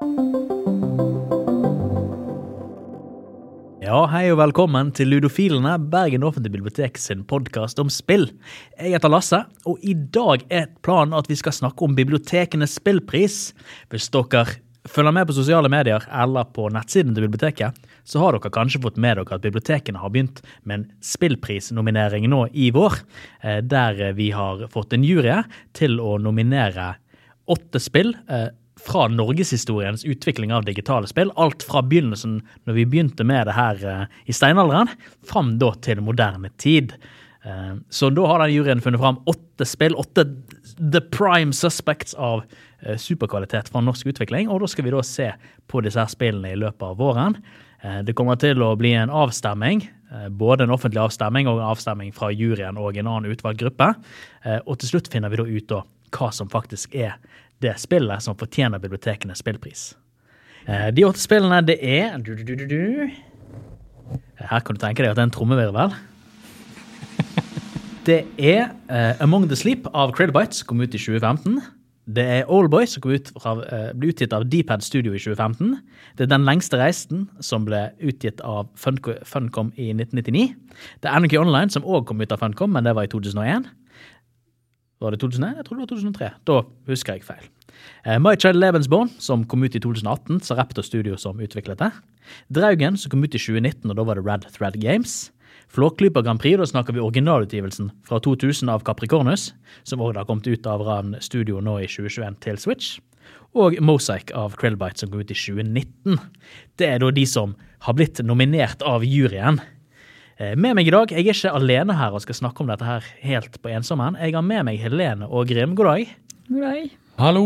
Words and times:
Ja, 0.00 0.06
hei 4.08 4.32
og 4.32 4.38
velkommen 4.40 4.88
til 4.96 5.10
Ludofilene, 5.12 5.74
Bergen 5.92 6.24
offentlige 6.24 6.54
bibliotek 6.54 6.96
sin 6.96 7.20
podkast 7.28 7.76
om 7.82 7.90
spill. 7.92 8.30
Jeg 8.78 8.94
heter 8.94 9.12
Lasse, 9.12 9.42
og 9.68 9.76
i 9.84 9.92
dag 9.92 10.40
er 10.48 10.72
planen 10.80 11.12
at 11.18 11.28
vi 11.28 11.36
skal 11.36 11.52
snakke 11.52 11.84
om 11.84 11.92
bibliotekenes 11.98 12.78
spillpris. 12.78 13.52
Hvis 13.92 14.08
dere 14.14 14.46
følger 14.88 15.12
med 15.12 15.28
på 15.28 15.36
sosiale 15.36 15.68
medier 15.68 16.00
eller 16.08 16.48
på 16.48 16.72
nettsiden 16.72 17.12
til 17.12 17.26
biblioteket, 17.26 17.76
så 18.08 18.22
har 18.22 18.32
dere 18.38 18.54
kanskje 18.56 18.80
fått 18.80 18.96
med 18.96 19.20
dere 19.20 19.36
at 19.36 19.44
bibliotekene 19.44 20.00
har 20.00 20.08
begynt 20.14 20.40
med 20.64 20.74
en 20.78 20.88
spillprisnominering 21.04 22.24
nå 22.32 22.46
i 22.56 22.72
vår, 22.72 23.04
eh, 23.44 23.60
der 23.60 24.16
vi 24.16 24.32
har 24.32 24.64
fått 24.72 24.96
en 24.96 25.04
jury 25.04 25.44
til 25.76 26.00
å 26.00 26.16
nominere 26.16 26.96
åtte 27.52 27.76
spill 27.82 28.14
eh, 28.30 28.48
fra 28.84 29.08
norgeshistoriens 29.08 30.04
utvikling 30.04 30.52
av 30.52 30.64
digitale 30.64 31.06
spill. 31.06 31.32
Alt 31.36 31.62
fra 31.66 31.82
begynnelsen, 31.82 32.40
når 32.64 32.78
vi 32.78 32.86
begynte 32.88 33.26
med 33.26 33.48
det 33.48 33.56
her 33.56 33.80
uh, 33.84 34.04
i 34.24 34.36
steinalderen, 34.36 34.90
fram 35.26 35.56
da 35.60 35.72
til 35.84 36.02
moderne 36.04 36.52
tid. 36.60 36.94
Uh, 37.44 37.78
så 37.92 38.10
da 38.14 38.26
har 38.28 38.44
den 38.44 38.54
juryen 38.54 38.82
funnet 38.84 39.02
fram 39.02 39.20
åtte 39.30 39.68
spill, 39.68 39.96
åtte 40.00 40.26
the 40.80 41.02
prime 41.12 41.56
suspects 41.56 42.16
av 42.16 42.44
uh, 42.44 42.96
superkvalitet 42.96 43.72
fra 43.72 43.84
norsk 43.84 44.12
utvikling. 44.14 44.50
Og 44.50 44.64
da 44.64 44.70
skal 44.72 44.88
vi 44.88 44.94
da 44.94 45.04
se 45.06 45.30
på 45.70 45.84
disse 45.84 46.00
her 46.00 46.12
spillene 46.12 46.54
i 46.54 46.60
løpet 46.60 46.86
av 46.88 46.98
våren. 47.00 47.40
Det 48.04 48.12
kommer 48.12 48.36
til 48.36 48.60
å 48.60 48.74
bli 48.76 48.90
en 48.92 49.08
avstemming. 49.08 49.78
Både 50.36 50.66
en 50.66 50.72
offentlig 50.74 51.00
avstemming 51.00 51.46
og 51.48 51.62
en 51.62 51.70
avstemming 51.70 52.10
fra 52.12 52.28
juryen 52.28 52.76
og 52.76 52.98
en 53.00 53.08
annen 53.08 53.32
utvalgt 53.32 53.62
gruppe. 53.62 53.86
Og 54.66 54.74
til 54.82 54.90
slutt 54.90 55.08
finner 55.08 55.32
vi 55.32 55.38
da 55.40 55.46
ut 55.48 55.70
da 55.70 55.78
hva 56.12 56.28
som 56.34 56.50
faktisk 56.52 56.98
er 56.98 57.14
det 57.60 57.76
spillet 57.80 58.24
som 58.24 58.36
fortjener 58.38 58.80
bibliotekenes 58.82 59.42
spillpris. 59.42 59.90
Eh, 60.66 60.88
De 60.94 61.04
åtte 61.04 61.20
spillene, 61.20 61.60
det 61.66 61.78
er 61.80 62.16
du, 62.18 62.34
du, 62.34 62.54
du, 62.54 62.66
du. 62.66 63.10
Her 64.40 64.62
kan 64.64 64.76
du 64.76 64.80
tenke 64.80 65.02
deg 65.02 65.12
at 65.12 65.18
det 65.18 65.24
er 65.24 65.30
en 65.30 65.34
trommevirvel. 65.34 65.92
Det 68.08 68.22
er 68.40 68.70
uh, 68.88 69.20
Among 69.20 69.44
the 69.50 69.56
Sleep 69.58 69.84
av 69.92 70.14
Credibyte, 70.16 70.56
som 70.56 70.70
kom 70.70 70.80
ut 70.80 70.94
i 70.96 70.98
2015. 70.98 71.58
Det 72.10 72.24
er 72.24 72.48
Oldboy, 72.48 72.86
som 72.88 73.04
kom 73.04 73.12
ut 73.12 73.28
fra, 73.36 73.52
uh, 73.60 73.90
ble 73.92 74.14
utgitt 74.14 74.32
av 74.32 74.46
Dpad 74.48 74.80
Studio 74.82 75.12
i 75.12 75.20
2015. 75.20 75.76
Det 76.16 76.24
er 76.24 76.30
Den 76.32 76.46
lengste 76.48 76.80
reisen, 76.80 77.26
som 77.44 77.68
ble 77.68 77.90
utgitt 78.00 78.40
av 78.40 78.72
Funcom 78.80 79.68
i 79.76 79.90
1999. 79.92 80.46
Det 81.04 81.10
er 81.10 81.12
Anarchy 81.12 81.38
Online, 81.38 81.70
som 81.70 81.84
òg 81.84 82.08
kom 82.08 82.24
ut 82.24 82.32
av 82.32 82.40
Funcom, 82.40 82.72
men 82.72 82.88
det 82.88 82.96
var 82.96 83.04
i 83.04 83.12
2001. 83.12 83.68
Var 85.00 85.14
det 85.14 85.22
2001? 85.22 85.56
Jeg 85.56 85.64
tror 85.66 85.78
det 85.78 85.84
var 85.84 85.90
2003. 85.94 86.30
Da 86.48 86.60
husker 86.90 87.16
jeg 87.16 87.24
feil. 87.24 87.48
Eh, 88.04 88.18
My 88.20 88.34
Child 88.36 88.60
Lebensborn, 88.60 89.08
som 89.18 89.46
kom 89.48 89.64
ut 89.64 89.76
i 89.76 89.80
2018, 89.80 90.42
så 90.44 90.56
Raptor 90.58 90.84
Studio 90.84 91.16
som 91.16 91.40
utviklet 91.40 91.80
det. 91.80 91.90
Draugen, 92.52 92.98
som 93.00 93.12
kom 93.12 93.24
ut 93.24 93.34
i 93.34 93.40
2019, 93.40 93.88
og 93.88 93.96
da 93.96 94.04
var 94.04 94.20
det 94.20 94.26
Red 94.26 94.44
Thread 94.52 94.76
Games. 94.82 95.30
Flåklypa 95.70 96.22
Grand 96.26 96.40
Prix, 96.42 96.58
da 96.58 96.66
snakker 96.66 96.92
vi 96.92 97.00
originalutgivelsen 97.00 97.92
fra 98.04 98.18
2000 98.20 98.68
av 98.68 98.84
Capricornus, 98.84 99.52
som 99.88 100.02
også 100.02 100.20
har 100.20 100.28
kommet 100.28 100.50
ut 100.50 100.66
av 100.66 100.82
Ran 100.84 101.14
Studio 101.22 101.62
nå 101.64 101.78
i 101.80 101.88
2021 101.88 102.40
til 102.44 102.58
Switch. 102.60 102.98
Og 103.56 103.78
Mosaic 103.82 104.34
av 104.36 104.54
Krillbite, 104.58 105.00
som 105.00 105.10
kom 105.10 105.22
ut 105.22 105.30
i 105.32 105.38
2019. 105.38 106.18
Det 106.78 106.86
er 106.86 107.00
da 107.02 107.10
de 107.14 107.24
som 107.26 107.56
har 107.86 107.96
blitt 107.96 108.20
nominert 108.26 108.82
av 108.86 109.06
juryen. 109.06 109.62
Eh, 110.40 110.54
Med 110.56 110.74
meg 110.78 110.88
i 110.88 110.92
dag, 110.94 111.10
jeg 111.12 111.26
er 111.26 111.34
ikke 111.36 111.52
alene 111.56 111.96
her 111.98 112.14
og 112.16 112.22
skal 112.24 112.38
snakke 112.38 112.62
om 112.64 112.70
dette 112.70 112.86
her 112.86 113.04
helt 113.26 113.58
på 113.60 113.70
ensommen. 113.74 114.16
Jeg 114.20 114.32
har 114.36 114.44
med 114.46 114.64
meg 114.70 114.80
Helene 114.80 115.28
og 115.28 115.48
Grim. 115.50 115.74
God 115.76 115.90
dag. 115.90 116.14
God 116.48 116.64
dag. 116.64 116.88
Hallo! 117.20 117.44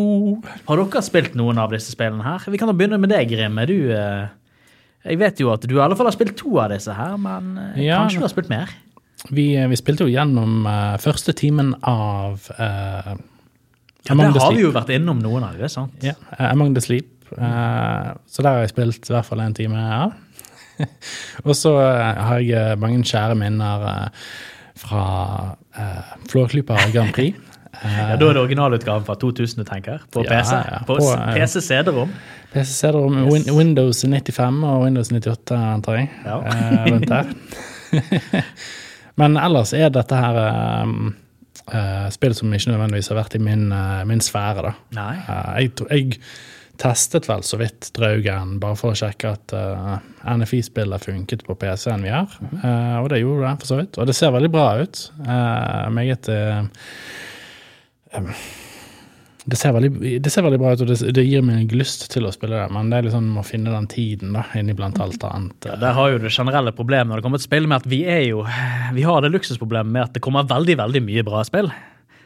Har 0.69 0.79
dere 0.79 1.03
spilt 1.03 1.35
noen 1.35 1.59
av 1.59 1.73
disse 1.75 1.91
spillene 1.91 2.23
her? 2.23 2.45
Vi 2.53 2.61
kan 2.61 2.71
da 2.71 2.77
begynne 2.79 3.01
med 3.03 3.11
deg, 3.11 3.27
Grim. 3.33 3.59
Er 3.59 3.67
du 3.71 3.77
eh, 3.91 4.29
Jeg 5.11 5.19
vet 5.21 5.43
jo 5.43 5.51
at 5.53 5.67
du 5.67 5.75
i 5.75 5.83
alle 5.83 5.97
fall 5.99 6.07
har 6.09 6.15
spilt 6.15 6.37
to 6.39 6.55
av 6.63 6.71
disse 6.71 6.95
her, 6.95 7.17
men 7.21 7.57
eh, 7.59 7.83
Ja. 7.89 7.99
kanskje 8.05 8.23
du 8.23 8.27
har 8.29 8.35
spilt 8.37 8.53
mer? 8.53 8.71
Vi, 9.33 9.47
vi 9.57 9.77
spilte 9.81 10.05
jo 10.05 10.13
gjennom 10.13 10.67
første 11.01 11.33
timen 11.33 11.71
av 11.81 12.43
uh, 12.59 13.15
Ja, 14.05 14.13
Among 14.13 14.35
der 14.35 14.37
the 14.37 14.43
har 14.45 14.53
vi 14.53 14.65
jo 14.67 14.73
vært 14.75 14.91
innom 14.93 15.23
noen 15.25 15.47
av 15.47 15.57
dem, 15.57 15.71
sant? 15.73 15.95
Ja, 16.05 16.13
Among 16.51 16.75
the 16.77 16.83
Sleep. 16.85 17.09
Eh, 17.33 18.11
så 18.29 18.45
der 18.45 18.51
har 18.51 18.61
jeg 18.67 18.75
spilt 18.75 19.09
i 19.09 19.15
hvert 19.15 19.25
fall 19.27 19.41
en 19.41 19.57
time 19.57 19.81
av. 19.81 20.13
Og 21.49 21.55
så 21.57 21.73
eh, 21.81 22.21
har 22.29 22.43
jeg 22.43 22.59
eh, 22.75 22.77
mange 22.81 23.03
kjære 23.07 23.37
minner 23.39 23.89
eh, 23.91 24.29
fra 24.85 25.03
uh, 25.79 26.15
Flåklypa 26.31 26.79
Grand 26.93 27.15
Prix. 27.17 27.41
Ja, 27.85 28.15
Da 28.17 28.29
er 28.31 28.37
det 28.37 28.41
originalutgaven 28.41 29.03
fra 29.05 29.17
2000 29.19 29.59
du 29.61 29.67
tenker? 29.69 30.05
På 30.15 30.23
Ja, 30.23 30.39
PC? 30.39 30.53
ja, 30.55 30.79
På, 30.87 30.95
på, 30.97 31.09
PC 31.35 31.61
CD-rom? 31.61 32.13
PC 32.53 32.71
CD-rom, 32.71 33.17
yes. 33.27 33.49
Windows 33.51 34.05
95 34.07 34.63
og 34.65 34.85
Windows 34.85 35.11
98, 35.11 35.59
antar 35.59 35.99
jeg. 35.99 36.09
Ja. 36.25 36.39
rundt 36.87 37.09
der. 37.11 37.33
Men 39.21 39.37
ellers 39.37 39.75
er 39.77 39.91
dette 39.93 40.17
her 40.17 40.39
um, 40.87 41.11
uh, 41.75 42.09
spill 42.15 42.35
som 42.39 42.55
ikke 42.55 42.73
nødvendigvis 42.73 43.11
har 43.13 43.21
vært 43.21 43.37
i 43.39 43.43
min, 43.43 43.67
uh, 43.75 44.03
min 44.09 44.23
sfære, 44.23 44.65
da. 44.69 44.73
Nei. 44.97 45.15
Uh, 45.27 45.51
jeg, 45.61 45.75
jeg 45.91 46.21
testet 46.81 47.29
vel 47.29 47.45
så 47.47 47.59
vidt 47.61 47.91
Draugen, 47.97 48.59
bare 48.63 48.77
for 48.79 48.95
å 48.95 48.99
sjekke 48.99 49.35
at 49.37 49.55
uh, 49.55 49.95
NFI-spillet 50.27 51.07
funket 51.07 51.45
på 51.47 51.57
PC-en 51.61 52.05
vi 52.05 52.13
har. 52.15 52.35
Uh, 52.63 53.01
og 53.03 53.09
det 53.13 53.23
gjorde 53.23 53.47
det, 53.47 53.55
for 53.63 53.71
så 53.71 53.79
vidt. 53.81 53.99
Og 53.99 54.11
det 54.11 54.17
ser 54.19 54.35
veldig 54.35 54.51
bra 54.53 54.67
ut. 54.83 55.07
Uh, 55.23 55.87
meget 55.95 56.29
eh, 56.33 56.61
em, 58.19 58.31
det 59.45 59.59
ser, 59.61 59.75
veldig, 59.77 60.13
det 60.25 60.33
ser 60.33 60.47
veldig 60.47 60.59
bra 60.61 60.73
ut, 60.73 60.83
og 60.83 60.89
det, 60.89 60.99
det 61.15 61.27
gir 61.27 61.45
meg 61.45 61.73
lyst 61.77 62.07
til 62.13 62.27
å 62.27 62.33
spille 62.33 62.57
det, 62.57 62.69
men 62.73 62.89
det 62.91 62.99
er 62.99 63.09
liksom 63.11 63.27
å 63.37 63.45
finne 63.45 63.75
den 63.75 63.89
tiden 63.93 64.33
da, 64.39 64.47
inniblant 64.57 65.01
alt 65.05 65.27
annet. 65.29 65.69
Ja, 65.69 65.77
der 65.83 65.99
har 65.99 66.15
jo 66.15 66.23
det 66.23 66.33
generelle 66.33 66.73
problemet 66.75 67.13
når 67.13 67.21
det 67.21 67.27
kommer 67.27 67.43
til 67.43 67.51
spill 67.51 67.69
med 67.69 67.83
at 67.83 67.91
vi 67.93 68.01
er 68.09 68.23
jo 68.31 68.41
Vi 68.97 69.05
har 69.05 69.21
det 69.21 69.35
luksusproblemet 69.35 69.93
med 69.93 70.07
at 70.07 70.17
det 70.17 70.25
kommer 70.25 70.49
veldig, 70.49 70.79
veldig 70.81 71.05
mye 71.05 71.27
bra 71.27 71.45
spill. 71.45 71.69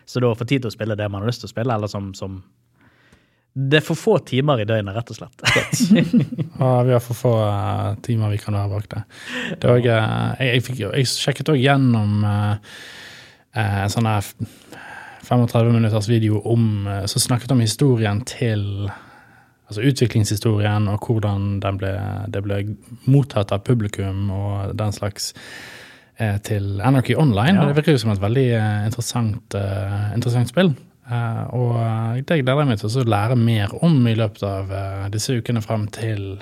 Så 0.09 0.23
da 0.23 0.31
å 0.31 0.39
få 0.39 0.47
tid 0.49 0.63
til 0.63 0.71
å 0.71 0.77
spille 0.77 0.97
det 0.97 1.11
man 1.11 1.25
har 1.25 1.29
lyst 1.29 1.43
til 1.43 1.51
å 1.51 1.53
spille, 1.53 1.75
eller 1.75 1.91
som, 1.91 2.15
som 2.17 2.39
Det 3.59 3.81
er 3.81 3.83
for 3.83 3.99
få 3.99 4.19
timer 4.23 4.61
i 4.63 4.67
døgnet, 4.69 4.95
rett 4.95 5.09
og 5.11 5.17
slett. 5.19 5.41
ja, 6.61 6.71
vi 6.87 6.93
har 6.95 7.03
for 7.03 7.19
få 7.19 7.33
uh, 7.43 7.97
timer 8.07 8.31
vi 8.31 8.39
kan 8.39 8.55
være 8.55 8.71
bak 8.71 8.87
det. 8.93 9.03
det 9.59 9.73
også, 9.73 9.97
eh, 9.97 10.45
jeg, 10.45 10.53
jeg, 10.53 10.65
fikk, 10.69 10.83
jeg 10.85 11.11
sjekket 11.11 11.51
òg 11.51 11.59
gjennom 11.59 12.23
uh, 12.23 12.79
en 13.59 13.91
sånn 13.91 14.07
35 15.27 15.73
minutters 15.75 16.07
video 16.09 16.39
om, 16.47 16.87
eh, 16.87 17.05
som 17.11 17.25
snakket 17.25 17.57
om 17.57 17.65
historien 17.65 18.23
til 18.29 18.89
Altså 19.69 19.83
utviklingshistorien 19.85 20.87
og 20.89 21.03
hvordan 21.05 21.59
den 21.61 21.77
ble, 21.77 21.91
det 22.33 22.41
ble 22.41 22.63
mottatt 23.05 23.51
av 23.53 23.67
publikum 23.67 24.31
og 24.33 24.71
den 24.81 24.95
slags 24.97 25.27
til 26.17 26.81
Anarchy 26.81 27.13
Online. 27.21 27.61
Ja. 27.61 27.67
Det 27.69 27.77
virker 27.77 27.93
jo 27.93 28.01
som 28.01 28.15
et 28.15 28.23
veldig 28.23 28.47
interessant, 28.89 29.59
interessant 30.17 30.49
spill. 30.49 30.73
Eh, 31.09 31.45
og 31.57 31.77
eh, 31.81 32.19
det 32.21 32.43
gleder 32.43 32.65
jeg 32.65 32.69
meg 32.69 32.81
til 32.83 32.91
å 33.01 33.07
lære 33.09 33.37
mer 33.41 33.73
om 33.85 34.03
i 34.11 34.17
løpet 34.19 34.43
av 34.45 34.75
eh, 34.75 35.07
disse 35.15 35.39
ukene 35.39 35.63
frem 35.65 35.87
til 35.95 36.35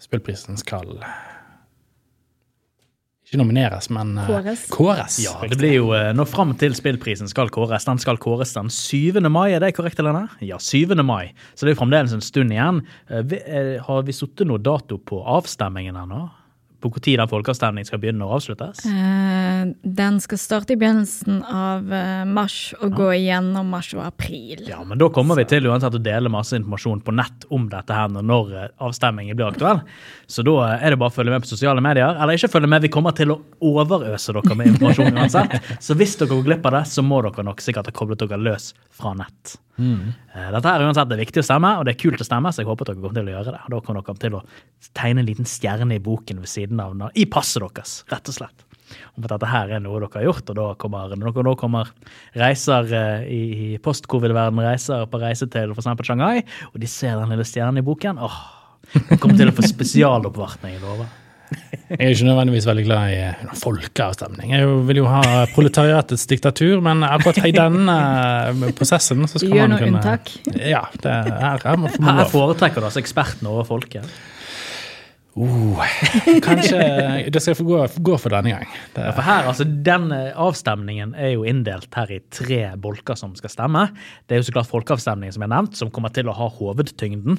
spillprisen 0.00 0.56
skal 0.60 0.88
ikke 3.30 3.38
nomineres, 3.38 3.86
men 3.94 4.16
Kåres. 4.26 4.62
kåres. 4.72 5.20
Ja, 5.22 5.36
det 5.46 5.54
blir 5.60 5.76
jo 5.76 5.90
Nå 6.16 6.24
fram 6.26 6.56
til 6.58 6.72
spillprisen 6.74 7.30
skal 7.30 7.52
kåres. 7.54 7.84
Den 7.86 8.00
skal 8.02 8.18
kåres 8.18 8.56
den 8.56 8.72
7. 8.74 9.20
mai, 9.30 9.52
er 9.54 9.62
det 9.62 9.76
korrekt, 9.76 10.00
Helene? 10.02 10.24
Ja, 10.42 10.58
7. 10.58 10.96
mai. 11.06 11.30
Så 11.54 11.62
det 11.62 11.70
er 11.70 11.76
jo 11.76 11.82
fremdeles 11.84 12.16
en 12.16 12.24
stund 12.26 12.50
igjen. 12.50 12.80
Har 13.86 14.02
vi 14.08 14.16
satt 14.16 14.42
noe 14.48 14.58
dato 14.58 14.98
på 14.98 15.20
avstemmingen 15.22 16.00
ennå? 16.00 16.24
På 16.80 16.88
når 16.88 17.02
den 17.04 17.28
folkeavstemningen 17.28 17.88
skal 17.88 18.00
begynne 18.00 18.24
å 18.24 18.36
avsluttes? 18.38 18.80
Eh, 18.88 19.72
den 19.82 20.20
skal 20.24 20.40
starte 20.40 20.74
i 20.74 20.78
begynnelsen 20.80 21.42
av 21.44 21.92
eh, 21.92 22.24
mars 22.24 22.72
og 22.80 22.94
gå 22.96 23.10
igjennom 23.18 23.68
mars 23.68 23.92
og 23.96 24.02
april. 24.06 24.64
Ja, 24.68 24.80
men 24.86 25.00
da 25.00 25.10
kommer 25.12 25.36
vi 25.36 25.44
til 25.50 25.68
uansett 25.68 25.98
å 25.98 26.02
dele 26.02 26.32
masse 26.32 26.56
informasjon 26.56 27.04
på 27.04 27.14
nett 27.16 27.46
om 27.52 27.68
dette 27.72 27.96
her 27.96 28.08
når 28.16 28.56
eh, 28.56 28.68
avstemningen 28.80 29.36
blir 29.36 29.50
aktuell. 29.50 29.84
Så 30.30 30.44
da 30.46 30.56
eh, 30.70 30.86
er 30.86 30.94
det 30.94 31.00
bare 31.02 31.12
å 31.12 31.18
følge 31.18 31.36
med 31.36 31.44
på 31.44 31.52
sosiale 31.52 31.84
medier. 31.84 32.16
Eller 32.16 32.40
ikke 32.40 32.52
følge 32.56 32.72
med, 32.72 32.86
vi 32.86 32.92
kommer 32.92 33.16
til 33.16 33.34
å 33.34 33.40
overøse 33.70 34.36
dere 34.36 34.56
med 34.56 34.72
informasjon 34.72 35.20
uansett. 35.20 35.58
Så 35.84 35.96
hvis 36.00 36.16
dere 36.16 36.32
går 36.32 36.46
glipp 36.48 36.70
av 36.70 36.78
det, 36.78 36.86
så 36.88 37.04
må 37.04 37.20
dere 37.26 37.44
nok 37.44 37.60
sikkert 37.64 37.90
ha 37.90 37.96
koblet 37.96 38.24
dere 38.24 38.40
løs 38.40 38.72
fra 38.96 39.12
nett. 39.18 39.58
Mm. 39.80 40.12
Dette 40.30 40.68
her 40.68 40.82
er 40.82 40.84
uansett 40.84 41.08
det 41.08 41.16
er 41.16 41.22
viktig 41.22 41.40
å 41.40 41.46
stemme, 41.46 41.70
og 41.80 41.86
det 41.86 41.94
er 41.94 42.00
kult 42.02 42.20
å 42.20 42.26
stemme, 42.26 42.52
så 42.52 42.60
jeg 42.60 42.68
håper 42.68 42.90
dere 42.90 43.00
kommer 43.00 43.16
til 43.16 43.30
å 43.30 43.34
gjøre 43.34 43.54
det. 43.54 43.60
Da 43.72 43.80
kommer 43.86 44.04
dere 44.04 44.22
til 44.24 44.36
å 44.36 44.42
tegne 44.96 45.22
en 45.22 45.28
liten 45.28 45.48
stjerne 45.48 45.96
i 45.96 46.02
boken 46.04 46.42
ved 46.42 46.52
siden 46.52 46.69
av 46.78 47.10
i 47.14 47.26
passet 47.26 47.64
deres, 47.64 48.02
rett 48.12 48.30
og 48.30 48.36
slett. 48.36 48.66
Om 49.16 49.24
at 49.24 49.32
dette 49.34 49.50
her 49.50 49.74
er 49.76 49.82
noe 49.82 50.00
dere 50.02 50.10
har 50.16 50.26
gjort, 50.26 50.50
og 50.50 50.58
da 50.58 50.66
kommer, 50.80 51.14
når 51.14 51.34
dere 51.34 51.46
nå 51.46 51.54
kommer 51.58 51.90
reiser 52.38 52.90
eh, 52.94 53.28
i, 53.30 53.42
i 53.74 53.78
post-covid-verden, 53.82 54.62
reiser 54.66 55.06
på 55.10 55.22
reise 55.22 55.46
til 55.50 55.74
f.eks. 55.74 55.90
Shanghai, 56.06 56.42
og 56.72 56.80
de 56.82 56.90
ser 56.90 57.18
den 57.18 57.34
lille 57.34 57.46
stjernen 57.46 57.82
i 57.82 57.86
boken, 57.86 58.18
åh, 58.22 58.40
de 58.96 59.18
kommer 59.18 59.38
til 59.38 59.50
å 59.50 59.56
få 59.56 59.66
spesialoppvartning, 59.66 60.76
jeg 60.76 60.84
lover. 60.84 61.10
Jeg 61.50 61.98
er 61.98 62.12
ikke 62.14 62.26
nødvendigvis 62.28 62.66
veldig 62.68 62.82
glad 62.86 63.12
i 63.12 63.16
eh, 63.24 63.54
folkeavstemning. 63.58 64.52
Jeg 64.54 64.74
vil 64.86 65.00
jo 65.00 65.06
ha 65.10 65.22
proletariatets 65.50 66.26
diktatur, 66.30 66.78
men 66.84 67.02
akkurat 67.06 67.40
i 67.48 67.54
denne 67.54 67.96
eh, 68.52 68.68
prosessen 68.78 69.26
så 69.26 69.40
skal 69.42 69.56
gjør 69.56 69.66
man 69.66 69.74
noe 69.74 69.88
unntak. 69.88 70.30
Ja, 70.54 70.84
det, 70.94 71.10
er, 71.10 71.32
her 71.42 71.66
Her 71.66 72.22
foretrekker 72.30 72.82
du 72.82 72.90
altså 72.90 73.02
ekspertene 73.02 73.50
over 73.50 73.66
folket. 73.66 74.06
Oh, 75.38 75.78
kanskje 76.46 76.78
det 77.30 77.42
skal 77.42 77.54
få 77.54 77.64
gå, 77.68 77.80
gå 78.02 78.16
for 78.18 78.34
denne 78.34 78.50
gang. 78.56 78.70
Det, 78.96 79.04
Ja, 79.04 79.12
for 79.14 79.22
her, 79.22 79.46
altså, 79.52 79.64
Den 79.64 80.10
eh, 80.14 80.32
avstemningen 80.34 81.14
er 81.14 81.36
jo 81.36 81.44
inndelt 81.46 81.94
her 81.94 82.10
i 82.10 82.18
tre 82.34 82.64
bolker 82.82 83.18
som 83.18 83.36
skal 83.38 83.52
stemme. 83.52 83.86
Det 84.26 84.34
er 84.36 84.42
jo 84.42 84.48
så 84.48 84.56
klart 84.58 84.72
folkeavstemningen 84.72 85.36
som 85.36 85.46
er 85.46 85.52
nevnt, 85.54 85.78
som 85.78 85.92
kommer 85.94 86.10
til 86.14 86.30
å 86.30 86.34
ha 86.34 86.50
hovedtyngden. 86.58 87.38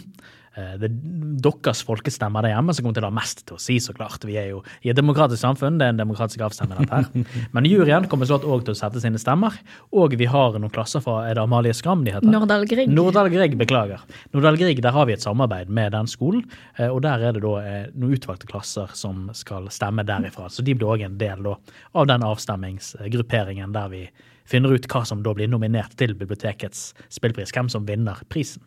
Eh, 0.57 0.73
Det 0.81 0.89
er 0.89 0.95
deres 1.41 1.79
folkestemmer 1.87 2.43
der 2.43 2.51
hjemme 2.55 2.73
som 2.75 2.83
kommer 2.83 2.97
til 2.97 3.05
å 3.05 3.09
ha 3.11 3.15
mest 3.15 3.45
til 3.47 3.55
å 3.55 3.59
si, 3.61 3.77
så 3.79 3.93
klart. 3.95 4.25
Vi 4.27 4.35
er 4.35 4.49
jo 4.49 4.63
i 4.83 4.89
et 4.91 4.97
demokratisk 4.97 5.39
samfunn, 5.45 5.77
det 5.79 5.85
er 5.87 5.93
en 5.93 6.01
demokratisk 6.01 6.41
avstemning 6.43 6.81
dette 6.81 6.91
her. 6.91 7.27
Men 7.55 7.63
juryen 7.69 8.07
kommer 8.11 8.27
så 8.27 8.39
òg 8.41 8.65
til 8.67 8.73
å 8.75 8.77
sette 8.77 8.99
sine 8.99 9.17
stemmer. 9.21 9.55
Og 9.95 10.15
vi 10.19 10.25
har 10.27 10.57
noen 10.59 10.73
klasser 10.73 10.99
fra 11.05 11.21
Er 11.29 11.35
det 11.39 11.43
Amalie 11.45 11.73
Skram 11.73 12.03
de 12.03 12.11
heter? 12.11 12.27
Nordahl 12.27 12.65
Grieg. 12.67 12.91
Nordahl 12.91 13.29
Grieg, 13.31 13.55
beklager. 13.57 14.03
Nordahl 14.33 14.57
Grieg, 14.59 14.81
Der 14.81 14.91
har 14.91 15.05
vi 15.05 15.13
et 15.13 15.21
samarbeid 15.23 15.69
med 15.69 15.91
den 15.93 16.05
skolen. 16.11 16.43
eh, 16.77 16.87
Og 16.91 17.01
der 17.01 17.19
er 17.29 17.31
det 17.33 17.41
da 17.43 17.55
eh, 17.61 17.87
noen 17.95 18.17
utvalgte 18.17 18.47
klasser 18.51 18.89
som 18.93 19.29
skal 19.33 19.69
stemme 19.69 20.03
derifra. 20.03 20.49
Så 20.51 20.63
de 20.63 20.73
blir 20.75 20.87
òg 20.91 21.05
en 21.05 21.17
del 21.17 21.43
da, 21.43 21.55
av 21.95 22.07
den 22.07 22.21
avstemmingsgrupperingen 22.27 23.71
der 23.73 23.87
vi 23.89 24.03
finner 24.45 24.73
ut 24.75 24.87
hva 24.91 25.05
som 25.07 25.21
da 25.23 25.33
blir 25.33 25.47
nominert 25.47 25.95
til 25.99 26.13
bibliotekets 26.17 26.91
spillpris. 27.13 27.53
Hvem 27.55 27.69
som 27.71 27.85
vinner 27.87 28.19
prisen. 28.29 28.61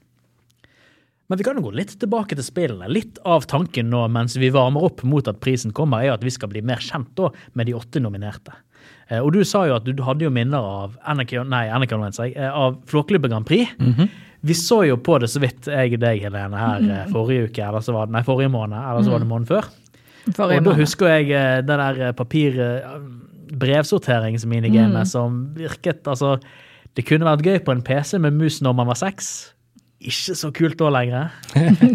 Men 1.29 1.37
vi 1.41 1.45
kan 1.47 1.57
jo 1.57 1.65
gå 1.65 1.73
litt 1.79 1.95
tilbake 2.01 2.37
til 2.37 2.45
spillene. 2.45 2.89
Litt 2.93 3.19
av 3.25 3.47
tanken 3.49 3.89
nå 3.93 4.03
mens 4.13 4.37
vi 4.37 4.51
varmer 4.53 4.85
opp 4.85 5.03
mot 5.09 5.29
at 5.31 5.41
prisen 5.45 5.73
kommer, 5.77 6.05
er 6.05 6.13
at 6.19 6.25
vi 6.25 6.33
skal 6.35 6.49
bli 6.53 6.63
mer 6.65 6.81
kjent 6.85 7.11
da 7.17 7.27
med 7.57 7.65
de 7.71 7.75
åtte 7.79 7.99
nominerte. 8.03 8.53
Eh, 9.09 9.21
Og 9.21 9.33
du 9.33 9.45
sa 9.45 9.67
jo 9.69 9.75
at 9.79 9.85
du 9.85 10.03
hadde 10.05 10.25
jo 10.27 10.31
minner 10.33 10.61
av 10.61 10.97
NRK, 11.17 11.33
nei, 11.49 11.67
jeg, 11.69 12.33
eh, 12.37 12.51
av 12.51 12.77
Flåklypa 12.91 13.29
Grand 13.29 13.47
Prix. 13.47 13.69
Vi 14.45 14.53
så 14.53 14.85
jo 14.85 14.97
på 15.01 15.17
det 15.21 15.29
så 15.33 15.41
vidt, 15.41 15.67
jeg 15.73 15.95
og 15.97 16.01
deg, 16.03 16.21
Helene, 16.27 16.57
her 16.61 16.81
eh, 16.85 17.09
forrige 17.13 17.45
uke, 17.49 17.63
eller 17.65 17.81
så 17.81 17.93
var 17.97 18.07
det, 18.07 18.13
nei, 18.13 18.23
forrige 18.27 18.51
måned, 18.53 18.77
eller 18.77 19.03
så 19.03 19.11
var 19.15 19.21
det 19.25 19.31
måneden 19.31 19.49
før. 19.49 19.65
Forrige 20.37 20.59
Og 20.61 20.65
da 20.69 20.73
husker 20.77 21.07
jeg 21.09 21.25
det 21.65 21.77
der 21.81 22.13
papir-brevsorteringsminigamet 22.17 25.05
mm. 25.05 25.09
som 25.09 25.53
virket 25.57 26.09
altså 26.09 26.39
Det 26.97 27.05
kunne 27.05 27.25
vært 27.27 27.45
gøy 27.45 27.59
på 27.65 27.73
en 27.73 27.83
PC 27.85 28.19
med 28.23 28.33
mus 28.33 28.63
når 28.63 28.73
man 28.77 28.87
var 28.87 28.95
seks. 29.01 29.54
Ikke 30.05 30.35
så 30.37 30.51
kult 30.55 30.77
da 30.81 30.91
lenger. 30.93 31.31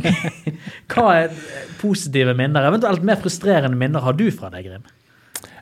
Hva 0.91 1.09
er 1.19 1.35
positive 1.81 2.33
minner, 2.37 2.65
eventuelt 2.71 3.03
mer 3.05 3.19
frustrerende 3.21 3.77
minner, 3.77 4.01
har 4.05 4.17
du 4.17 4.27
fra 4.33 4.49
deg, 4.53 4.65
Grim? 4.65 4.87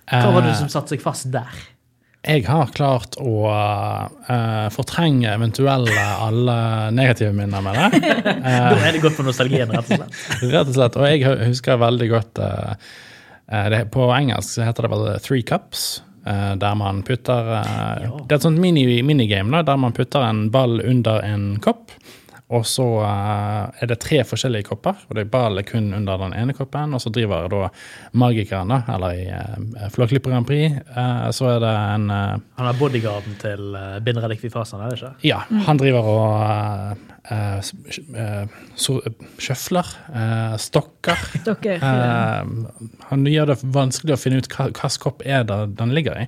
Hva 0.08 0.30
var 0.32 0.46
det 0.48 0.54
som 0.56 0.70
satte 0.72 0.96
seg 0.96 1.04
fast 1.04 1.28
der? 1.34 1.52
Jeg 2.28 2.44
har 2.48 2.72
klart 2.76 3.16
å 3.22 3.34
uh, 3.48 4.68
fortrenge 4.74 5.30
eventuelle 5.32 5.94
alle 6.24 6.56
negative 6.96 7.32
minner 7.36 7.64
med 7.64 7.78
det. 7.78 8.02
Da 8.48 8.80
er 8.80 8.96
det 8.96 9.04
godt 9.04 9.16
for 9.20 9.28
nostalgien, 9.28 9.72
rett 9.72 9.92
og 9.92 10.02
slett. 10.02 10.18
Rett 10.56 10.72
og 10.72 10.76
slett. 10.76 10.98
Og 11.00 11.08
jeg 11.08 11.38
husker 11.54 11.80
veldig 11.80 12.10
godt 12.12 12.42
eh, 12.44 12.90
eh, 13.52 13.70
det, 13.72 13.80
På 13.94 14.10
engelsk 14.16 14.60
heter 14.64 14.88
det 14.88 14.92
vel 14.96 15.08
Three 15.24 15.46
Cups. 15.48 15.86
eh, 16.28 16.54
der 16.60 16.76
man 16.76 17.04
putter 17.08 17.54
eh, 17.62 18.08
Det 18.26 18.36
er 18.36 18.40
et 18.42 18.48
sånt 18.50 18.60
minigame 18.60 19.60
da, 19.60 19.64
der 19.72 19.80
man 19.80 19.96
putter 19.96 20.28
en 20.28 20.48
ball 20.52 20.82
under 20.84 21.24
en 21.24 21.48
kopp. 21.64 21.96
Og 22.48 22.64
så 22.68 22.86
eh, 23.04 23.82
er 23.84 23.90
det 23.92 23.98
tre 24.00 24.22
forskjellige 24.24 24.70
kopper, 24.70 25.02
og 25.10 25.18
det 25.18 25.26
er 25.26 25.32
ballet 25.32 25.68
kun 25.68 25.90
under 25.98 26.22
den 26.22 26.36
ene 26.38 26.56
koppen. 26.56 26.96
Og 26.96 27.04
så 27.04 27.12
driver 27.12 27.50
da 27.52 27.68
magikeren, 28.16 28.72
da, 28.72 28.80
eller 28.96 29.20
i 29.20 29.26
uh, 29.28 29.90
Flåklypa 29.92 30.32
Grand 30.32 30.48
Prix, 30.48 30.78
eh, 30.80 31.28
så 31.36 31.50
er 31.58 31.60
det 31.66 31.74
en 31.76 32.08
eh, 32.14 32.46
Han 32.62 32.70
er 32.70 32.80
bodyguarden 32.80 33.36
til 33.42 33.76
uh, 33.76 33.98
Binreddik 34.04 34.40
Fifasan, 34.46 34.86
er 34.86 34.94
det 34.94 35.02
ikke? 35.02 35.14
Ja, 35.28 35.42
han 35.68 35.82
driver 35.82 36.08
og 36.14 37.17
uh, 37.32 37.60
så, 38.78 38.98
sjøfler, 39.42 39.90
eh, 40.14 40.56
stokker. 40.62 41.24
Dere 41.48 41.78
Eh, 41.88 42.50
han 43.10 43.26
gjør 43.30 43.52
det 43.52 43.58
vanskelig 43.74 44.16
å 44.16 44.20
finne 44.20 44.42
ut 44.42 44.50
hva 44.52 44.68
hvilken 44.70 45.02
kopp 45.04 45.24
er 45.26 45.46
det 45.48 45.60
den 45.80 45.94
ligger 45.96 46.20
i. 46.24 46.28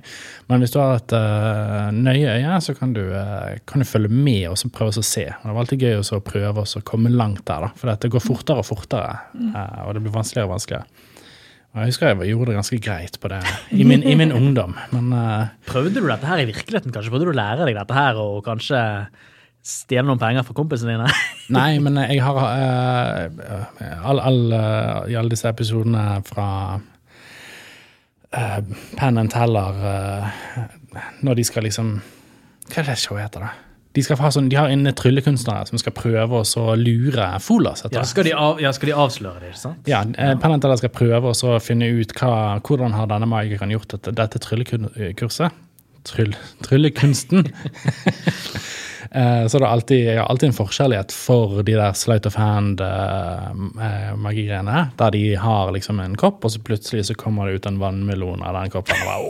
Men 0.50 0.62
hvis 0.62 0.74
du 0.74 0.80
har 0.80 0.98
et 0.98 1.14
eh, 1.16 1.90
nøye 1.94 2.36
øye, 2.38 2.56
så 2.64 2.74
kan 2.78 2.94
du, 2.96 3.02
eh, 3.16 3.60
kan 3.68 3.82
du 3.82 3.88
følge 3.88 4.10
med 4.12 4.48
og 4.50 4.58
så 4.60 4.70
prøve 4.72 4.94
å 4.94 5.06
se. 5.06 5.26
Det 5.30 5.52
var 5.52 5.62
alltid 5.62 5.86
gøy 5.86 6.00
å 6.00 6.06
så 6.06 6.20
prøve 6.24 6.64
å 6.64 6.84
komme 6.86 7.12
langt 7.12 7.44
der, 7.48 7.68
da, 7.68 7.72
for 7.78 7.92
det 7.92 8.12
går 8.12 8.24
fortere 8.24 8.64
og 8.64 8.68
fortere. 8.68 9.14
eh, 9.38 9.80
og 9.86 9.94
det 9.94 10.04
blir 10.04 10.16
vanskeligere 10.16 10.50
og 10.50 10.56
vanskeligere. 10.56 11.06
Jeg 11.70 11.92
husker 11.92 12.08
jeg 12.10 12.32
gjorde 12.32 12.50
det 12.50 12.56
ganske 12.56 12.76
greit 12.82 13.16
på 13.22 13.28
det 13.30 13.40
i 13.78 13.84
min, 13.86 14.02
i 14.02 14.16
min 14.18 14.32
ungdom, 14.40 14.72
men 14.90 15.12
uh, 15.14 15.52
Prøvde 15.68 16.00
du 16.02 16.08
dette 16.08 16.26
her 16.26 16.42
i 16.42 16.48
virkeligheten? 16.48 16.90
Kanskje 16.90 17.12
prøvde 17.12 17.28
du 17.28 17.30
å 17.30 17.38
lære 17.38 17.68
deg 17.68 17.78
dette 17.78 17.94
her 17.94 18.18
og 18.18 18.40
kanskje 18.42 18.80
stjele 19.66 20.06
noen 20.08 20.20
penger 20.20 20.46
fra 20.46 20.56
kompisene 20.56 20.96
dine? 20.96 21.08
Nei, 21.56 21.78
men 21.82 21.98
jeg 22.04 22.22
har 22.24 22.38
uh, 22.38 24.04
all, 24.06 24.20
all, 24.22 24.44
uh, 24.54 25.10
I 25.10 25.16
alle 25.18 25.32
disse 25.32 25.50
episodene 25.50 26.04
fra 26.26 26.46
uh, 28.36 28.60
Penn 28.96 29.18
and 29.20 29.32
Teller 29.32 29.82
Når 31.26 31.40
de 31.40 31.44
skal 31.48 31.66
liksom 31.66 31.96
Hva 32.70 32.84
er 32.84 32.92
det 32.92 33.00
showet 33.02 33.26
heter, 33.26 33.48
da? 33.48 33.70
De, 33.90 34.02
skal 34.06 34.20
ha 34.22 34.28
sånn, 34.30 34.46
de 34.46 34.54
har 34.54 34.70
inne 34.70 34.92
tryllekunstnere 34.94 35.66
som 35.66 35.80
skal 35.82 35.94
prøve 35.96 36.44
å 36.46 36.64
lure 36.78 37.24
Folas. 37.42 37.82
Ja, 37.90 38.04
skal 38.06 38.28
de, 38.28 38.34
av, 38.38 38.60
ja, 38.62 38.70
skal 38.76 38.92
de 38.92 38.94
avsløre 39.02 39.42
det, 39.42 39.48
ikke 39.50 39.62
sant? 39.64 39.88
Ja, 39.90 40.04
eh, 40.06 40.36
Penn 40.38 40.54
and 40.54 40.62
Teller 40.62 40.78
skal 40.78 40.92
prøve 40.94 41.32
å 41.34 41.56
finne 41.58 41.88
ut 41.98 42.14
hva, 42.20 42.60
hvordan 42.62 42.94
har 42.94 43.10
denne 43.10 43.26
magikeren 43.30 43.74
gjort 43.74 43.96
dette, 43.96 44.14
dette 44.14 44.42
tryllekurset. 44.44 45.58
Tryll, 46.04 46.36
tryllekunsten. 46.64 47.44
Eh, 49.12 49.46
Så 49.50 49.58
det 49.58 49.64
er 49.66 49.70
alltid, 49.72 50.00
jeg 50.06 50.18
har 50.20 50.28
alltid 50.30 50.48
en 50.52 50.54
forkjærlighet 50.54 51.10
for 51.12 51.62
de 51.66 51.72
der 51.74 51.92
sleight 51.98 52.26
of 52.28 52.34
hand-magigreiene. 52.38 54.84
der 54.98 55.10
de 55.10 55.34
har 55.34 55.72
liksom 55.74 55.98
en 56.00 56.14
kopp, 56.16 56.44
og 56.44 56.50
så 56.52 56.58
plutselig 56.62 57.04
så 57.08 57.14
kommer 57.18 57.46
det 57.46 57.54
ut 57.58 57.66
en 57.66 57.78
vannmelon 57.80 58.42
av 58.46 58.54
den 58.54 58.70
koppen. 58.70 58.96
Og 59.02 59.06
bare, 59.08 59.22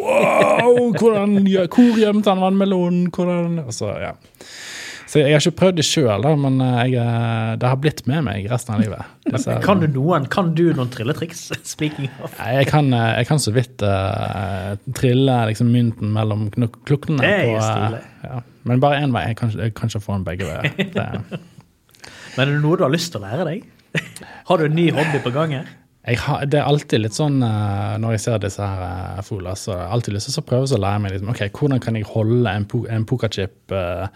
wow, 0.67 0.93
hvordan, 0.99 1.47
hvor 1.73 1.97
gjemte 1.97 2.29
han 2.29 2.41
vannmelonen? 2.45 3.09
Hvordan? 3.15 3.59
Og 3.65 3.73
så, 3.73 3.89
ja. 4.03 4.13
Så 5.11 5.19
jeg 5.19 5.35
har 5.35 5.43
ikke 5.43 5.59
prøvd 5.59 5.79
det 5.81 5.85
sjøl, 5.89 6.27
men 6.39 6.61
eh, 6.63 6.77
jeg, 6.93 7.01
eh, 7.03 7.55
det 7.59 7.67
har 7.67 7.79
blitt 7.83 8.05
med 8.07 8.23
meg 8.29 8.45
resten 8.53 8.77
av 8.77 8.83
livet. 8.85 9.09
Disse- 9.27 9.57
Kan 9.65 9.81
du 9.83 9.89
noen, 9.91 10.29
kan 10.31 10.53
du 10.55 10.69
noen 10.71 10.93
trilletriks? 10.95 11.49
Speaking 11.73 12.07
of. 12.23 12.37
Jeg 12.39 12.69
kan, 12.71 12.93
eh, 12.95 13.09
jeg 13.19 13.27
kan 13.33 13.43
så 13.43 13.51
vidt 13.57 13.83
uh, 13.83 14.77
trille 14.95 15.41
liksom 15.51 15.73
mynten 15.75 16.13
mellom 16.15 16.47
klokkene. 16.55 16.85
klukkene. 16.87 17.25
Det 17.25 17.33
er 17.35 17.43
på, 17.49 17.57
eh, 17.59 17.67
stilig. 17.73 18.03
ja. 18.29 18.39
Men 18.71 18.81
bare 18.87 19.03
én 19.03 19.13
vei. 19.17 19.25
Jeg 19.33 19.37
kan, 19.41 19.51
jeg 19.57 19.75
kan 19.75 19.91
ikke 19.91 20.05
få 20.05 20.15
den 20.21 20.25
begge 20.31 20.47
veier. 20.47 21.21
Men 22.37 22.47
er 22.47 22.53
det 22.55 22.61
noe 22.63 22.79
du 22.79 22.85
har 22.87 22.93
lyst 22.95 23.11
til 23.11 23.19
å 23.19 23.27
lære 23.27 23.47
deg? 23.49 23.65
Har 24.47 24.61
du 24.61 24.69
en 24.69 24.77
ny 24.79 24.87
hobby 24.95 25.19
på 25.25 25.33
gang 25.35 25.57
her? 25.59 25.67
Har, 26.19 26.45
det 26.49 26.59
er 26.59 26.67
alltid 26.67 27.03
litt 27.05 27.15
sånn 27.15 27.39
eh, 27.45 27.95
når 28.03 28.15
jeg 28.17 28.23
ser 28.25 28.41
disse 28.43 28.65
her 28.65 29.19
uh, 29.19 29.23
Fola, 29.27 29.53
så 29.59 29.75
har 29.75 29.83
jeg 29.85 29.93
alltid 29.97 30.17
lyst 30.17 30.31
til 30.31 30.43
å 30.43 30.47
prøve 30.49 30.67
å 30.75 30.81
lære 30.81 31.03
meg 31.05 31.15
liksom, 31.15 31.31
ok, 31.33 31.43
hvordan 31.59 31.83
kan 31.85 31.99
jeg 31.99 32.09
holde 32.09 32.55
en, 32.57 32.67
po 32.71 32.81
en 32.91 33.07
pokerchip 33.09 33.75
uh, 33.77 34.09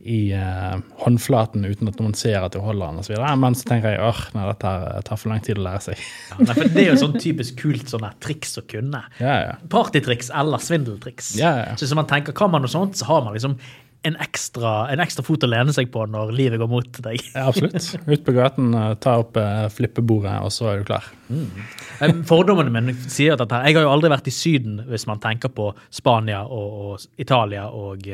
i 0.00 0.20
uh, 0.36 0.76
håndflaten 1.02 1.66
uten 1.66 1.90
at 1.90 2.00
noen 2.02 2.16
ser 2.18 2.38
at 2.44 2.56
jeg 2.56 2.64
holder 2.64 2.86
den, 2.86 3.02
og 3.02 3.08
så 3.08 3.14
videre. 3.14 3.34
Men 3.42 3.58
så 3.58 3.68
tenker 3.70 3.94
jeg 3.94 4.02
åh, 4.04 4.22
nei, 4.36 4.46
dette 4.52 4.74
tar 5.08 5.20
for 5.20 5.32
lang 5.32 5.44
tid 5.46 5.60
å 5.60 5.66
lære 5.66 5.84
seg. 5.90 6.06
Ja, 6.30 6.40
nei, 6.50 6.70
det 6.70 6.84
er 6.84 6.90
jo 6.92 7.02
sånn 7.04 7.18
typisk 7.20 7.60
kult 7.60 7.90
sånn 7.90 8.08
triks 8.22 8.58
å 8.60 8.66
kunne. 8.70 9.04
ja, 9.20 9.36
ja. 9.48 9.54
Partytriks 9.72 10.32
eller 10.36 10.62
svindeltriks. 10.62 11.34
Ja, 11.40 11.54
ja. 11.64 11.76
Så 11.76 11.86
hvis 11.86 11.96
man 11.96 12.08
tenker, 12.10 12.36
Kan 12.36 12.52
man 12.52 12.62
noe 12.64 12.72
sånt, 12.72 12.96
så 12.98 13.08
har 13.08 13.24
man 13.26 13.34
liksom 13.36 13.58
en 14.02 14.16
ekstra, 14.16 14.70
en 14.88 15.00
ekstra 15.02 15.22
fot 15.24 15.42
å 15.44 15.48
lene 15.50 15.72
seg 15.76 15.90
på 15.92 16.06
når 16.08 16.30
livet 16.32 16.60
går 16.62 16.68
mot 16.70 17.00
deg. 17.04 17.20
Ja, 17.36 17.46
absolutt. 17.50 17.76
Ut 18.08 18.22
på 18.24 18.32
gaten, 18.34 18.72
eh, 18.74 18.92
ta 19.02 19.18
opp 19.20 19.36
uh, 19.38 19.66
flippebordet, 19.72 20.32
og 20.44 20.52
så 20.54 20.70
er 20.70 20.80
du 20.80 20.86
klar. 20.88 21.06
Mm. 21.30 22.22
Fordommene 22.26 22.72
mine 22.74 22.94
sier 23.12 23.36
at 23.36 23.42
dette 23.42 23.58
Jeg 23.68 23.76
har 23.76 23.84
jo 23.84 23.92
aldri 23.92 24.08
vært 24.10 24.26
i 24.26 24.32
Syden 24.34 24.80
hvis 24.88 25.04
man 25.06 25.20
tenker 25.22 25.52
på 25.54 25.68
Spania 25.94 26.40
og, 26.42 26.80
og 26.96 27.20
Italia 27.22 27.68
og, 27.70 28.08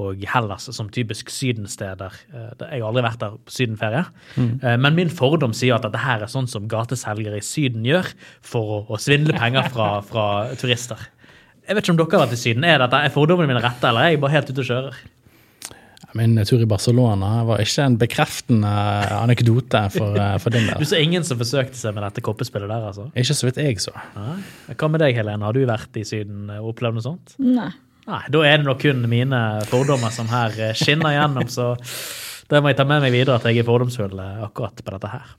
og 0.00 0.22
Hellas 0.32 0.70
som 0.72 0.88
typisk 0.94 1.30
sydensteder. 1.34 2.16
Eh, 2.32 2.52
Jeg 2.62 2.78
har 2.80 2.88
aldri 2.88 3.04
vært 3.08 3.22
der 3.24 3.34
på 3.36 3.56
sydenferie. 3.56 4.04
Mm. 4.38 4.52
Men 4.84 4.98
min 4.98 5.10
fordom 5.12 5.56
sier 5.56 5.76
at 5.76 5.86
dette 5.86 6.00
her 6.00 6.22
er 6.22 6.30
sånn 6.32 6.48
som 6.50 6.70
gateselgere 6.70 7.42
i 7.42 7.46
Syden 7.46 7.84
gjør 7.88 8.14
for 8.46 8.78
å, 8.78 8.84
å 8.94 9.00
svindle 9.00 9.34
penger 9.36 9.68
fra, 9.74 9.90
fra 10.06 10.28
turister. 10.60 11.02
Jeg 11.62 11.76
vet 11.78 11.84
ikke 11.84 11.92
om 11.94 11.98
dere 12.00 12.16
har 12.16 12.24
vært 12.24 12.34
i 12.38 12.40
Syden. 12.40 12.64
Er, 12.66 12.80
dette, 12.82 12.98
er 13.06 13.12
fordommene 13.14 13.50
mine 13.50 13.62
rette, 13.62 13.86
eller 13.90 14.06
er 14.06 14.14
jeg 14.14 14.22
bare 14.22 14.34
helt 14.34 14.48
ute 14.50 14.62
og 14.64 14.70
kjører? 14.70 15.02
Min 16.18 16.34
tur 16.44 16.60
i 16.60 16.66
Barcelona 16.68 17.44
var 17.48 17.62
ikke 17.62 17.84
en 17.86 17.98
bekreftende 18.00 18.72
anekdote 19.16 19.84
for, 19.94 20.18
eh, 20.18 20.34
for 20.42 20.54
din 20.54 20.66
Du 20.78 20.84
så 20.88 21.00
ingen 21.00 21.24
som 21.24 21.38
forsøkte 21.40 21.78
seg 21.78 21.94
med 21.96 22.04
dette 22.04 22.24
koppespillet 22.24 22.68
der, 22.68 22.88
altså? 22.90 23.08
Ikke 23.16 23.36
så 23.38 23.48
vidt 23.48 23.62
jeg 23.62 23.80
så. 23.80 23.94
Nei. 24.16 24.36
Hva 24.74 24.90
med 24.90 25.00
deg, 25.04 25.16
Helene? 25.16 25.46
Har 25.46 25.56
du 25.56 25.64
vært 25.68 25.96
i 25.96 26.04
Syden 26.04 26.50
og 26.58 26.74
opplevd 26.74 26.98
noe 26.98 27.06
sånt? 27.06 27.36
Nei. 27.38 27.70
Nei, 28.08 28.22
da 28.34 28.40
er 28.42 28.58
det 28.58 28.66
nok 28.66 28.80
kun 28.82 29.04
mine 29.10 29.38
fordommer 29.70 30.10
som 30.14 30.26
her 30.32 30.56
eh, 30.58 30.74
skinner 30.74 31.14
gjennom, 31.14 31.46
så 31.52 31.76
det 32.50 32.60
må 32.60 32.72
jeg 32.72 32.80
ta 32.80 32.86
med 32.88 33.04
meg 33.04 33.14
videre 33.14 33.38
at 33.38 33.46
jeg 33.46 33.62
er 33.62 33.68
fordomsfull 33.68 34.18
eh, 34.18 34.42
akkurat 34.42 34.82
på 34.82 34.94
dette 34.96 35.12
her. 35.12 35.36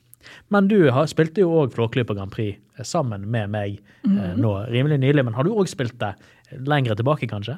Men 0.53 0.69
du 0.71 0.77
har, 0.95 1.09
spilte 1.11 1.43
jo 1.43 1.51
òg 1.59 1.73
Flåklypa 1.75 2.15
Grand 2.15 2.31
Prix 2.31 2.61
sammen 2.87 3.25
med 3.31 3.51
meg 3.51 3.81
eh, 4.07 4.33
nå 4.39 4.55
rimelig 4.71 5.01
nylig. 5.03 5.25
Men 5.27 5.35
har 5.35 5.43
du 5.43 5.51
òg 5.51 5.67
spilt 5.71 5.97
det 6.01 6.13
lengre 6.63 6.95
tilbake, 6.95 7.27
kanskje? 7.27 7.57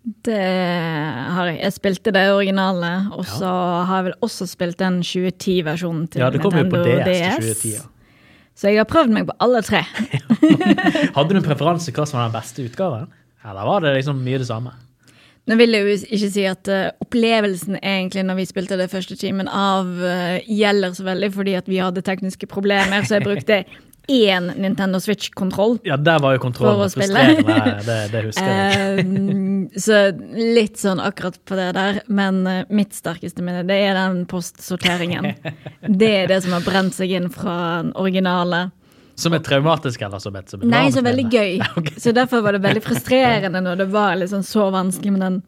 Det 0.00 0.40
har 0.40 1.50
jeg. 1.50 1.58
Jeg 1.60 1.74
spilte 1.76 2.12
det 2.16 2.24
originale, 2.32 2.90
og 3.12 3.26
så 3.28 3.50
har 3.84 4.00
jeg 4.00 4.06
vel 4.08 4.18
også 4.24 4.46
spilt 4.48 4.78
den 4.80 5.02
2010-versjonen 5.04 6.06
til 6.08 6.24
Ja, 6.24 6.30
det 6.32 6.40
kom 6.40 6.56
jo 6.56 6.64
på 6.72 6.80
Nintendo 6.80 7.10
DS 7.10 7.36
til 7.36 7.50
2010. 7.52 7.72
Ja. 7.74 7.88
Så 8.60 8.68
jeg 8.68 8.80
har 8.80 8.88
prøvd 8.88 9.12
meg 9.12 9.26
på 9.28 9.36
alle 9.40 9.60
tre. 9.64 9.82
Hadde 11.16 11.28
du 11.32 11.38
en 11.38 11.44
preferanse 11.44 11.92
hva 11.96 12.06
som 12.08 12.18
var 12.18 12.28
den 12.28 12.36
beste 12.36 12.64
utgaven? 12.64 13.10
Eller 13.44 13.68
var 13.68 13.84
det 13.84 13.94
liksom 13.96 14.20
mye 14.24 14.40
det 14.40 14.48
samme? 14.48 14.72
Nå 15.48 15.56
vil 15.56 15.74
jeg 15.74 15.86
jo 15.86 15.94
ikke 16.16 16.32
si 16.32 16.42
at 16.48 16.68
uh, 16.68 16.90
opplevelsen 17.00 17.78
egentlig 17.80 18.24
når 18.28 18.36
vi 18.40 18.48
spilte 18.50 18.76
det 18.78 18.90
første 18.92 19.16
timen 19.20 19.48
av, 19.48 19.88
uh, 19.88 20.36
gjelder 20.44 20.92
så 20.96 21.06
veldig 21.08 21.30
fordi 21.34 21.56
at 21.58 21.70
vi 21.70 21.80
hadde 21.80 22.04
tekniske 22.04 22.48
problemer, 22.50 23.06
så 23.08 23.16
jeg 23.16 23.26
brukte 23.26 23.62
én 24.08 24.52
Nintendo 24.56 25.00
Switch-kontroll. 25.00 25.78
Ja, 25.86 25.96
der 25.96 26.18
var 26.22 26.34
jo 26.34 26.42
kontrollen 26.42 26.90
frustrerende. 26.90 27.56
Det, 27.86 27.98
det 28.12 28.24
husker 28.26 28.50
jeg. 28.50 29.04
Uh, 29.04 29.78
så 29.80 30.00
litt 30.34 30.80
sånn 30.80 31.00
akkurat 31.02 31.38
på 31.46 31.58
det 31.58 31.70
der. 31.76 32.00
Men 32.10 32.42
eh, 32.48 32.64
mitt 32.74 32.94
sterkeste 32.96 33.44
minne, 33.44 33.62
det 33.68 33.78
er 33.86 33.96
den 33.98 34.24
postsorteringen. 34.30 35.32
Det 36.00 36.10
er 36.22 36.28
det 36.30 36.40
som 36.44 36.54
har 36.56 36.64
brent 36.64 36.96
seg 36.96 37.12
inn 37.16 37.30
fra 37.32 37.56
den 37.82 37.94
originale. 37.98 38.68
Som 39.20 39.34
er 39.36 39.42
traumatisk, 39.44 40.02
eller 40.02 40.20
som 40.22 40.36
et, 40.38 40.48
som 40.52 40.62
Nei, 40.64 40.86
så 40.94 41.04
veldig 41.04 41.26
gøy. 41.28 41.56
Okay. 41.80 41.96
Så 42.00 42.12
derfor 42.16 42.44
var 42.44 42.56
det 42.56 42.64
veldig 42.64 42.82
frustrerende 42.84 43.62
når 43.64 43.82
det 43.82 43.88
var 43.92 44.18
liksom 44.20 44.44
så 44.46 44.70
vanskelig 44.74 45.14
med 45.16 45.24
den. 45.26 45.40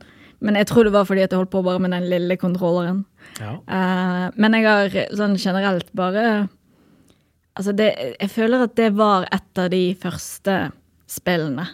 Men 0.43 0.59
jeg 0.59 0.69
tror 0.71 0.89
det 0.89 0.95
var 0.95 1.07
fordi 1.07 1.23
at 1.25 1.33
jeg 1.33 1.39
holdt 1.39 1.53
på 1.53 1.63
bare 1.65 1.83
med 1.83 1.95
den 1.95 2.09
lille 2.11 2.37
kontrolleren. 2.41 3.05
Ja. 3.39 3.55
Uh, 3.67 4.27
men 4.41 4.59
jeg 4.59 4.67
har 4.67 4.97
sånn 5.17 5.37
generelt 5.41 5.89
bare 5.97 6.49
Altså, 7.59 7.73
det, 7.77 7.91
jeg 8.21 8.31
føler 8.33 8.63
at 8.65 8.75
det 8.79 8.91
var 8.97 9.27
et 9.33 9.59
av 9.61 9.71
de 9.71 9.83
første 10.01 10.73
spillene. 11.11 11.67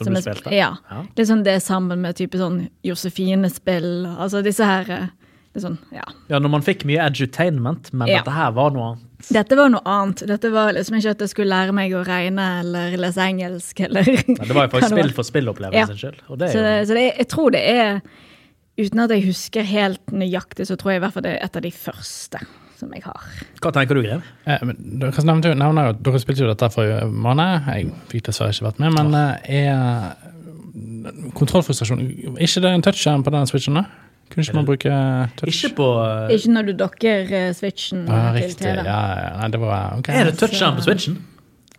Som 0.00 0.14
du 0.14 0.20
jeg- 0.20 0.24
spilte? 0.24 0.52
Ja. 0.56 0.76
Ja. 0.90 1.02
Det 1.14 1.22
er 1.26 1.28
sånn 1.34 1.42
det 1.44 1.58
sammen 1.62 2.00
med 2.00 2.16
type 2.16 2.38
sånn 2.40 2.70
Josefine-spill. 2.88 4.06
Altså 4.16 4.40
disse 4.42 4.64
her 4.64 5.10
liksom, 5.54 5.76
det 5.90 5.98
ja. 5.98 6.04
ja, 6.30 6.38
når 6.40 6.48
man 6.54 6.62
fikk 6.64 6.84
mye 6.88 7.02
edutainment, 7.10 7.92
men 7.92 8.08
Ja. 8.08 8.22
dette 8.22 8.32
her 8.32 8.50
var 8.56 8.70
noe 8.70 8.92
annet. 8.94 9.06
Dette 9.28 9.56
var 9.58 9.68
noe 9.68 9.82
annet. 9.84 10.22
Dette 10.26 10.48
var 10.50 10.72
liksom 10.72 10.96
ikke 10.96 11.10
at 11.10 11.18
jeg 11.20 11.28
skulle 11.34 11.50
lære 11.52 11.74
meg 11.76 11.92
å 11.92 12.00
regne 12.06 12.46
eller 12.62 12.96
lese 12.96 13.20
engelsk 13.20 13.80
eller 13.84 14.04
Ja, 14.08 14.44
det 14.46 14.54
var 14.56 14.68
jo 14.68 14.72
faktisk 14.78 14.94
spill 14.96 15.12
for 15.12 15.22
spillopplevelsen 15.28 16.00
Ja. 16.00 16.08
er 16.08 16.48
Så, 16.48 16.88
så 16.88 16.94
det, 16.96 17.04
jeg 17.18 17.28
tror 17.28 17.50
det 17.52 17.60
er 17.68 18.00
Uten 18.80 19.00
at 19.02 19.10
jeg 19.10 19.26
husker 19.26 19.62
helt 19.66 20.06
nøyaktig, 20.06 20.64
så 20.64 20.76
tror 20.78 20.92
jeg 20.94 21.00
i 21.02 21.04
hvert 21.04 21.12
fall 21.12 21.22
det 21.26 21.32
er 21.36 21.44
et 21.44 21.56
av 21.58 21.60
de 21.66 21.70
første 21.70 22.38
som 22.80 22.90
jeg 22.96 23.04
har. 23.06 23.28
hva 23.62 23.72
tenker 23.76 23.98
du, 23.98 24.02
Grev? 24.06 24.26
Eh, 24.48 24.64
men 24.66 24.80
Dere 25.04 25.24
nevnte 25.28 25.52
jo, 25.52 25.60
nevner 25.60 25.90
jo 25.90 25.96
dere 26.08 26.20
spilte 26.22 26.44
jo 26.46 26.50
dette 26.50 26.70
forrige 26.74 27.06
måned. 27.12 27.70
Jeg 27.70 27.92
fikk 28.12 28.26
dessverre 28.30 28.56
ikke 28.56 28.68
vært 28.70 28.82
med, 28.82 28.98
men 28.98 29.16
eh, 29.20 29.64
er 29.64 30.28
kontrollfrustrasjon 31.36 32.00
Er 32.04 32.44
ikke 32.46 32.62
det 32.64 32.70
en 32.76 32.84
touchskjerm 32.86 33.24
på 33.26 33.32
den 33.34 33.48
switchen? 33.50 33.80
da? 33.80 33.84
Kunne 34.30 34.44
ikke 34.46 34.54
man 34.60 34.66
bruke 34.68 34.92
touch? 35.40 35.50
Ikke 35.64 35.74
på 35.80 35.88
uh... 35.98 36.30
Ikke 36.30 36.52
når 36.54 36.68
du 36.68 36.72
dokker 36.78 37.32
uh, 37.34 37.48
switchen 37.58 38.04
Ja, 38.06 38.20
til 38.36 38.44
riktig. 38.44 38.68
Ja, 38.68 38.76
TV. 38.78 38.86
ja, 38.86 39.32
nei, 39.40 39.48
det 39.50 39.60
var 39.64 39.96
okay. 39.98 40.20
Er 40.20 40.30
det 40.30 40.36
touchskjerm 40.38 40.78
på 40.78 40.86
Switchen? 40.86 41.18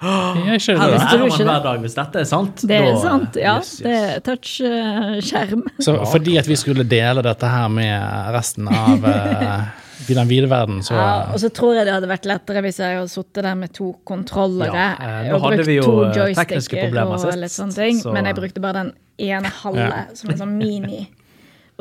Ja, 0.02 0.56
ikke 0.58 0.74
det, 0.74 0.86
er 0.98 1.20
man 1.22 1.30
hver 1.46 1.60
dag. 1.62 1.80
Hvis 1.84 1.94
dette 1.94 2.24
er 2.24 2.26
sant, 2.26 2.64
Det 2.66 2.74
er 2.74 2.88
da- 2.88 3.02
sant, 3.04 3.36
ja. 3.38 3.52
Yes, 3.60 3.74
yes. 3.78 3.84
Det 3.86 3.98
er 4.16 4.24
touchskjerm. 4.26 5.62
Så 5.86 5.94
fordi 6.10 6.38
at 6.42 6.48
vi 6.50 6.58
skulle 6.58 6.84
dele 6.90 7.22
dette 7.22 7.46
her 7.54 7.68
med 7.70 8.34
resten 8.34 8.66
av 8.74 9.06
eh, 9.06 9.68
i 10.10 10.14
den 10.18 10.28
vide 10.28 10.50
verden, 10.50 10.82
så 10.82 10.94
Ja, 10.96 11.32
og 11.34 11.40
så 11.40 11.50
tror 11.54 11.76
jeg 11.76 11.86
det 11.86 11.94
hadde 11.94 12.08
vært 12.10 12.26
lettere 12.26 12.62
hvis 12.66 12.78
jeg 12.80 12.98
hadde 12.98 13.10
sittet 13.10 13.44
der 13.44 13.56
med 13.56 13.74
to 13.74 13.92
kontrollere 14.06 14.74
Ja, 14.74 15.22
eh, 15.26 15.34
og 15.34 15.42
brukt 15.42 15.66
to 15.66 16.04
eh, 16.04 16.14
joysticker 16.18 17.02
og 17.06 17.38
litt 17.38 17.52
sånne 17.52 17.74
ting. 17.76 18.00
så- 18.02 18.14
Men 18.14 18.26
jeg 18.26 18.36
brukte 18.36 18.62
bare 18.62 18.74
den 18.74 18.94
ene 19.20 19.48
halve 19.62 20.16
som 20.18 20.30
en 20.32 20.38
sånn 20.38 20.58
mini. 20.58 21.08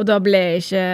Og 0.01 0.07
da 0.09 0.17
ble 0.23 0.39
jeg 0.41 0.63
ikke 0.63 0.85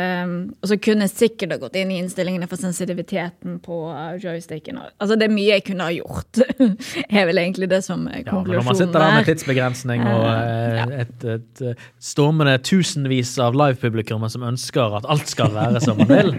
Og 0.59 0.71
så 0.71 0.79
kunne 0.83 1.07
jeg 1.07 1.13
sikkert 1.13 1.55
ha 1.55 1.59
gått 1.63 1.79
inn 1.79 1.93
i 1.95 1.99
innstillingene 2.03 2.49
for 2.51 2.61
sensitiviteten 2.61 3.61
på 3.63 3.79
eh, 3.93 4.17
joysticken. 4.23 4.81
Altså 4.99 5.19
det 5.19 5.29
er 5.29 5.35
mye 5.35 5.57
jeg 5.57 5.65
kunne 5.69 5.87
ha 5.87 5.95
gjort, 5.95 6.41
er 7.21 7.29
vel 7.29 7.41
egentlig 7.41 7.69
det 7.71 7.83
som 7.87 8.07
er 8.11 8.25
Ja, 8.25 8.41
men 8.41 8.51
når 8.57 8.67
man 8.67 8.79
sitter 8.79 8.99
der 8.99 9.15
med 9.19 9.29
tidsbegrensning 9.29 10.03
og 10.07 10.25
ja. 10.27 10.87
et, 11.05 11.27
et, 11.37 11.63
eh, 11.63 11.87
stormende 12.03 12.57
tusenvis 12.67 13.37
av 13.43 13.57
livepublikummere 13.59 14.33
som 14.33 14.47
ønsker 14.47 14.99
at 14.99 15.09
alt 15.13 15.31
skal 15.31 15.55
være 15.55 15.83
som 15.85 16.01
man 16.03 16.11
vil 16.11 16.35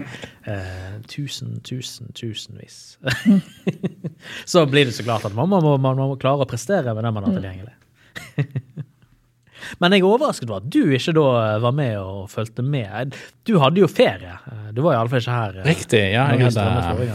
eh, 0.48 0.84
Tusen, 1.08 1.60
tusen, 1.64 2.10
tusenvis. 2.12 2.98
så 4.52 4.66
blir 4.68 4.88
det 4.88 4.96
så 4.96 5.06
klart 5.06 5.24
at 5.24 5.34
man 5.36 5.48
må, 5.48 5.60
man, 5.62 5.78
man 5.80 6.10
må 6.10 6.18
klare 6.20 6.44
å 6.44 6.48
prestere 6.48 6.92
med 6.92 7.06
det 7.06 7.12
man 7.16 7.28
har 7.28 7.38
tilgjengelig. 7.38 7.74
Men 9.80 9.92
jeg 9.96 10.00
er 10.02 10.08
overrasket 10.08 10.50
over 10.50 10.62
at 10.64 10.70
du 10.72 10.80
ikke 10.96 11.14
da 11.18 11.26
var 11.64 11.74
med 11.76 11.96
og 12.00 12.28
fulgte 12.32 12.64
med. 12.64 13.14
Du 13.48 13.58
hadde 13.62 13.80
jo 13.82 13.88
ferie. 13.90 14.34
Du 14.76 14.82
var 14.84 14.96
iallfall 14.98 15.20
ikke 15.22 15.36
her. 15.38 15.58
eh, 15.60 15.68
Riktig, 15.68 16.02
ja. 16.12 16.26
Jeg 16.32 16.48
hadde, 16.48 17.06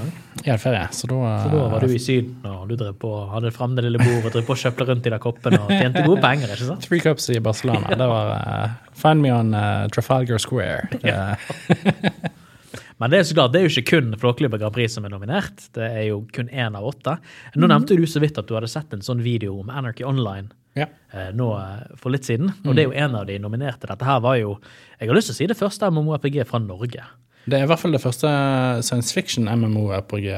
jeg 0.43 0.51
hadde 0.53 0.61
ferie, 0.63 0.87
så 0.91 1.07
da, 1.11 1.19
Så 1.43 1.51
da 1.53 1.65
var 1.71 1.79
du 1.85 1.93
i 1.93 1.99
Syden 2.01 2.47
og 2.49 2.67
du 2.69 2.75
drev 2.79 2.95
på, 2.99 3.11
hadde 3.31 3.51
frem 3.55 3.75
det 3.77 3.85
lille 3.85 4.01
bordet 4.01 4.25
og 4.25 4.33
drev 4.37 4.47
på 4.47 4.55
og 4.57 4.61
kjøpte 4.63 4.87
rundt 4.89 5.05
i 5.07 5.13
de 5.13 5.19
koppene 5.23 5.59
og 5.61 5.69
tjente 5.71 6.03
gode 6.07 6.21
penger. 6.25 6.51
ikke 6.55 6.67
sant? 6.71 6.87
Three 6.89 6.99
Cups 7.03 7.29
i 7.29 7.39
Barcelona. 7.43 7.93
Det 7.97 8.07
var 8.09 8.33
uh, 8.33 8.69
Find 8.97 9.21
me 9.25 9.31
on 9.33 9.53
uh, 9.53 9.87
Trafalgar 9.93 10.37
Square. 10.41 10.89
Det, 11.01 11.13
Men 13.01 13.13
det 13.13 13.19
er 13.19 13.27
så 13.27 13.37
klart, 13.37 13.53
det 13.53 13.61
er 13.61 13.67
jo 13.67 13.73
ikke 13.73 13.97
kun 13.97 14.17
Flåklypa 14.19 14.59
Grand 14.61 14.75
Prix 14.75 14.97
som 14.97 15.07
er 15.07 15.13
nominert. 15.13 15.65
Det 15.75 15.85
er 15.87 16.09
jo 16.09 16.23
kun 16.35 16.51
én 16.51 16.77
av 16.77 16.85
åtte. 16.89 17.15
Nå 17.57 17.69
nevnte 17.69 17.97
du 17.97 18.05
så 18.09 18.21
vidt 18.23 18.37
at 18.39 18.49
du 18.49 18.53
hadde 18.57 18.71
sett 18.71 18.93
en 18.93 19.05
sånn 19.05 19.23
video 19.25 19.57
om 19.61 19.71
Anarchy 19.73 20.05
Online 20.07 20.51
ja. 20.77 20.87
eh, 21.11 21.31
nå 21.35 21.49
eh, 21.57 21.97
for 21.99 22.13
litt 22.13 22.27
siden. 22.27 22.51
Og 22.65 22.75
det 22.75 22.85
er 22.85 22.91
jo 22.91 22.99
en 23.05 23.17
av 23.19 23.27
de 23.29 23.39
nominerte. 23.41 23.89
Dette 23.89 24.07
her 24.07 24.21
var 24.23 24.37
jo 24.39 24.57
Jeg 24.99 25.09
har 25.09 25.17
lyst 25.17 25.31
til 25.31 25.37
å 25.37 25.39
si 25.41 25.49
det 25.51 25.59
første 25.59 25.89
MMORPG 25.91 26.39
fra 26.49 26.61
Norge. 26.63 27.09
Det 27.43 27.57
er 27.57 27.65
i 27.65 27.67
hvert 27.67 27.81
fall 27.81 27.91
det 27.91 27.99
første 27.99 28.29
science 28.87 29.11
fiction-MMO-RPG 29.11 30.29
I 30.31 30.37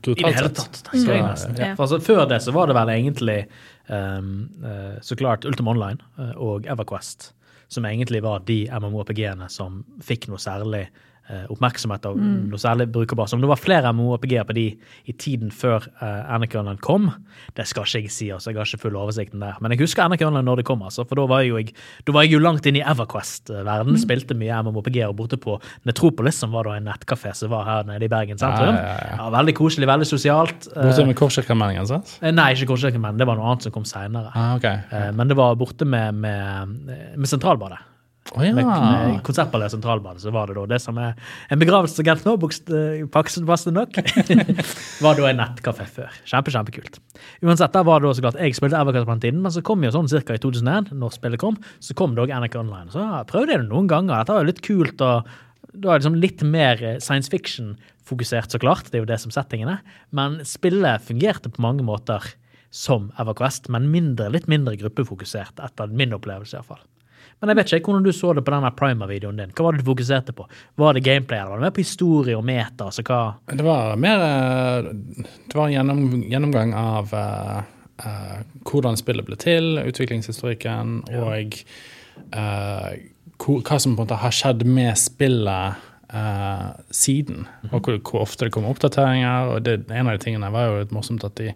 det 0.00 0.14
hele 0.24 0.52
tatt. 0.56 0.80
Skal 0.88 1.12
jeg 1.18 1.26
nesten. 1.26 1.58
Ja. 1.60 1.74
For 1.76 1.84
altså, 1.84 2.00
før 2.04 2.24
det 2.30 2.40
så 2.40 2.54
var 2.56 2.70
det 2.70 2.78
vel 2.78 2.92
egentlig 2.94 3.42
um, 3.90 4.48
uh, 4.64 4.96
så 5.04 5.18
klart 5.20 5.44
Ultima 5.44 5.74
Online 5.74 6.00
og 6.40 6.64
EverQuest, 6.64 7.34
som 7.68 7.84
egentlig 7.84 8.22
var 8.24 8.46
de 8.48 8.62
MMORPG-ene 8.72 9.50
som 9.52 9.82
fikk 10.00 10.30
noe 10.32 10.40
særlig 10.40 10.86
oppmerksomhet 11.50 12.06
av 12.06 12.16
Mm. 12.16 12.48
noe 12.50 12.58
særlig 12.58 12.86
brukerbar. 12.92 13.26
Så 13.28 13.34
om 13.34 13.40
det 13.40 13.48
var 13.48 13.56
flere 13.60 13.92
MMORPG-er 13.92 14.44
på 14.44 14.54
de 14.54 14.64
i 15.06 15.12
tiden 15.12 15.50
før 15.50 15.86
uh, 16.02 16.34
Anarchy 16.34 16.58
Online 16.58 16.78
kom, 16.80 17.10
det 17.56 17.66
skal 17.70 17.84
ikke 17.84 18.02
jeg 18.02 18.10
si, 18.10 18.28
altså, 18.34 18.50
jeg 18.50 18.56
har 18.58 18.64
ikke 18.66 18.80
full 18.82 18.96
oversikten 18.96 19.40
der. 19.40 19.54
Men 19.60 19.70
jeg 19.72 19.80
husker 19.80 20.08
NRK 20.08 20.22
Online 20.26 20.44
når 20.44 20.56
det 20.56 20.64
kom, 20.66 20.82
altså, 20.82 21.04
for 21.08 21.14
da 21.20 21.26
var, 21.30 21.40
jeg 21.44 21.50
jo 21.50 21.56
jeg, 21.60 21.74
da 22.06 22.12
var 22.12 22.22
jeg 22.26 22.32
jo 22.32 22.38
langt 22.42 22.66
inn 22.66 22.76
i 22.76 22.82
EverQuest-verden, 22.82 23.92
Mm. 23.94 24.00
spilte 24.02 24.34
mye 24.36 24.62
MMORPG-er 24.62 25.12
borte 25.16 25.36
på 25.40 25.60
Netropolis, 25.86 26.34
som 26.38 26.52
var 26.52 26.64
da 26.64 26.76
en 26.78 26.84
nettkafé 26.90 27.34
som 27.34 27.50
var 27.50 27.64
her 27.64 27.84
nede 27.84 28.04
i 28.04 28.08
Bergen 28.08 28.38
sentrum. 28.38 28.74
Ja, 28.74 28.82
ja, 28.82 28.98
ja. 29.10 29.16
Ja, 29.20 29.30
veldig 29.30 29.54
koselig, 29.54 29.86
veldig 29.86 30.06
sosialt. 30.06 30.68
Borte 30.74 31.00
Eh, 31.02 31.06
med 31.06 31.16
Korskirkemeldingen, 31.16 31.86
sant? 31.86 32.18
nei, 32.22 32.54
ikke 32.54 32.68
Korskjøkken, 32.74 33.16
det 33.18 33.26
var 33.26 33.36
noe 33.36 33.46
annet 33.52 33.62
som 33.62 33.72
kom 33.72 33.84
seinere. 33.84 34.30
Ah, 34.34 34.56
ok. 34.56 35.14
Men 35.14 35.28
det 35.28 35.36
var 35.36 35.54
borte 35.56 35.84
med, 35.86 36.14
med, 36.14 36.68
med 37.16 37.26
Sentralbadet. 37.28 37.78
Å 38.30 38.44
ja. 38.44 38.52
Med, 38.54 38.66
med 38.68 39.20
Konsertballet 39.26 39.72
Sentralbadet, 39.72 40.22
så 40.22 40.30
var 40.30 40.46
det 40.46 40.54
da 40.54 40.66
det 40.70 40.78
som 40.84 40.98
er 41.02 41.16
en 41.50 41.58
begravelsesagent 41.58 42.26
nå, 42.28 42.36
passende 43.10 43.74
nok, 43.74 43.96
var 45.04 45.18
da 45.18 45.26
en 45.30 45.40
nettkafé 45.40 45.86
før. 45.90 46.20
Kjempe, 46.28 46.52
kjempekult. 46.54 47.00
Uansett, 47.42 47.74
der 47.74 47.86
var 47.88 48.02
det 48.02 48.06
da 48.06 48.14
så 48.14 48.24
klart 48.26 48.38
jeg 48.38 48.54
spilte 48.58 48.78
Evercast 48.78 49.08
på 49.08 49.16
den 49.16 49.24
tiden, 49.24 49.42
men 49.42 49.54
så 49.54 49.64
kom 49.66 49.82
jo 49.82 49.90
sånn 49.96 50.10
cirka 50.12 50.36
i 50.36 50.42
2001, 50.42 50.92
når 51.00 51.16
spillet 51.16 51.42
kom, 51.42 51.58
så 51.82 51.96
kom 51.98 52.14
det 52.14 52.26
òg 52.26 52.34
NRK 52.36 52.60
Online. 52.60 52.92
Så 52.94 53.06
prøvde 53.32 53.56
jeg 53.56 53.64
det 53.64 53.70
noen 53.72 53.90
ganger. 53.90 54.20
Dette 54.20 54.36
var 54.36 54.44
jo 54.44 54.52
litt 54.52 54.62
kult. 54.68 55.00
og 55.00 55.32
da 55.72 55.92
er 55.92 55.98
det 55.98 56.04
liksom 56.04 56.18
litt 56.18 56.44
mer 56.46 56.82
eh, 56.82 57.00
science 57.02 57.30
fiction-fokusert, 57.30 58.50
så 58.50 58.60
klart. 58.62 58.90
Det 58.90 58.98
er 58.98 59.04
jo 59.04 59.10
det 59.10 59.20
som 59.22 59.34
settingen 59.34 59.70
er. 59.76 59.82
Men 60.14 60.40
spillet 60.46 61.04
fungerte 61.06 61.52
på 61.52 61.62
mange 61.62 61.86
måter 61.86 62.32
som 62.74 63.10
EverQuest, 63.18 63.68
men 63.74 63.90
mindre, 63.90 64.30
litt 64.34 64.48
mindre 64.50 64.76
gruppefokusert, 64.78 65.58
etter 65.62 65.90
min 65.90 66.14
opplevelse 66.14 66.58
iallfall. 66.58 66.82
Men 67.40 67.52
jeg 67.52 67.58
vet 67.58 67.72
ikke 67.78 67.90
hvordan 67.90 68.06
du 68.06 68.12
så 68.14 68.32
det 68.36 68.44
på 68.44 68.52
denne 68.54 68.70
Primer-videoen 68.76 69.40
din. 69.40 69.52
Hva 69.56 69.66
var 69.66 69.76
det 69.76 69.82
du 69.82 69.88
fokuserte 69.88 70.34
på? 70.36 70.46
Var 70.80 70.96
det 70.96 71.04
gameplay, 71.06 71.40
eller 71.40 71.54
var 71.54 71.60
det 71.62 71.68
mer 71.68 71.76
på 71.76 71.84
historie 71.84 72.36
og 72.36 72.46
meta? 72.46 72.88
Altså 72.90 73.04
hva? 73.06 73.20
Det 73.48 73.66
var 73.66 74.00
mer 74.00 74.24
eh, 74.26 74.90
Det 75.48 75.56
var 75.56 75.68
en 75.68 75.76
gjennom, 75.76 76.02
gjennomgang 76.30 76.74
av 76.76 77.14
uh, 77.16 77.62
uh, 78.04 78.40
hvordan 78.68 79.00
spillet 79.00 79.28
ble 79.28 79.38
til, 79.40 79.80
utviklingshistorikken, 79.82 80.98
og 81.20 81.56
uh, 82.36 82.90
hva 83.40 83.78
som 83.80 83.94
på 83.94 84.02
en 84.02 84.02
måte 84.02 84.20
har 84.20 84.36
skjedd 84.36 84.66
med 84.68 84.92
spillet 85.00 85.86
siden. 86.90 87.44
Og 87.70 87.86
hvor, 87.86 88.00
hvor 88.02 88.24
ofte 88.24 88.48
det 88.48 88.52
kom 88.56 88.64
oppdateringer. 88.66 89.52
og 89.54 89.60
det, 89.62 89.76
En 89.94 90.08
av 90.10 90.16
de 90.16 90.24
tingene 90.24 90.48
var 90.50 90.66
jo 90.66 90.80
litt 90.80 90.90
morsomt 90.90 91.22
at 91.22 91.36
de 91.38 91.52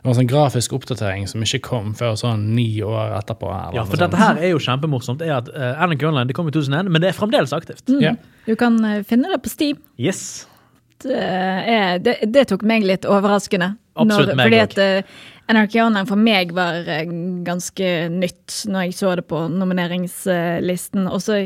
det 0.00 0.08
var 0.08 0.14
en 0.14 0.16
sånn 0.16 0.28
grafisk 0.30 0.72
oppdatering 0.72 1.26
som 1.28 1.42
ikke 1.44 1.58
kom 1.66 1.90
før 1.96 2.14
sånn 2.16 2.46
ni 2.56 2.64
år 2.80 3.18
etterpå. 3.18 3.50
eller 3.52 3.76
Ja, 3.76 3.82
for 3.84 4.00
dette 4.00 4.16
her 4.16 4.38
er 4.40 4.54
jo 4.54 4.60
kjempemorsomt. 4.64 5.20
er 5.20 5.34
at 5.36 5.50
uh, 5.52 5.74
Alan 5.76 6.00
Online 6.00 6.30
det 6.30 6.36
kom 6.38 6.48
i 6.48 6.54
2001, 6.54 6.88
men 6.88 7.04
det 7.04 7.10
er 7.10 7.18
fremdeles 7.18 7.52
aktivt. 7.52 7.84
Ja. 8.00 8.14
Du 8.46 8.54
kan 8.56 8.78
eh, 8.88 9.02
finne 9.04 9.28
det 9.28 9.42
på 9.44 9.52
Steam. 9.52 9.76
Yes. 10.00 10.46
Det, 11.04 11.20
er 11.20 12.00
det, 12.00 12.16
det 12.32 12.46
tok 12.48 12.64
meg 12.64 12.88
litt 12.88 13.04
overraskende. 13.04 13.74
Absolutt 14.00 14.38
meg 14.40 14.48
fordi 14.48 14.62
også. 14.62 14.88
at 14.88 15.04
uh, 15.04 15.20
Anarchy 15.52 15.82
Online 15.84 16.08
for 16.08 16.24
meg 16.30 16.56
var 16.56 16.88
eh, 16.88 17.04
ganske 17.44 17.92
nytt 18.14 18.62
når 18.72 18.88
jeg 18.88 18.96
så 19.02 19.12
det 19.20 19.26
på 19.28 19.42
nomineringslisten. 19.52 21.10
Og 21.12 21.20
så 21.28 21.42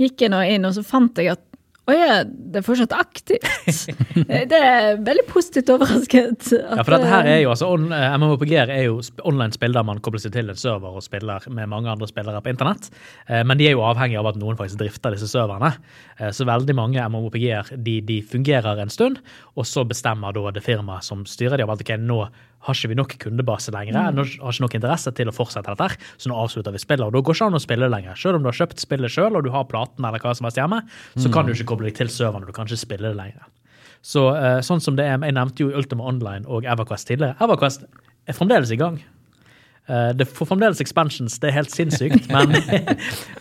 gikk 0.00 0.24
jeg 0.24 0.32
nå 0.32 0.40
inn, 0.48 0.64
og 0.64 0.78
så 0.78 0.86
fant 0.86 1.20
jeg 1.20 1.34
at 1.36 1.44
å 1.88 1.94
ja, 1.96 2.18
det 2.26 2.60
er 2.60 2.64
fortsatt 2.66 2.94
aktivt. 2.96 3.46
Eh, 4.28 4.42
det 4.50 4.58
er 4.58 4.96
veldig 5.06 5.22
positivt 5.28 5.68
overrasket. 5.70 6.48
Ja, 6.52 6.82
for 6.82 6.96
dette 6.96 7.06
her 7.08 7.26
eh, 7.28 7.36
er 7.36 7.42
jo, 7.44 7.52
altså, 7.52 7.68
on, 7.76 7.84
eh, 7.94 8.16
MMOPG-er 8.18 8.72
er 8.74 8.82
jo 8.88 8.96
online 9.28 9.54
spill 9.54 9.76
der 9.76 9.86
man 9.86 10.00
kobler 10.04 10.20
seg 10.20 10.34
til 10.34 10.50
en 10.50 10.58
server 10.58 10.96
og 10.98 11.04
spiller 11.04 11.46
med 11.54 11.70
mange 11.70 11.88
andre 11.92 12.08
spillere 12.10 12.42
på 12.44 12.50
internett. 12.50 12.90
Eh, 13.28 13.44
Men 13.46 13.60
de 13.60 13.68
er 13.70 13.76
jo 13.76 13.84
avhengig 13.86 14.18
av 14.20 14.26
at 14.32 14.40
noen 14.40 14.58
faktisk 14.58 14.80
drifter 14.82 15.14
disse 15.14 15.30
serverne. 15.30 15.70
Eh, 16.18 16.32
Så 16.34 16.48
veldig 16.48 16.74
mange 16.76 17.06
MMOPG-er 17.08 17.72
de, 17.78 18.00
de 18.10 18.18
fungerer 18.26 18.82
en 18.82 18.92
stund, 18.92 19.22
og 19.54 19.68
så 19.70 19.86
bestemmer 19.88 20.34
da 20.36 20.50
det 20.58 20.66
firmaet 20.66 21.06
som 21.06 21.22
styrer 21.28 21.62
de 21.62 21.68
at 21.68 21.86
ok, 21.86 21.94
nå 22.02 22.24
har 22.66 22.74
ikke 22.74 22.90
vi 22.90 22.98
nok 22.98 23.14
kundebase 23.22 23.72
lenger, 23.74 23.96
nå 24.12 24.24
har 24.24 24.54
ikke 24.54 24.64
nok 24.64 24.76
interesse 24.78 25.12
til 25.14 25.30
å 25.30 25.34
fortsette 25.34 25.70
dette, 25.70 25.86
her, 25.86 26.10
så 26.18 26.30
nå 26.30 26.38
avslutter 26.38 26.74
vi 26.74 26.82
spillet. 26.82 27.06
Og 27.06 27.14
da 27.14 27.22
går 27.22 27.34
det 27.34 27.38
ikke 27.38 27.50
an 27.52 27.58
å 27.58 27.62
spille 27.62 27.90
lenger. 27.92 28.18
Selv 28.18 28.38
om 28.38 28.44
du 28.44 28.50
har 28.50 28.58
kjøpt 28.58 28.82
spillet 28.82 29.14
sjøl 29.14 29.38
og 29.38 29.46
du 29.46 29.52
har 29.54 29.68
platen 29.70 30.04
eller 30.04 30.22
hva 30.22 30.34
som 30.34 30.48
helst 30.48 30.58
hjemme, 30.60 30.82
så 31.16 31.30
kan 31.34 31.46
du 31.46 31.54
ikke 31.54 31.70
koble 31.72 31.88
deg 31.88 32.00
til 32.00 32.10
serveren, 32.12 32.46
og 32.46 32.50
du 32.50 32.56
kan 32.56 32.68
ikke 32.68 32.80
spille 32.80 33.12
det 33.12 33.18
lenger. 33.18 33.46
Så 34.04 34.28
eh, 34.36 34.60
sånn 34.64 34.82
som 34.82 34.98
det 34.98 35.06
er, 35.08 35.18
Jeg 35.18 35.34
nevnte 35.34 35.64
jo 35.64 35.72
Ultima 35.74 36.06
Online 36.06 36.46
og 36.46 36.66
EverQuest 36.66 37.10
tidligere. 37.10 37.34
EverQuest 37.42 37.86
er 38.28 38.36
fremdeles 38.36 38.70
i 38.74 38.78
gang. 38.78 39.00
Eh, 39.88 40.10
det 40.12 40.26
får 40.28 40.50
fremdeles 40.50 40.80
expansions, 40.84 41.38
det 41.40 41.48
er 41.48 41.54
helt 41.56 41.72
sinnssykt. 41.72 42.26
Men 42.32 42.52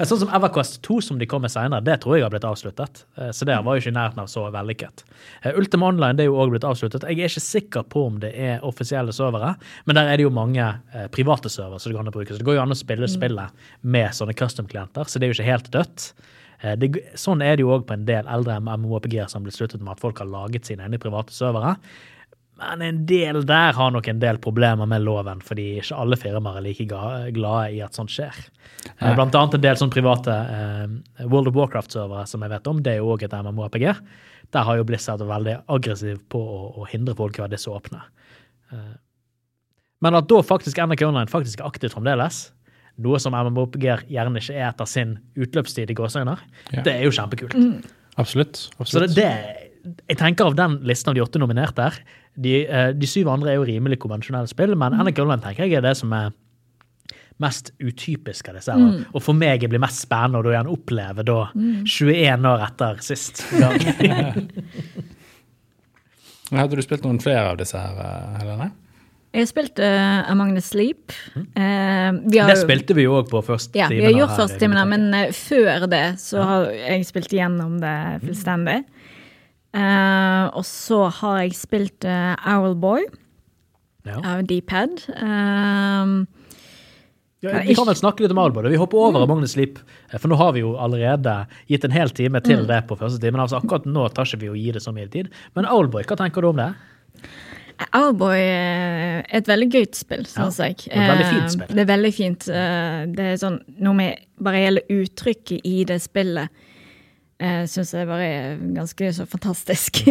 sånn 0.08 0.22
som 0.22 0.30
EverQuest 0.38 0.78
2, 0.88 1.00
som 1.04 1.18
de 1.20 1.28
kom 1.28 1.44
med 1.44 1.52
senere, 1.52 1.84
det 1.84 1.98
tror 2.04 2.16
jeg 2.18 2.24
har 2.24 2.32
blitt 2.32 2.48
avsluttet. 2.48 3.02
Eh, 3.20 3.32
Så 3.36 3.44
det 3.50 3.58
var 3.66 3.76
jo 3.76 3.84
ikke 3.84 3.92
i 3.92 3.98
nærheten 3.98 4.22
av 4.24 4.30
så 4.32 4.46
vellykket. 4.54 5.04
Eh, 5.44 5.58
Ultima 5.60 5.90
Online 5.92 6.16
det 6.16 6.24
er 6.26 6.30
jo 6.32 6.38
også 6.40 6.54
blitt 6.56 6.70
avsluttet. 6.70 7.08
Jeg 7.12 7.20
er 7.20 7.34
ikke 7.34 7.44
sikker 7.48 7.84
på 7.92 8.06
om 8.08 8.22
det 8.24 8.32
er 8.36 8.64
offisielle 8.64 9.12
servere, 9.16 9.54
men 9.86 10.00
der 10.00 10.08
er 10.14 10.18
det 10.22 10.24
jo 10.28 10.34
mange 10.34 10.64
eh, 10.96 11.08
private 11.12 11.52
servere 11.52 11.80
som 11.84 11.92
det 11.92 11.98
går 12.00 12.06
an 12.08 12.14
å 12.14 12.18
bruke. 12.18 12.32
Så 12.34 12.40
det 12.42 12.48
går 12.48 12.60
jo 12.62 12.64
an 12.64 12.76
å 12.76 12.80
spille 12.80 13.12
spillet 13.12 13.68
med 13.84 14.16
sånne 14.16 14.36
custom-klienter, 14.40 15.04
så 15.12 15.20
det 15.20 15.28
er 15.28 15.34
jo 15.34 15.40
ikke 15.42 15.52
helt 15.52 15.72
dødt. 15.76 16.12
Eh, 16.64 16.76
Det, 16.80 16.94
sånn 17.20 17.44
er 17.44 17.58
det 17.60 17.68
jo 17.68 17.74
òg 17.76 17.84
på 17.90 17.94
en 18.00 18.06
del 18.08 18.26
eldre 18.26 18.56
MMOPG-er 18.64 19.28
som 19.30 19.42
har 19.44 19.50
blitt 19.52 19.60
sluttet 19.60 19.84
med 19.84 19.98
at 19.98 20.00
folk 20.02 20.24
har 20.24 20.32
laget 20.32 20.66
sine 20.66 20.88
egne 20.88 20.98
private 21.04 21.36
servere. 21.36 21.76
Men 22.58 22.82
en 22.82 23.00
del 23.06 23.44
der 23.46 23.76
har 23.78 23.92
nok 23.94 24.08
en 24.10 24.20
del 24.22 24.40
problemer 24.42 24.88
med 24.90 25.04
loven, 25.06 25.42
fordi 25.46 25.66
ikke 25.82 25.98
alle 26.02 26.18
firmaer 26.18 26.58
er 26.58 26.66
like 26.66 26.88
glade 26.90 27.74
i 27.76 27.82
at 27.86 27.94
sånt 27.98 28.10
skjer. 28.10 28.34
Eh, 28.34 29.04
Nei. 29.04 29.12
Blant 29.20 29.36
annet 29.38 29.58
en 29.60 29.62
del 29.68 29.78
sånn 29.78 29.94
private 29.94 30.34
eh, 30.34 31.26
World 31.28 31.52
of 31.52 31.58
Warcraft-servere 31.60 32.26
som 32.30 32.42
jeg 32.46 32.54
vet 32.56 32.70
om, 32.72 32.82
det 32.82 32.96
er 32.96 33.02
jo 33.04 33.12
òg 33.14 33.28
et 33.28 33.36
MMORPG. 33.38 33.86
Der 34.56 34.64
har 34.66 34.80
jo 34.80 34.86
Blizzard 34.88 35.22
vært 35.22 35.34
veldig 35.36 35.56
aggressiv 35.76 36.22
på 36.34 36.40
å, 36.42 36.60
å 36.82 36.88
hindre 36.90 37.14
folk 37.20 37.38
i 37.38 37.42
å 37.44 37.46
være 37.46 37.54
disse 37.58 37.70
åpne. 37.74 38.02
Eh, 38.74 38.96
men 40.06 40.18
at 40.18 40.28
da 40.30 40.42
faktisk 40.46 40.78
NRK 40.82 41.06
Online 41.10 41.30
faktisk 41.30 41.62
er 41.62 41.70
aktivt 41.70 41.94
fremdeles, 41.98 42.48
noe 42.98 43.20
som 43.22 43.36
MMORPG-er 43.38 44.08
gjerne 44.10 44.42
ikke 44.42 44.56
er 44.58 44.72
etter 44.72 44.90
sin 44.90 45.16
utløpstid 45.38 45.94
i 45.94 45.98
gåseøyne, 45.98 46.38
Ja. 46.74 46.82
det 46.82 46.94
er 46.96 47.06
jo 47.06 47.14
kjempekult. 47.14 47.54
Absolutt. 48.18 48.58
Så 48.58 48.72
det, 48.74 48.82
absolutt. 48.82 49.16
det, 49.18 49.67
jeg 50.08 50.20
tenker 50.20 50.50
av 50.50 50.58
den 50.58 50.80
listen 50.88 51.12
av 51.12 51.18
de 51.18 51.24
åtte 51.24 51.42
nominerte 51.42 51.88
her, 51.88 52.00
de, 52.38 52.58
eh, 52.68 52.90
de 52.94 53.10
syv 53.10 53.32
andre 53.34 53.54
er 53.54 53.60
jo 53.60 53.68
rimelig 53.68 54.00
konvensjonelle 54.04 54.50
spill, 54.50 54.76
men 54.78 54.96
NRK 54.98 55.24
Online 55.24 55.44
tenker 55.44 55.66
jeg 55.66 55.80
er 55.80 55.86
det 55.86 55.96
som 55.98 56.14
er 56.14 56.34
mest 57.42 57.72
utypisk 57.78 58.50
av 58.50 58.58
disse. 58.58 58.74
her. 58.74 59.06
Og 59.14 59.22
for 59.22 59.38
meg 59.38 59.62
blir 59.70 59.82
mest 59.82 60.02
spennende 60.06 60.42
å 60.42 60.46
da 60.46 60.56
igjen 60.56 60.74
oppleve 60.74 61.26
da 61.26 61.40
21 61.54 62.50
år 62.50 62.66
etter 62.66 62.98
sist 63.06 63.46
gang. 63.62 63.78
Hadde 66.58 66.80
du 66.80 66.84
spilt 66.86 67.04
noen 67.04 67.20
flere 67.20 67.52
av 67.52 67.58
disse 67.60 67.78
her, 67.78 67.96
eh, 68.02 68.38
Helene? 68.42 68.72
Jeg 69.36 69.44
har 69.44 69.50
spilt 69.52 69.80
uh, 69.84 70.32
Among 70.32 70.54
the 70.56 70.62
Sleep. 70.64 71.12
Eh, 71.36 72.12
vi 72.32 72.40
har 72.40 72.48
Det 72.48 72.62
spilte 72.62 72.96
vi 72.98 73.04
jo 73.04 73.18
òg 73.20 73.28
på 73.30 73.42
første 73.46 73.76
timen. 73.76 73.84
Ja, 73.84 73.88
vi 73.92 74.08
har 74.08 74.16
gjort 74.22 74.32
her 74.32 74.40
første 74.40 74.60
timen, 74.64 74.80
men 74.90 75.04
uh, 75.14 75.28
før 75.36 75.86
det 75.92 76.06
så 76.24 76.38
har 76.48 76.72
jeg 76.72 77.06
spilt 77.10 77.32
igjennom 77.36 77.76
det 77.84 77.98
fullstendig. 78.24 78.80
Eh, 79.76 80.46
og 80.58 80.64
så 80.66 81.10
har 81.20 81.42
jeg 81.44 81.56
spilt 81.60 82.06
uh, 82.08 82.36
Owlboy 82.56 83.04
Ja. 84.08 84.22
av 84.24 84.46
D-pad. 84.48 85.02
Um, 85.22 86.28
Ja, 87.44 87.60
vi 87.62 87.76
kan 87.78 87.86
vel 87.86 87.94
snakke 87.96 88.24
litt 88.24 88.32
om 88.34 88.40
Owlboy. 88.42 88.66
Vi 88.72 88.80
hopper 88.82 88.98
over 88.98 89.22
mm. 89.22 89.28
Magnus 89.30 89.52
Sleep, 89.54 89.78
eh, 90.12 90.18
for 90.18 90.28
nå 90.32 90.36
har 90.40 90.54
vi 90.56 90.64
jo 90.64 90.72
allerede 90.82 91.36
gitt 91.70 91.84
en 91.86 91.92
hel 91.94 92.10
time 92.10 92.42
til 92.42 92.64
det 92.66 92.80
på 92.90 92.98
første 92.98 93.20
timen. 93.22 93.40
Altså 93.44 93.60
akkurat 93.60 93.86
nå 93.86 94.08
tar 94.10 94.26
ikke 94.26 94.40
vi 94.42 94.50
å 94.50 94.56
gi 94.58 94.72
det 94.74 94.82
så 94.82 94.94
mye 94.96 95.08
tid. 95.14 95.30
Men 95.54 95.68
Owlboy, 95.70 96.02
hva 96.10 96.18
tenker 96.18 96.42
du 96.42 96.50
om 96.50 96.58
det? 96.58 96.72
Owlboy 97.94 98.40
er 98.42 99.22
et 99.38 99.46
veldig 99.48 99.68
gøyt 99.70 99.96
spill, 100.00 100.26
syns 100.26 100.58
Ja, 100.58 100.72
jeg. 100.72 100.88
et 100.90 100.98
veldig 101.12 101.28
fint 101.30 101.44
Eh, 101.46 101.54
spill. 101.54 101.76
Det 101.76 101.84
er 101.84 101.92
veldig 101.94 102.14
fint. 102.16 102.48
Eh, 102.50 103.06
Det 103.14 103.26
er 103.28 103.38
sånn 103.38 103.60
noe 103.86 103.94
med 103.94 104.18
bare 104.42 104.56
hele 104.66 104.82
uttrykket 104.90 105.62
i 105.64 105.84
det 105.84 106.02
spillet 106.02 106.50
uh, 107.44 107.66
syns 107.70 107.94
jeg 107.96 108.10
bare 108.10 108.32
er 108.32 108.64
ganske 108.78 109.14
så 109.20 109.28
fantastisk. 109.30 110.04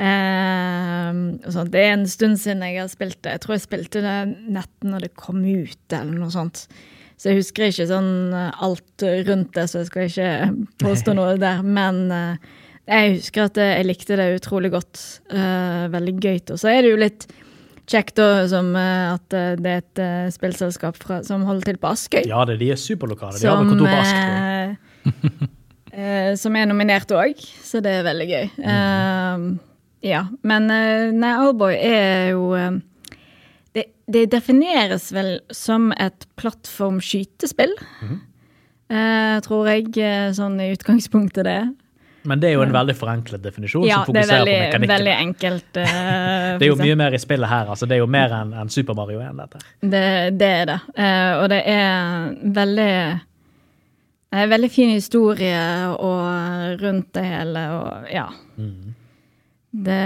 Eh, 0.00 1.16
og. 1.50 1.68
Det 1.68 1.80
er 1.82 1.90
en 1.92 2.06
stund 2.08 2.38
siden 2.40 2.62
jeg 2.64 2.78
har 2.80 2.88
spilt 2.88 3.18
det. 3.20 3.34
Jeg 3.34 3.42
tror 3.42 3.56
jeg 3.56 3.64
spilte 3.66 4.00
det 4.00 4.14
netten 4.48 4.94
når 4.94 5.04
det 5.04 5.10
kom 5.18 5.42
ut, 5.44 5.92
eller 5.92 6.14
noe 6.14 6.32
sånt. 6.32 6.62
Så 7.20 7.28
jeg 7.28 7.42
husker 7.42 7.68
ikke 7.68 7.88
sånn 7.90 8.32
eh, 8.32 8.62
alt 8.64 9.04
rundt 9.28 9.52
det, 9.58 9.66
så 9.68 9.82
jeg 9.82 9.90
skal 9.90 10.08
ikke 10.08 10.30
påstå 10.80 11.16
noe 11.18 11.36
der. 11.42 11.60
Men 11.66 12.00
eh, 12.16 12.48
jeg 12.88 13.18
husker 13.18 13.50
at 13.50 13.60
jeg 13.60 13.86
likte 13.90 14.16
det 14.16 14.30
utrolig 14.38 14.72
godt. 14.72 15.04
Eh, 15.28 15.84
veldig 15.92 16.16
gøyt. 16.16 16.54
Og 16.54 16.62
så 16.62 16.72
er 16.72 16.80
det 16.86 16.94
jo 16.94 17.04
litt 17.04 17.28
kjekt 17.90 18.16
da, 18.16 18.48
som 18.48 18.72
eh, 18.78 19.06
at 19.12 19.36
eh, 19.36 19.52
det 19.60 19.70
er 19.70 19.84
et 19.84 20.02
eh, 20.06 20.32
spillselskap 20.32 20.96
fra, 21.02 21.20
som 21.26 21.44
holder 21.48 21.74
til 21.74 21.82
på 21.82 21.92
Askøy. 21.92 22.22
Ja, 22.24 22.46
det, 22.48 22.60
de 22.62 22.72
er 22.72 22.80
superlokale. 22.80 23.36
De 23.36 23.50
har 23.50 23.60
vel 23.60 23.74
kontor 23.74 23.90
på 23.90 24.00
Askøy. 24.00 25.56
eh, 25.92 26.34
som 26.40 26.56
er 26.56 26.66
nominert 26.70 27.10
òg, 27.14 27.40
så 27.64 27.80
det 27.84 27.98
er 28.00 28.06
veldig 28.06 28.28
gøy. 28.30 28.46
Eh, 28.60 29.44
ja, 30.10 30.22
men 30.46 30.70
eh, 30.72 31.10
nei, 31.12 31.34
Oldboy 31.44 31.74
er 31.76 32.30
jo 32.32 32.46
eh, 32.56 32.78
det, 33.76 33.84
det 34.10 34.26
defineres 34.32 35.10
vel 35.14 35.36
som 35.54 35.90
et 36.00 36.26
plattformskytespill, 36.40 37.74
eh, 38.90 39.36
tror 39.46 39.68
jeg, 39.70 39.92
eh, 40.00 40.30
sånn 40.36 40.58
i 40.62 40.72
utgangspunktet 40.74 41.46
det. 41.46 41.60
Men 42.28 42.36
det 42.42 42.50
er 42.50 42.58
jo 42.58 42.64
en 42.66 42.72
veldig 42.74 42.92
forenklet 42.98 43.40
definisjon 43.40 43.86
Ja, 43.88 44.02
som 44.04 44.12
er 44.12 44.26
fokuserer 44.26 44.42
veldig, 44.42 44.56
på 44.56 44.64
mekanikken. 44.66 44.90
veldig 44.92 45.14
enkelt. 45.22 45.70
Uh, 45.80 46.58
Det 46.60 46.66
er 46.66 46.68
jo 46.68 46.76
mye 46.76 46.96
mer 47.00 47.14
i 47.16 47.20
spillet 47.22 47.48
her. 47.48 47.70
altså 47.72 47.86
Det 47.88 47.94
er 47.96 48.00
jo 48.02 48.08
mer 48.12 48.32
enn 48.36 48.50
en 48.60 48.68
Super 48.68 48.96
Mario 48.98 49.22
1. 49.24 49.38
dette. 49.38 49.60
Det, 49.80 50.02
det 50.36 50.50
er 50.58 50.66
det. 50.68 50.76
Uh, 50.98 51.32
og 51.40 51.46
det 51.48 51.60
er 51.70 52.34
veldig 52.58 52.90
det 54.30 54.44
er 54.44 54.50
veldig 54.52 54.70
fin 54.70 54.92
historie 54.94 55.62
og 55.90 56.82
rundt 56.82 57.08
det 57.16 57.24
hele, 57.26 57.64
og 57.80 58.10
ja. 58.12 58.28
Mm. 58.56 58.94
Det 59.86 60.02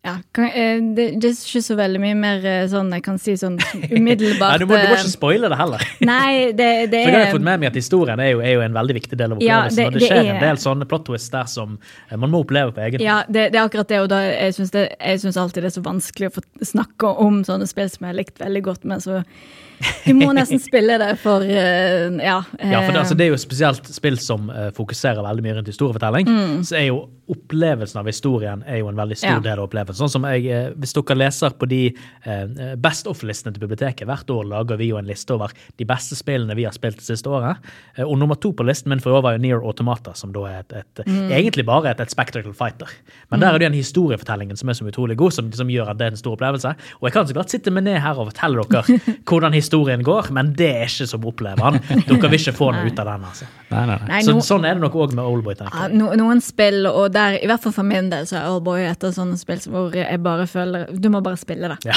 ja, 0.00 0.14
kan, 0.32 0.44
eh, 0.48 0.78
det, 0.96 1.04
det 1.20 1.28
er 1.28 1.34
ikke 1.36 1.60
så 1.60 1.74
veldig 1.76 1.98
mye 2.00 2.16
mer 2.16 2.44
eh, 2.48 2.62
sånn 2.72 2.88
jeg 2.96 3.02
kan 3.04 3.18
si 3.20 3.34
sånn 3.36 3.58
umiddelbart. 3.98 4.54
Nei, 4.54 4.62
du, 4.62 4.64
må, 4.70 4.78
du 4.80 4.86
må 4.88 4.94
eh, 4.94 5.02
ikke 5.02 5.12
spoile 5.12 5.50
det 5.52 5.58
heller. 5.60 5.84
Nei, 6.08 6.30
det, 6.56 6.68
det 6.94 7.02
For 7.04 7.16
jeg 7.18 7.26
har 7.26 7.34
fått 7.36 7.44
med 7.50 7.60
meg 7.60 7.68
at 7.68 7.76
Historien 7.76 8.22
er 8.24 8.30
jo, 8.32 8.40
er 8.40 8.54
jo 8.56 8.64
en 8.64 8.78
veldig 8.78 8.96
viktig 8.96 9.18
del 9.20 9.36
av 9.36 9.44
Ja, 9.44 9.58
opplevelsen. 9.66 9.76
det- 9.76 9.86
og 9.86 9.92
det 9.92 10.00
det 10.00 10.08
skjer 10.08 10.22
er- 10.24 10.32
en 10.38 10.42
del 10.46 10.62
sånne 10.64 10.88
plot 10.88 11.04
twists 11.10 11.34
der 11.36 11.50
som 11.52 11.76
man 12.16 12.32
må 12.32 12.40
oppleve 12.46 12.72
på 12.72 12.80
egen. 12.88 13.04
Ja, 13.04 13.18
det, 13.28 13.50
det 13.52 13.60
er 13.60 13.68
akkurat 13.68 13.92
det, 13.92 14.00
og 14.00 14.08
da, 14.14 14.22
jeg 14.24 14.56
syns 14.56 15.36
alltid 15.44 15.66
det 15.66 15.70
er 15.74 15.76
så 15.76 15.84
vanskelig 15.84 16.30
å 16.32 16.36
få 16.38 16.46
snakke 16.72 17.12
om 17.20 17.42
sånne 17.44 17.68
spill 17.68 17.92
som 17.92 18.08
jeg 18.08 18.14
har 18.14 18.20
likt 18.22 18.40
veldig 18.40 18.64
godt, 18.72 18.88
men 18.88 19.04
så 19.04 19.20
Du 20.04 20.12
må 20.12 20.32
nesten 20.36 20.60
spille 20.60 20.96
det 21.00 21.14
for 21.22 21.44
uh, 21.44 22.08
Ja. 22.20 22.40
Ja, 22.60 22.80
for 22.84 22.92
det, 22.92 23.00
altså, 23.04 23.16
det 23.16 23.28
er 23.28 23.32
jo 23.34 23.38
spesielt 23.40 23.86
spill 23.88 24.18
som 24.20 24.48
uh, 24.52 24.68
fokuserer 24.76 25.20
veldig 25.24 25.44
mye 25.44 25.54
rundt 25.60 25.70
historiefortelling. 25.72 26.28
Så 26.68 26.76
er 26.80 26.88
jo 26.90 26.98
opplevelsen 27.30 28.00
av 28.00 28.08
historien 28.10 28.62
er 28.66 28.80
jo 28.82 28.88
en 28.90 28.98
veldig 28.98 29.16
stor. 29.16 29.36
Ja. 29.36 29.40
del 29.44 29.58
av 29.60 29.68
opplevelsen. 29.68 30.00
Sånn 30.02 30.10
som 30.16 30.24
jeg, 30.28 30.46
eh, 30.50 30.70
Hvis 30.80 30.92
dere 30.96 31.16
leser 31.16 31.50
på 31.58 31.68
de 31.70 31.80
eh, 32.26 32.74
Best 32.76 33.06
of-listene 33.06 33.52
til 33.54 33.62
biblioteket, 33.66 34.06
hvert 34.08 34.30
år 34.34 34.44
lager 34.50 34.76
vi 34.80 34.88
jo 34.90 34.96
en 34.98 35.06
liste 35.08 35.30
over 35.34 35.52
de 35.78 35.84
beste 35.88 36.16
spillene 36.18 36.54
vi 36.58 36.64
har 36.66 36.72
spilt 36.76 36.96
det 37.00 37.06
siste 37.06 37.30
året. 37.30 37.56
Eh, 37.96 38.04
og 38.04 38.18
nummer 38.18 38.34
to 38.40 38.52
på 38.52 38.64
listen 38.66 38.90
min 38.90 39.00
for 39.00 39.10
i 39.12 39.18
år 39.18 39.22
var 39.22 39.36
jo 39.38 39.42
Near 39.44 39.62
Automata, 39.64 40.14
som 40.14 40.32
da 40.32 40.44
er 40.50 40.58
et, 40.64 40.72
et, 40.82 41.04
Mm. 41.06 41.30
egentlig 41.32 41.64
bare 41.66 41.90
et, 41.90 42.00
et 42.00 42.10
spectacle 42.10 42.52
fighter. 42.52 42.86
Men 43.30 43.40
der 43.40 43.54
er 43.54 43.58
det 43.58 43.70
den 43.72 43.78
historiefortellingen 43.80 44.56
som 44.58 44.68
er 44.68 44.74
så 44.74 44.84
utrolig 44.86 45.16
god, 45.16 45.32
som, 45.32 45.52
som 45.52 45.68
gjør 45.68 45.90
at 45.90 45.98
det 45.98 46.06
er 46.06 46.10
en 46.10 46.16
stor 46.16 46.34
opplevelse. 46.36 46.74
Og 47.00 47.08
jeg 47.08 47.12
kan 47.12 47.26
så 47.26 47.32
klart 47.34 47.50
sitte 47.50 47.70
meg 47.70 47.84
ned 47.84 47.98
her 48.00 48.18
og 48.18 48.32
fortelle 48.32 48.64
dere 48.70 48.98
hvordan 49.28 49.52
historien 49.54 50.02
går, 50.04 50.30
men 50.32 50.52
det 50.58 50.68
er 50.74 50.84
ikke 50.90 51.06
som 51.08 51.24
opplever 51.24 51.56
den. 51.78 52.04
Dere 52.08 52.30
vil 52.30 52.38
ikke 52.40 52.54
få 52.56 52.70
noe 52.74 52.86
ut 52.86 52.98
av 52.98 53.06
den. 53.06 53.24
altså. 53.30 53.44
Nei, 53.70 53.86
nei, 53.86 53.96
nei. 53.96 54.08
Nei, 54.08 54.20
Så, 54.26 54.34
sånn 54.42 54.64
er 54.66 54.74
det 54.74 54.82
nok 54.82 54.94
òg 54.94 55.12
med 55.14 55.24
Oldboy. 55.24 55.54
tenker 55.54 55.76
jeg. 55.88 55.96
no, 55.98 56.10
noen 56.18 56.40
spill, 56.42 56.86
og 56.90 57.12
der, 57.12 57.19
i 57.40 57.46
hvert 57.48 57.62
fall 57.64 57.72
for 57.76 57.86
min 57.86 58.08
del, 58.12 58.26
så 58.28 58.36
er 58.40 58.48
Oldboy 58.50 58.82
et 58.88 59.04
av 59.06 59.12
sånne 59.16 59.36
spill 59.40 59.60
hvor 59.72 59.94
jeg 59.96 60.20
bare 60.24 60.46
føler 60.50 60.88
Du 61.00 61.08
må 61.12 61.20
bare 61.24 61.38
spille 61.40 61.70
det. 61.72 61.78
Ja. 61.90 61.96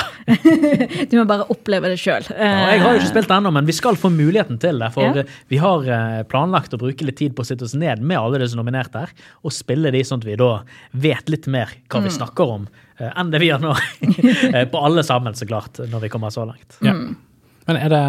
du 1.11 1.15
må 1.19 1.25
bare 1.29 1.45
oppleve 1.53 1.89
det 1.91 1.97
sjøl. 2.01 2.25
Ja, 2.31 2.51
jeg 2.73 2.81
har 2.83 2.93
jo 2.95 3.01
ikke 3.01 3.11
spilt 3.11 3.29
det 3.31 3.37
ennå, 3.37 3.51
men 3.55 3.67
vi 3.69 3.75
skal 3.77 3.97
få 3.99 4.11
muligheten 4.13 4.59
til 4.63 4.79
det. 4.83 4.91
For 4.95 5.19
Ja. 5.19 5.23
vi 5.51 5.59
har 5.63 5.87
eh, 5.97 6.21
planlagt 6.31 6.73
å 6.75 6.81
bruke 6.81 7.05
litt 7.07 7.17
tid 7.21 7.35
på 7.37 7.43
å 7.45 7.49
sitte 7.49 7.65
oss 7.67 7.75
ned 7.77 8.01
med 8.01 8.17
alle 8.19 8.39
de 8.43 8.47
som 8.51 8.59
er 8.59 8.63
nominert 8.63 8.93
her, 8.97 9.13
og 9.43 9.51
spille 9.55 9.91
de 9.93 10.03
sånn 10.07 10.21
at 10.23 10.27
vi 10.29 10.35
da 10.39 10.51
vet 10.93 11.29
litt 11.33 11.47
mer 11.47 11.71
hva 11.89 12.01
Mm. 12.03 12.07
vi 12.09 12.15
snakker 12.17 12.49
om, 12.57 12.67
eh, 12.99 13.11
enn 13.15 13.29
det 13.31 13.39
vi 13.43 13.51
gjør 13.51 13.61
nå. 13.69 13.73
Eh, 14.53 14.65
på 14.69 14.81
alle 14.85 15.03
sammen, 15.03 15.33
så 15.37 15.45
klart, 15.49 15.79
når 15.89 16.01
vi 16.07 16.09
kommer 16.09 16.29
så 16.33 16.45
langt. 16.47 16.79
Ja. 16.81 16.93
Men 16.93 17.77
er 17.79 17.89
det 17.89 18.03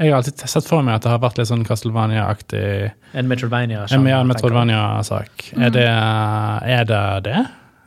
Jeg 0.00 0.10
har 0.10 0.16
alltid 0.22 0.40
sett 0.48 0.66
for 0.66 0.82
meg 0.82 0.96
at 0.96 1.04
det 1.04 1.10
har 1.12 1.18
vært 1.22 1.36
litt 1.38 1.48
sånn 1.50 1.64
Castlevania-aktig 1.68 2.62
En 3.18 3.28
Metroidvania. 3.28 3.84
En 3.92 4.06
ja, 4.08 4.22
Metroidvania-sak. 4.26 5.50
Er, 5.58 5.70
det, 5.74 5.84
er 5.86 6.86
det 6.88 7.02
det? 7.28 7.42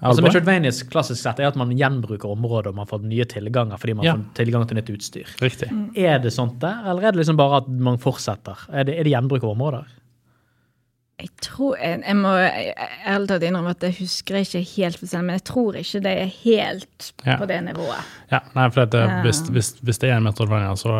Altså? 0.05 0.21
Metroidvanias 0.21 0.83
klassisk 0.91 1.21
sett 1.23 1.39
er 1.41 1.47
at 1.49 1.57
man 1.57 1.71
gjenbruker 1.75 2.29
områder 2.29 2.69
og 2.73 2.77
man 2.77 2.87
får 2.89 3.03
nye 3.09 3.25
tilganger 3.31 3.79
fordi 3.81 3.95
man 3.97 4.05
Ja. 4.05 4.13
får 4.19 4.37
tilgang 4.43 4.67
til 4.69 4.77
nytt 4.77 4.89
utstyr. 4.93 5.29
Riktig. 5.41 5.69
Er 5.97 6.19
det 6.21 6.31
sånt 6.35 6.59
der, 6.61 6.83
eller 6.85 7.07
er 7.07 7.11
det 7.15 7.23
liksom 7.23 7.37
bare 7.41 7.57
at 7.63 7.69
man 7.69 7.97
fortsetter? 7.97 8.67
Er 8.71 8.83
det, 8.85 8.99
er 8.99 9.03
det 9.07 9.11
gjenbruk 9.15 9.43
av 9.43 9.55
områder? 9.55 9.85
Jeg 11.17 11.29
tror 11.41 11.77
Jeg, 11.79 12.01
jeg 12.03 12.15
må 12.19 12.27
ærlig 13.07 13.27
talt 13.31 13.43
innrømme 13.47 13.71
at 13.71 13.83
jeg 13.87 13.95
husker 14.01 14.35
ikke 14.43 14.61
helt, 14.75 14.99
for 14.99 15.07
selv, 15.07 15.23
men 15.23 15.37
jeg 15.39 15.45
tror 15.47 15.77
ikke 15.79 16.01
det 16.03 16.11
er 16.21 16.31
helt 16.43 17.11
Ja. 17.25 17.37
på 17.39 17.47
det 17.47 17.61
nivået. 17.63 18.03
Ja, 18.31 18.39
nei, 18.53 18.69
for 18.69 18.81
at 18.83 18.91
det, 18.91 19.05
hvis, 19.23 19.39
hvis, 19.49 19.73
hvis 19.81 19.97
det 20.03 20.09
er 20.11 20.17
en 20.19 20.23
Metroidvania, 20.27 20.75
så 20.75 20.91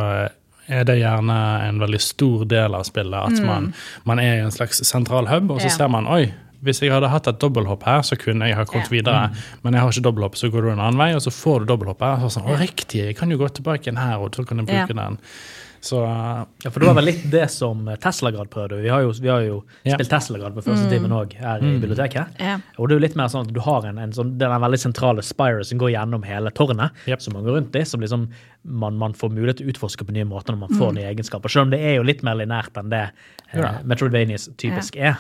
er 0.68 0.84
det 0.84 0.98
gjerne 1.00 1.36
en 1.70 1.80
veldig 1.80 2.00
stor 2.02 2.46
del 2.46 2.74
av 2.76 2.84
spillet. 2.88 3.14
At 3.34 3.44
man, 3.46 3.74
man 4.06 4.20
er 4.20 4.40
i 4.40 4.46
en 4.46 4.52
slags 4.52 4.82
sentral 4.88 5.28
hub, 5.28 5.52
og 5.52 5.60
så 5.62 5.66
Mm. 5.66 5.70
Ja. 5.70 5.76
ser 5.78 5.88
man 5.90 6.08
oi, 6.08 6.34
hvis 6.64 6.80
jeg 6.82 6.92
hadde 6.92 7.10
hatt 7.10 7.28
et 7.28 7.40
dobbelthopp 7.40 7.84
her, 7.84 8.02
så 8.02 8.16
kunne 8.18 8.48
jeg 8.48 8.56
ha 8.56 8.64
kommet 8.66 8.90
Ja. 8.90 8.96
videre. 8.98 9.36
Men 9.64 9.74
jeg 9.74 9.82
har 9.82 9.90
ikke 9.92 10.02
dobbelthopp, 10.08 10.36
så 10.36 10.50
går 10.52 10.62
du 10.62 10.70
en 10.72 10.80
annen 10.80 10.98
vei, 10.98 11.14
og 11.14 11.22
så 11.22 11.30
får 11.32 11.60
du 11.60 11.66
dobbelthopp 11.76 12.00
her. 12.02 12.18
Så 12.28 12.40
sånn, 12.40 12.48
å, 12.50 12.58
riktig, 12.58 13.06
jeg 13.06 13.16
kan 13.18 13.30
jo 13.30 13.38
gå 13.38 13.50
tilbake 13.54 13.84
igjen 13.86 13.98
her, 14.02 14.18
og 14.18 14.32
så 14.36 14.46
kan 14.48 14.58
jeg 14.58 14.66
bruke 14.68 14.96
den. 14.96 15.18
Så 15.86 16.00
Ja, 16.02 16.70
for 16.72 16.82
det 16.82 16.88
var 16.90 16.96
vel 16.98 17.06
litt 17.12 17.24
det 17.30 17.44
som 17.54 17.84
Teslagrad 18.02 18.50
prøvde. 18.50 18.80
Vi 18.82 18.90
har 18.90 19.04
jo, 19.06 19.12
vi 19.22 19.30
har 19.30 19.44
jo 19.46 19.60
Ja. 19.86 19.94
spilt 20.00 20.10
Teslagrad 20.10 20.56
på 20.58 20.64
første 20.66 20.90
timen 20.90 21.12
òg 21.14 21.36
her 21.38 21.62
i 21.62 21.76
biblioteket. 21.80 22.40
Ja. 22.42 22.56
Og 22.80 22.90
det 22.90 22.96
er 22.96 23.00
jo 23.00 23.04
litt 23.06 23.16
mer 23.20 23.30
sånn 23.30 23.46
at 23.46 23.54
du 23.54 23.60
har 23.62 23.86
en, 23.86 24.00
en 24.02 24.12
sånn, 24.12 24.34
den 24.42 24.50
veldig 24.66 24.80
sentrale 24.82 25.22
spire 25.22 25.64
som 25.64 25.78
går 25.78 25.94
gjennom 25.94 26.24
hele 26.26 26.50
tårnet, 26.58 26.90
Yep. 27.06 27.22
som 27.22 27.34
man 27.38 27.44
går 27.46 27.60
rundt 27.60 27.76
i, 27.78 27.84
som 27.86 28.02
liksom 28.02 28.28
man, 28.66 28.98
man 28.98 29.14
får 29.14 29.30
mulighet 29.30 29.58
til 29.62 29.68
å 29.68 29.74
utforske 29.76 30.06
på 30.08 30.12
nye 30.18 30.26
måter 30.26 30.56
når 30.56 30.64
man 30.66 30.70
får 30.80 30.94
nye 30.98 31.14
egenskaper. 31.14 31.50
Selv 31.54 31.68
om 31.68 31.70
det 31.76 31.80
er 31.86 31.96
jo 32.00 32.04
litt 32.04 32.24
mer 32.26 32.34
linært 32.36 32.74
enn 32.82 32.90
det 32.90 33.04
eh. 33.54 33.78
Metroidvanias 33.86 34.50
typisk 34.58 34.96
er. 34.98 35.20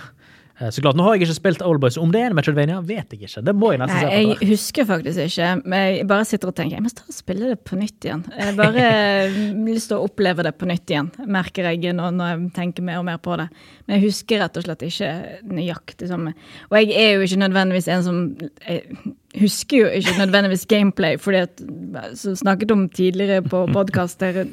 Eh, 0.60 0.70
Så 0.72 0.82
klart, 0.82 0.96
Nå 0.96 1.04
har 1.04 1.16
jeg 1.16 1.26
ikke 1.26 1.36
spilt 1.36 1.62
Oldboy, 1.66 1.90
så 1.92 2.02
om 2.02 2.12
det 2.14 2.22
er 2.22 2.30
en 2.30 2.36
Metroidvania, 2.38 2.78
vet 2.88 3.12
jeg 3.12 3.26
ikke. 3.28 3.42
Det 3.44 3.54
må 3.56 3.72
jeg 3.74 3.82
nesten 3.82 3.98
Nei, 3.98 4.04
se 4.06 4.22
på. 4.24 4.40
jeg 4.40 4.50
husker 4.54 4.86
faktisk 4.88 5.24
ikke, 5.26 5.50
men 5.66 5.84
jeg 5.98 6.08
bare 6.08 6.26
sitter 6.30 6.48
og 6.52 6.56
tenker 6.56 6.78
jeg 6.78 6.86
må 6.86 6.92
ta 6.96 7.04
og 7.10 7.18
spille 7.18 7.50
det 7.52 7.58
på 7.68 7.80
nytt 7.80 8.08
igjen. 8.08 8.24
Jeg 8.40 8.56
bare 8.56 8.86
har 8.86 9.36
lyst 9.68 9.90
til 9.92 9.98
å 9.98 10.06
oppleve 10.08 10.46
det 10.48 10.54
på 10.58 10.70
nytt 10.70 10.94
igjen, 10.96 11.12
merker 11.28 11.68
jeg 11.72 11.96
nå 11.98 12.12
når 12.16 12.32
jeg 12.32 12.54
tenker 12.56 12.88
mer 12.88 13.02
og 13.02 13.06
mer 13.10 13.18
på 13.20 13.36
det. 13.42 13.50
Men 13.86 13.98
jeg 14.00 14.08
husker 14.08 14.40
rett 14.46 14.58
og 14.62 14.64
slett 14.68 14.86
ikke 14.88 15.12
nøyaktig 15.52 16.08
samme. 16.12 16.34
Og 16.72 16.78
jeg 16.80 16.96
er 17.04 17.12
jo 17.18 17.28
ikke 17.28 17.42
nødvendigvis 17.44 17.92
en 17.92 18.04
som 18.08 18.22
jeg 18.68 18.84
husker 19.42 19.78
jo 19.84 19.90
ikke 20.00 20.16
nødvendigvis 20.22 20.66
gameplay, 20.72 21.18
fordi 21.20 21.44
at 21.44 21.66
som 22.16 22.36
snakket 22.40 22.72
om 22.72 22.88
tidligere 22.90 23.44
på 23.44 23.66
podkaster 23.76 24.46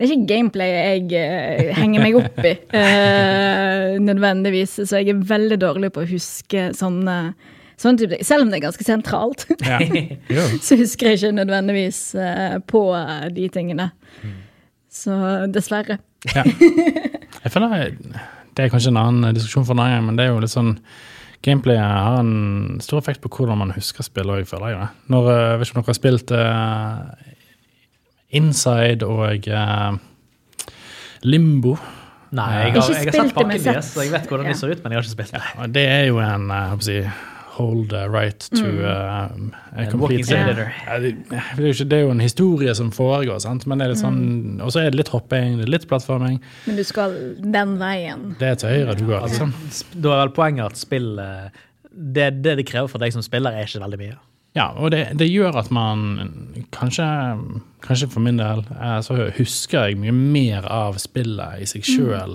det 0.00 0.06
er 0.06 0.14
ikke 0.14 0.30
gameplay 0.30 0.70
jeg 0.72 1.08
eh, 1.12 1.70
henger 1.76 2.00
meg 2.00 2.14
opp 2.16 2.38
i, 2.40 2.54
eh, 2.80 3.98
nødvendigvis. 4.00 4.78
Så 4.88 5.02
jeg 5.02 5.12
er 5.12 5.18
veldig 5.28 5.58
dårlig 5.60 5.90
på 5.92 6.00
å 6.00 6.08
huske 6.08 6.70
sånne, 6.78 7.16
sånne 7.76 8.00
type 8.00 8.16
ting. 8.16 8.24
Selv 8.24 8.46
om 8.46 8.48
det 8.48 8.62
er 8.62 8.64
ganske 8.64 8.86
sentralt, 8.86 9.44
så 10.64 10.78
husker 10.80 11.10
jeg 11.10 11.18
ikke 11.18 11.34
nødvendigvis 11.36 11.98
eh, 12.16 12.56
på 12.64 12.80
de 13.36 13.48
tingene. 13.52 13.90
Så 14.88 15.18
dessverre. 15.52 16.00
Ja. 16.32 16.46
Jeg 17.40 17.52
føler 17.54 17.92
Det 18.56 18.64
er 18.64 18.72
kanskje 18.72 18.90
en 18.90 18.98
annen 19.00 19.36
diskusjon 19.36 19.64
for 19.68 19.78
deg, 19.78 20.00
men 20.04 20.16
det 20.18 20.26
er 20.26 20.34
jo 20.34 20.40
litt 20.42 20.52
sånn 20.52 20.74
Gameplay 21.40 21.78
har 21.80 22.18
en 22.18 22.80
stor 22.84 22.98
effekt 23.00 23.22
på 23.24 23.30
hvordan 23.32 23.62
man 23.62 23.70
husker 23.72 24.04
spill 24.04 24.28
Jeg 24.34 24.48
føler 24.50 24.74
jeg. 24.74 24.88
Når, 25.08 25.28
jeg 25.32 25.60
vet 25.60 25.70
ikke 25.70 25.78
om 25.78 25.84
dere 25.84 25.92
har 25.92 26.00
spilt 26.00 26.34
eh, 26.36 27.30
Inside 28.30 29.06
og 29.06 29.48
eh, 29.48 29.96
Limbo. 31.26 31.74
Nei, 32.30 32.46
jeg 32.68 32.76
har, 32.76 32.92
jeg 32.94 33.08
har 33.10 33.16
sett 33.16 33.34
pakken 33.34 33.58
deres, 33.58 33.88
så 33.90 34.04
jeg 34.06 34.12
vet 34.14 34.28
hvordan 34.30 34.46
Ja. 34.46 34.52
de 34.54 34.58
ser 34.60 34.70
ut, 34.70 34.82
men 34.84 34.92
jeg 34.92 35.00
har 35.00 35.02
ikke 35.08 35.16
spilt 35.16 35.32
det. 35.34 35.42
Ja, 35.58 35.66
det 35.66 35.82
er 35.90 36.04
jo 36.06 36.20
en 36.22 36.50
eh, 36.54 36.76
jeg 36.86 37.10
hold 37.60 37.90
right 38.08 38.38
to 38.54 38.62
Mm. 38.64 39.52
uh, 39.76 39.90
complete 39.90 40.24
simulator. 40.24 40.70
Ja, 40.86 40.98
det, 41.02 41.10
det, 41.28 41.40
er 41.58 41.66
jo 41.66 41.72
ikke, 41.74 41.88
det 41.90 41.98
er 41.98 42.00
jo 42.06 42.10
en 42.14 42.20
historie 42.20 42.74
som 42.74 42.92
foregår, 42.94 43.38
sant? 43.42 43.66
men 43.66 43.78
det 43.78 43.84
er 43.84 43.92
litt 43.92 44.00
sånn, 44.00 44.60
og 44.62 44.70
så 44.72 44.80
er 44.80 44.90
det 44.94 45.00
litt 45.02 45.10
hopping, 45.12 45.58
det 45.58 45.66
er 45.66 45.72
litt 45.74 45.88
plattforming. 45.90 46.38
Men 46.66 46.76
du 46.78 46.84
skal 46.86 47.18
den 47.42 47.74
veien. 47.82 48.36
Det 48.40 48.48
er 48.54 48.54
til 48.62 48.68
høyre 48.70 48.94
du 48.96 49.04
går, 49.10 49.26
liksom. 49.26 49.52
Da 50.00 50.14
er 50.14 50.22
vel 50.22 50.32
poenget 50.38 50.70
at 50.70 50.80
spill 50.80 51.10
det, 51.90 52.30
det, 52.40 52.56
det 52.62 52.66
krever 52.70 52.88
for 52.88 53.02
deg 53.02 53.12
som 53.12 53.26
spiller, 53.26 53.52
er 53.52 53.66
ikke 53.66 53.82
veldig 53.82 53.98
mye. 54.06 54.16
Ja, 54.56 54.72
og 54.74 54.90
det, 54.90 55.04
det 55.14 55.28
gjør 55.30 55.60
at 55.60 55.68
man 55.70 56.64
kanskje, 56.74 57.06
kanskje 57.86 58.08
for 58.10 58.24
min 58.24 58.40
del, 58.40 58.64
eh, 58.74 58.98
så 59.06 59.14
husker 59.36 59.86
jeg 59.90 60.00
mye 60.02 60.14
mer 60.16 60.66
av 60.66 60.98
spillet 60.98 61.62
i 61.62 61.68
seg 61.70 61.86
sjøl 61.86 62.34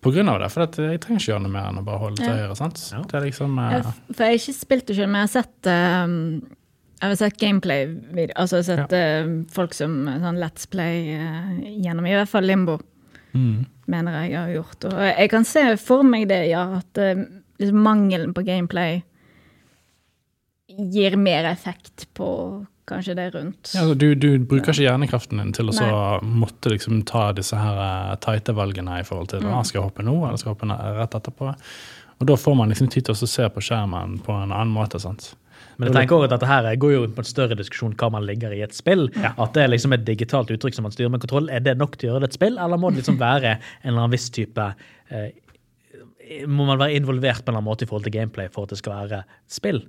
på 0.00 0.12
grunn 0.14 0.30
av 0.30 0.38
det. 0.40 0.50
For 0.54 0.62
jeg 0.64 1.00
trenger 1.02 1.18
ikke 1.18 1.32
gjøre 1.32 1.44
noe 1.48 1.54
mer 1.56 1.66
enn 1.72 1.80
å 1.82 1.84
bare 1.88 2.02
holde 2.04 2.22
til 2.22 2.30
Ja. 2.30 2.36
høyre. 2.44 2.56
sant? 2.56 2.78
Ja. 2.92 3.02
Det 3.02 3.18
er 3.18 3.26
liksom 3.26 3.58
eh, 3.58 3.74
Ja, 3.80 3.92
For 4.14 4.24
jeg 4.24 4.30
har 4.30 4.40
ikke 4.44 4.60
spilt 4.60 4.86
det 4.86 4.96
selv, 4.96 5.10
men 5.10 5.20
jeg 5.20 5.28
har 5.28 5.34
sett 5.42 5.72
um, 6.06 6.16
jeg 7.00 7.08
har 7.08 7.16
sett 7.16 7.40
gameplay-videoer. 7.40 8.32
Altså 8.36 8.60
jeg 8.60 8.64
har 8.68 8.70
sett 8.84 8.92
eh, 8.92 9.34
folk 9.50 9.74
som 9.74 10.00
sånn 10.06 10.38
Let's 10.38 10.70
Play 10.70 11.16
gjennom 11.80 12.06
i 12.06 12.14
hvert 12.14 12.28
fall 12.28 12.44
Limbo, 12.44 12.78
mm. 13.32 13.66
mener 13.90 14.22
jeg 14.22 14.36
har 14.38 14.50
gjort. 14.54 14.84
Og 14.84 14.98
jeg 15.08 15.30
kan 15.32 15.44
se 15.48 15.64
for 15.80 16.04
meg 16.06 16.28
det, 16.28 16.44
ja, 16.52 16.66
at 16.78 17.00
liksom 17.58 17.80
mangelen 17.82 18.34
på 18.36 18.44
gameplay 18.44 19.00
gir 20.78 21.16
mer 21.16 21.44
effekt 21.50 22.06
på 22.14 22.28
kanskje 22.90 23.14
det 23.14 23.28
rundt. 23.34 23.70
Ja, 23.74 23.84
altså, 23.84 23.94
du, 23.94 24.14
du 24.18 24.38
bruker 24.50 24.72
ikke 24.74 24.82
hjernekraften 24.88 25.38
din 25.38 25.52
til 25.54 25.70
å 25.70 25.74
så 25.76 25.88
måtte 26.26 26.72
liksom 26.72 27.04
ta 27.06 27.28
disse 27.36 27.58
her 27.58 27.78
eh, 27.84 28.14
tighte 28.24 28.54
valgene 28.56 29.00
i 29.00 29.06
forhold 29.06 29.30
til 29.30 29.44
Mm. 29.44 29.52
ah, 29.54 29.62
skal 29.62 29.80
jeg 29.80 29.88
hoppe 29.90 30.02
nå 30.06 30.16
eller 30.26 30.40
skal 30.40 30.50
jeg 30.52 30.56
hoppe 30.58 30.96
rett 30.98 31.14
etterpå. 31.20 31.52
Og 32.20 32.26
da 32.28 32.36
får 32.36 32.56
man 32.58 32.68
liksom 32.68 32.90
tid 32.92 33.06
til 33.06 33.14
å 33.14 33.28
se 33.30 33.46
på 33.48 33.62
skjermen 33.64 34.18
på 34.26 34.34
en 34.34 34.50
annen 34.52 34.74
måte. 34.74 34.98
sant? 35.00 35.30
Men 35.78 35.88
jeg 35.88 35.94
tenker 35.96 36.16
også 36.18 36.26
at 36.28 36.34
dette 36.34 36.48
her 36.50 36.66
går 36.76 36.90
jo 36.92 37.04
på 37.16 37.22
en 37.22 37.28
større 37.30 37.56
diskusjon 37.56 37.94
hva 37.96 38.10
man 38.12 38.26
ligger 38.28 38.52
i 38.52 38.60
et 38.66 38.74
spill. 38.76 39.06
At 39.16 39.54
det 39.54 39.62
er 39.62 39.70
liksom 39.72 39.94
et 39.96 40.04
digitalt 40.04 40.50
uttrykk 40.52 40.74
som 40.76 40.84
man 40.84 40.92
styrer 40.92 41.08
med 41.14 41.22
kontroll. 41.22 41.48
Er 41.48 41.62
det 41.64 41.78
nok 41.80 41.96
til 41.96 42.10
å 42.10 42.12
gjøre 42.14 42.26
det 42.26 42.32
et 42.34 42.36
spill, 42.36 42.58
eller 42.60 42.76
må 42.80 42.90
det 42.92 43.00
liksom 43.00 43.16
være 43.20 43.54
en 43.54 43.62
eller 43.88 44.02
annen 44.02 44.12
viss 44.12 44.28
type 44.34 44.66
eh, 45.08 45.30
Må 46.46 46.66
man 46.68 46.78
være 46.78 46.94
involvert 46.98 47.40
på 47.44 47.50
en 47.50 47.54
eller 47.54 47.58
annen 47.58 47.68
måte 47.70 47.84
i 47.84 47.88
forhold 47.90 48.04
til 48.06 48.12
gameplay 48.14 48.48
for 48.54 48.66
at 48.68 48.74
det 48.74 48.78
skal 48.78 48.92
være 49.00 49.22
spill? 49.50 49.80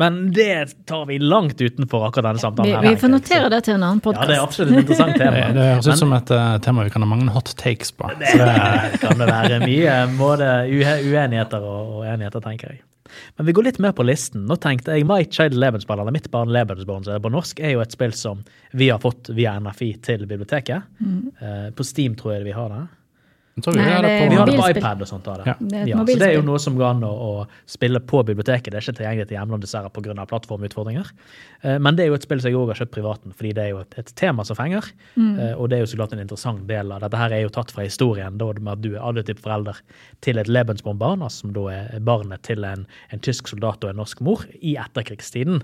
Men 0.00 0.30
det 0.32 0.74
tar 0.88 1.04
vi 1.10 1.18
langt 1.20 1.60
utenfor 1.60 2.06
akkurat 2.08 2.30
denne 2.30 2.40
Vi, 2.40 2.44
samtalen. 2.46 2.72
her, 2.72 2.80
vi 2.80 2.88
tenker 2.94 3.02
får 3.04 3.12
notere 3.14 3.40
notere 3.44 3.50
det 3.52 3.62
til 3.66 3.74
en 3.74 3.86
annen 3.88 4.00
Ja, 4.00 4.10
det 4.10 4.20
er 4.20 4.20
podkast. 4.20 4.44
absolutt 4.46 4.72
et 4.72 4.82
interessant 4.84 5.18
tema. 5.22 5.32
Det, 5.36 5.54
det 5.58 5.66
høres 5.70 5.90
ut 5.90 6.00
som 6.00 6.14
et 6.16 6.30
uh, 6.32 6.58
tema 6.64 6.86
vi 6.88 6.94
kan 6.94 7.04
ha 7.04 7.10
mange 7.10 7.34
hot 7.34 7.52
takes 7.60 7.92
på. 7.92 8.08
Det 8.20 8.36
kan 9.02 9.18
det 9.20 9.28
være 9.28 9.60
mye 9.66 9.96
både 10.16 10.52
uenigheter 10.70 11.60
og, 11.66 11.98
og 12.00 12.06
enigheter, 12.08 12.40
tenker 12.44 12.72
jeg. 12.74 12.82
Men 13.36 13.46
vi 13.48 13.52
går 13.56 13.66
litt 13.66 13.80
mer 13.82 13.92
på 13.96 14.04
listen. 14.06 14.44
Nå 14.46 14.56
tenkte 14.62 14.94
jeg 14.94 15.06
My 15.08 15.24
Child 15.26 15.56
Lebensborn, 15.58 15.98
eller 16.04 16.14
Mitt 16.14 16.30
barn 16.30 16.52
Lebensborn, 16.54 17.04
som 17.04 17.16
er 17.16 17.24
på 17.24 17.32
norsk, 17.34 17.58
er 17.60 17.74
jo 17.74 17.82
et 17.82 17.92
spill 17.94 18.14
som 18.16 18.44
vi 18.72 18.88
har 18.92 19.00
fått 19.02 19.32
via 19.34 19.56
NFI 19.60 19.88
til 20.06 20.26
biblioteket. 20.30 20.86
Eh, 21.42 21.68
på 21.74 21.86
Steam 21.86 22.14
tror 22.18 22.36
jeg 22.36 22.46
vi 22.46 22.54
har 22.56 22.70
det. 22.70 22.84
Vi 23.66 23.76
Nei, 23.76 24.00
det 24.04 24.30
Vi 24.30 24.38
har 24.40 24.46
det 24.46 24.56
på 24.56 24.68
iPad 24.70 25.04
og 25.04 25.10
sånt. 25.10 25.24
Da, 25.24 25.36
det. 25.40 25.46
Ja. 25.50 25.56
Det 25.60 25.84
Ja, 25.90 25.98
så 25.98 26.18
det 26.18 26.28
er 26.28 26.34
jo 26.38 26.46
noe 26.46 26.60
som 26.62 26.76
går 26.78 26.88
an 26.94 27.04
å, 27.06 27.10
å 27.10 27.32
spille 27.66 28.00
på 28.00 28.22
biblioteket. 28.26 28.70
Det 28.70 28.80
er 28.80 28.86
ikke 28.86 28.98
tilgjengelig 29.00 29.28
til 29.30 29.38
hjemlandet 29.38 29.66
dessverre 29.66 29.90
pga. 29.90 30.26
plattformutfordringer. 30.30 31.12
Eh, 31.62 31.78
Men 31.78 31.96
det 31.96 32.04
er 32.04 32.12
jo 32.12 32.18
et 32.20 32.26
spill 32.26 32.40
som 32.40 32.50
jeg 32.50 32.60
òg 32.60 32.72
har 32.72 32.80
kjøpt 32.82 32.94
privaten, 32.94 33.34
fordi 33.36 33.52
det 33.58 33.64
er 33.64 33.70
jo 33.74 33.82
et, 33.84 33.98
et 33.98 34.14
tema 34.16 34.44
som 34.44 34.56
fenger. 34.56 34.92
Mm. 35.16 35.58
Og 35.58 35.68
det 35.68 35.78
er 35.78 35.84
jo 35.84 35.90
så 35.92 36.00
klart 36.00 36.12
en 36.16 36.22
interessant 36.22 36.66
del 36.68 36.92
av 36.92 37.02
dette. 37.04 37.16
her 37.16 37.32
er 37.32 37.44
jo 37.44 37.52
tatt 37.54 37.72
fra 37.74 37.84
historien 37.84 38.38
da, 38.38 38.52
med 38.60 38.72
at 38.72 38.82
du 38.84 38.94
er 38.94 39.02
adjektiv 39.02 39.42
forelder 39.42 39.80
til 40.24 40.38
et 40.38 40.48
Lebensborn-barn, 40.48 41.22
altså 41.26 41.40
som 41.44 41.54
da 41.56 41.66
er 41.72 42.00
barnet 42.04 42.42
til 42.46 42.64
en, 42.66 42.86
en 43.10 43.22
tysk 43.24 43.48
soldat 43.50 43.84
og 43.84 43.92
en 43.92 44.00
norsk 44.02 44.20
mor 44.24 44.44
i 44.60 44.76
etterkrigstiden. 44.80 45.62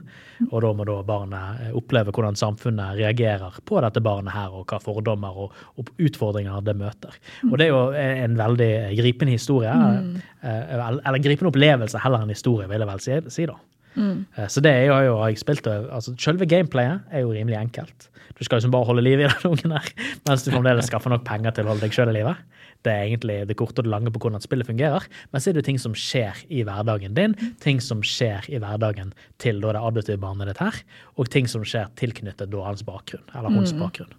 Og 0.51 0.63
da 0.65 0.73
må 0.77 0.87
da 0.89 0.99
barnet 1.07 1.67
eh, 1.67 1.75
oppleve 1.77 2.15
hvordan 2.15 2.39
samfunnet 2.39 2.97
reagerer 2.99 3.61
på 3.69 3.81
dette 3.85 4.03
barnet 4.05 4.35
her, 4.37 4.55
og 4.57 4.67
hva 4.71 4.81
fordommer 4.83 5.43
og, 5.47 5.57
og 5.77 5.93
utfordringer 6.03 6.65
det 6.67 6.77
møter. 6.79 7.17
Og 7.51 7.57
det 7.59 7.69
er 7.69 7.73
jo 7.73 7.83
en 7.95 8.37
veldig 8.39 8.71
gripende 8.99 9.37
historie, 9.37 9.73
Mm. 9.73 10.21
eller 10.43 11.01
eller 11.05 11.19
gripende 11.19 11.51
opplevelse 11.53 11.99
heller 12.03 12.23
enn 12.23 12.29
historie, 12.35 12.69
vil 12.69 12.79
jeg 12.81 12.89
vel 12.89 13.01
si, 13.01 13.21
si 13.31 13.47
da. 13.47 13.55
Mm. 13.97 14.27
Så 14.53 14.61
det 14.61 14.73
er 14.73 14.85
jo, 15.07 15.17
har 15.17 15.31
jeg 15.31 15.39
spilt, 15.41 15.67
altså 15.67 16.13
Selve 16.21 16.45
gameplayet 16.47 17.01
er 17.11 17.21
jo 17.25 17.33
rimelig 17.33 17.57
enkelt. 17.57 18.11
Du 18.39 18.45
skal 18.45 18.59
liksom 18.59 18.71
bare 18.75 18.85
holde 18.85 19.01
liv 19.03 19.21
i 19.21 19.25
den 19.25 19.47
ungen 19.51 19.73
her, 19.73 19.89
mens 20.29 20.45
du 20.45 20.51
fremdeles 20.53 20.87
skaffer 20.91 21.09
nok 21.11 21.25
penger 21.25 21.55
til 21.57 21.65
å 21.65 21.69
holde 21.73 21.81
deg 21.87 21.95
sjøl 21.97 22.11
i 22.13 22.19
live. 22.19 22.35
Det 22.85 22.93
er 22.93 23.07
egentlig 23.09 23.39
det 23.49 23.57
korte 23.57 23.81
og 23.81 23.87
det 23.87 23.91
lange 23.91 24.13
på 24.13 24.21
hvordan 24.21 24.43
spillet 24.45 24.69
fungerer. 24.69 25.07
Men 25.33 25.41
så 25.41 25.49
er 25.49 25.57
det 25.57 25.63
jo 25.65 25.69
ting 25.71 25.79
som 25.81 25.95
skjer 25.97 26.43
i 26.53 26.61
hverdagen 26.63 27.15
din, 27.17 27.35
ting 27.65 27.81
som 27.81 28.03
skjer 28.05 28.45
i 28.53 28.61
hverdagen 28.61 29.15
til 29.43 29.63
da 29.65 29.73
det 29.73 29.81
adoptive 29.83 30.21
barnet 30.21 30.53
ditt 30.53 30.61
her, 30.61 30.77
og 31.17 31.33
ting 31.33 31.49
som 31.49 31.65
skjer 31.65 31.89
tilknyttet 31.97 32.53
da 32.53 32.67
hans 32.69 32.85
bakgrunn, 32.87 33.25
eller 33.35 33.49
hans 33.57 33.73
bakgrunn. 33.73 34.13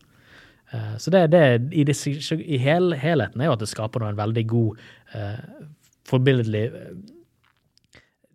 Eh, 0.72 0.96
Så 0.98 1.12
det, 1.12 1.28
det 1.32 1.44
i, 1.72 1.84
det, 1.84 1.96
i 2.38 2.58
hel, 2.60 2.94
helheten 2.94 3.42
er 3.42 3.50
jo 3.52 3.56
at 3.56 3.64
det 3.64 3.70
skaper 3.72 4.04
en 4.04 4.18
veldig 4.20 4.48
god, 4.48 4.82
eh, 5.16 5.38
forbilledlig 6.08 6.66
eh, 6.68 6.98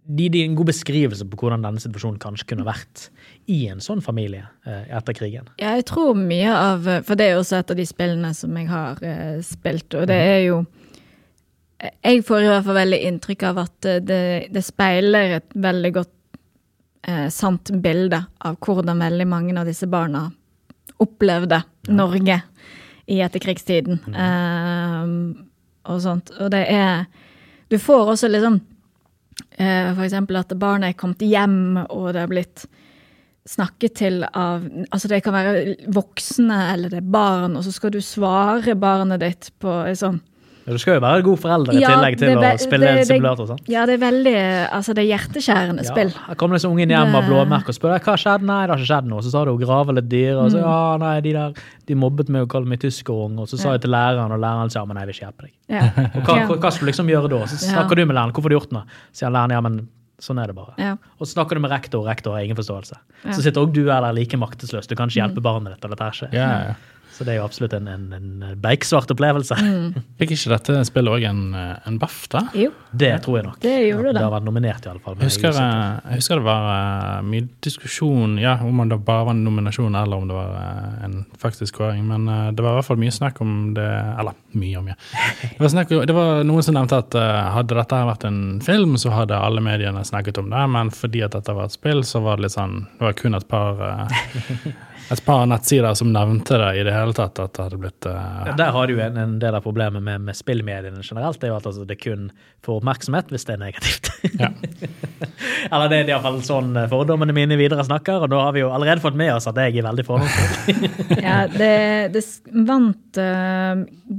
de, 0.02 0.28
de, 0.28 0.40
En 0.42 0.56
god 0.58 0.66
beskrivelse 0.72 1.24
på 1.30 1.38
hvordan 1.38 1.62
denne 1.62 1.80
situasjonen 1.80 2.18
kanskje 2.18 2.48
kunne 2.50 2.66
vært 2.66 3.04
i 3.46 3.68
en 3.70 3.82
sånn 3.84 4.00
familie 4.02 4.48
eh, 4.66 4.88
etter 4.96 5.14
krigen. 5.14 5.46
Ja, 5.60 5.76
jeg 5.78 5.86
tror 5.86 6.16
mye 6.18 6.50
av 6.50 6.88
For 7.06 7.18
det 7.18 7.28
er 7.28 7.36
jo 7.36 7.42
også 7.44 7.60
et 7.60 7.70
av 7.70 7.78
de 7.78 7.86
spillene 7.86 8.32
som 8.34 8.56
jeg 8.58 8.70
har 8.70 9.02
eh, 9.06 9.36
spilt, 9.46 9.94
og 9.94 10.08
det 10.10 10.18
er 10.18 10.40
jo 10.48 10.64
Jeg 12.02 12.24
får 12.26 12.42
i 12.42 12.50
hvert 12.50 12.66
fall 12.66 12.80
veldig 12.80 13.00
inntrykk 13.10 13.46
av 13.52 13.62
at 13.66 13.90
eh, 13.90 14.02
det, 14.02 14.24
det 14.54 14.64
speiler 14.66 15.38
et 15.38 15.54
veldig 15.54 15.94
godt 16.00 16.18
sant 17.34 17.66
bilde 17.82 18.20
av 18.46 18.60
hvordan 18.62 19.00
veldig 19.02 19.24
mange 19.26 19.54
av 19.58 19.66
disse 19.66 19.88
barna 19.90 20.20
opplevde 21.02 21.58
Norge 21.88 22.40
i 23.10 23.18
etterkrigstiden. 23.24 23.98
Eh, 24.14 25.48
og 25.90 26.02
sånt. 26.02 26.30
Og 26.38 26.52
det 26.54 26.66
er 26.70 27.06
Du 27.70 27.78
får 27.80 28.12
også 28.12 28.28
liksom 28.28 28.60
uh, 29.58 29.88
For 29.96 30.04
eksempel 30.04 30.36
at 30.36 30.52
barnet 30.60 30.92
er 30.92 30.98
kommet 30.98 31.24
hjem, 31.24 31.76
og 31.88 32.12
det 32.12 32.20
har 32.20 32.30
blitt 32.30 32.66
snakket 33.48 33.96
til 33.98 34.20
av 34.22 34.66
Altså 34.92 35.08
det 35.10 35.22
kan 35.24 35.34
være 35.34 35.76
voksne 35.90 36.58
eller 36.74 36.92
det 36.92 37.00
er 37.00 37.14
barn, 37.14 37.56
og 37.56 37.64
så 37.64 37.72
skal 37.74 37.94
du 37.94 38.00
svare 38.04 38.76
barnet 38.78 39.22
ditt 39.24 39.50
på 39.58 39.72
sånn 39.98 40.20
Du 40.64 40.78
skal 40.78 40.94
jo 40.94 41.00
være 41.02 41.22
god 41.26 41.38
forelder 41.42 41.72
i 41.74 41.80
Ja, 41.82 41.88
tillegg 41.90 42.16
til 42.18 42.28
er 42.30 42.36
å 42.36 42.58
spille 42.60 42.80
det- 42.86 42.90
en 42.90 42.96
det- 42.96 43.06
simulator. 43.08 43.46
sant? 43.48 43.62
Ja, 43.68 43.84
det 43.86 43.94
er 44.00 44.10
veldig 44.12 44.70
Altså, 44.70 44.94
det 44.94 45.02
er 45.02 45.18
hjerteskjærende 45.18 45.84
spill. 45.84 46.10
Ja, 46.14 46.20
her 46.28 46.34
kommer 46.36 46.54
liksom 46.56 46.70
ungen 46.72 46.88
hjem 46.88 47.14
av 47.14 47.24
blåmerke 47.24 47.68
og 47.68 47.74
spør 47.74 47.98
hva 47.98 48.14
skjedde. 48.16 48.42
Nei, 48.46 48.66
det 48.66 48.70
har 48.70 48.78
ikke 48.78 48.90
skjedd 48.92 49.06
noe. 49.10 49.20
Så 49.22 49.30
sa 49.30 49.44
du 49.44 49.50
å 49.50 49.58
grave 49.58 49.94
litt 49.94 50.08
dyr, 50.08 50.36
og 50.38 50.50
så 50.52 50.58
Mm. 50.58 50.62
ja, 50.62 50.96
nei, 50.98 51.20
de 51.20 51.32
der 51.32 51.52
de 51.86 51.94
mobbet 51.94 52.28
meg 52.28 52.42
og 52.42 52.48
kalte 52.48 52.66
meg 52.68 52.78
tyskerung, 52.80 53.38
og 53.40 53.48
så 53.48 53.58
sa 53.58 53.68
Ja. 53.68 53.72
jeg 53.74 53.80
til 53.82 53.90
læreren, 53.90 54.30
og 54.30 54.38
læreren 54.40 54.70
sa 54.70 54.84
men 54.84 54.96
jeg 54.96 55.06
vil 55.06 55.14
ikke 55.14 55.26
hjelpe 55.26 55.42
deg. 55.42 55.52
Ja. 55.68 55.82
Og 56.14 56.22
hva, 56.22 56.46
hva, 56.46 56.56
hva 56.60 56.72
skal 56.72 56.86
du 56.86 56.92
liksom 56.92 57.08
gjøre 57.08 57.28
da? 57.28 57.44
Så 57.46 57.66
Ja. 57.66 57.82
snakker 57.82 57.96
du 57.96 58.06
med 58.06 58.14
læreren, 58.16 58.32
hvorfor 58.32 58.42
har 58.44 58.48
du 58.50 58.58
gjort 58.60 58.72
noe? 58.72 58.82
Så 59.12 59.24
sier 59.26 59.30
læreren 59.32 59.50
ja, 59.50 59.60
men 59.60 59.88
sånn 60.20 60.40
er 60.40 60.46
det 60.46 60.54
bare. 60.54 60.74
Ja. 60.78 60.92
Og 61.20 61.26
så 61.26 61.34
snakker 61.34 61.54
du 61.54 61.60
med 61.60 61.70
rektor, 61.72 61.98
og 61.98 62.06
rektor 62.06 62.32
har 62.34 62.40
ingen 62.44 62.54
forståelse. 62.56 62.92
Ja. 63.24 63.30
Mm. 63.30 63.34
Så 63.34 63.42
sitter 63.42 63.60
òg 63.66 63.72
du 63.72 63.84
der 63.84 64.12
like 64.12 64.36
maktesløs. 64.38 64.86
Du 64.86 64.94
kan 64.94 65.08
ikke 65.08 65.18
hjelpe 65.34 65.42
barnet 65.42 65.74
ditt, 65.74 65.84
eller 65.84 65.96
dette 65.96 66.04
her 66.04 66.12
skjer. 66.12 66.32
Ja, 66.32 66.48
ja. 66.68 66.74
Så 67.12 67.26
det 67.28 67.34
er 67.34 67.40
jo 67.40 67.44
absolutt 67.44 67.74
en, 67.76 67.88
en, 67.92 68.04
en 68.16 68.54
beiksvart 68.62 69.10
opplevelse. 69.12 69.56
Mm. 69.60 69.98
Fikk 70.20 70.30
ikke 70.36 70.52
dette 70.54 70.78
spillet 70.88 71.12
òg 71.12 71.26
en, 71.28 71.42
en 71.54 71.98
BAFTA? 72.00 72.40
Jo, 72.56 72.70
Det 72.92 73.10
tror 73.24 73.36
jeg 73.38 73.46
nok. 73.46 73.58
det 73.60 73.74
gjorde 73.90 74.08
Det 74.08 74.14
det. 74.16 74.22
har 74.24 74.32
vært 74.32 74.46
nominert, 74.48 74.86
iallfall. 74.88 75.18
Jeg 75.20 75.28
husker, 75.28 75.58
eh, 75.60 75.98
jeg 76.12 76.22
husker 76.22 76.40
det 76.40 76.46
var 76.46 76.68
eh, 76.72 77.18
mye 77.28 77.46
diskusjon 77.66 78.38
ja, 78.40 78.54
om 78.64 78.80
det 78.88 78.98
bare 79.04 79.26
var 79.28 79.36
en 79.36 79.44
nominasjon 79.44 79.94
eller 80.00 80.16
om 80.24 80.30
det 80.32 80.38
var 80.38 80.54
eh, 80.62 81.04
en 81.06 81.18
faktisk 81.42 81.76
kåring, 81.82 82.02
men 82.08 82.26
det 82.56 82.64
var 82.64 82.74
i 82.74 82.80
hvert 82.80 82.88
fall 82.88 83.00
mye 83.02 83.12
snakk 83.12 83.40
om 83.44 83.52
det 83.76 83.84
Eller 84.18 84.34
mye 84.56 84.78
og 84.80 84.84
mye. 84.88 84.96
Det 85.42 85.60
var, 85.60 85.72
snakk, 85.72 85.92
det 86.08 86.16
var 86.16 86.42
noen 86.48 86.64
som 86.64 86.76
nevnte 86.76 86.98
at 87.04 87.16
hadde 87.58 87.76
dette 87.78 88.00
vært 88.08 88.24
en 88.28 88.40
film, 88.64 88.96
så 89.00 89.12
hadde 89.14 89.36
alle 89.36 89.60
mediene 89.64 90.02
snakket 90.06 90.40
om 90.42 90.48
det, 90.52 90.64
men 90.74 90.90
fordi 90.94 91.22
at 91.26 91.36
dette 91.36 91.54
var 91.56 91.68
et 91.68 91.76
spill, 91.76 92.02
så 92.08 92.20
var 92.24 92.40
det 92.40 92.48
litt 92.48 92.56
sånn 92.56 92.80
Det 92.98 93.06
var 93.08 93.16
kun 93.20 93.36
et 93.38 93.48
par 93.50 93.80
et 95.10 95.24
par 95.24 95.46
nettsider 95.46 95.94
som 95.94 96.12
nevnte 96.12 96.58
det 96.58 96.80
i 96.80 96.82
det 96.86 96.92
hele 96.94 97.12
tatt, 97.16 97.38
at 97.42 97.54
det 97.56 97.62
hadde 97.66 97.78
blitt 97.80 98.06
Uh... 98.06 98.12
Ja, 98.46 98.52
Der 98.58 98.70
har 98.74 98.86
du 98.86 99.00
en, 99.00 99.16
en 99.16 99.38
del 99.42 99.54
av 99.54 99.60
problemet 99.64 100.02
med, 100.02 100.20
med 100.26 100.36
spillmediene 100.36 101.02
generelt. 101.02 101.40
Det 101.40 101.46
er 101.46 101.50
jo 101.52 101.56
at 101.60 101.66
altså, 101.70 101.84
det 101.86 101.96
kun 102.02 102.30
får 102.64 102.76
oppmerksomhet 102.80 103.26
hvis 103.32 103.44
det 103.48 103.54
er 103.54 103.60
negativt. 103.62 104.04
Ja. 104.40 104.48
Eller 105.72 105.86
det 105.90 105.96
er 106.00 106.08
iallfall 106.12 106.40
sånn 106.46 106.70
eh, 106.78 106.90
fordommene 106.90 107.32
mine 107.36 107.56
videre 107.60 107.84
snakker, 107.86 108.16
og 108.24 108.28
da 108.32 108.38
har 108.46 108.52
vi 108.56 108.60
jo 108.64 108.70
allerede 108.74 109.04
fått 109.04 109.18
med 109.18 109.30
oss 109.34 109.46
at 109.50 109.56
jeg 109.60 109.70
er 109.78 109.84
veldig 109.88 110.06
fordomsfull. 110.08 110.52
Ja, 111.22 111.36
det, 111.50 111.74
det 112.14 112.22
vant 112.66 113.18
uh, 113.20 113.74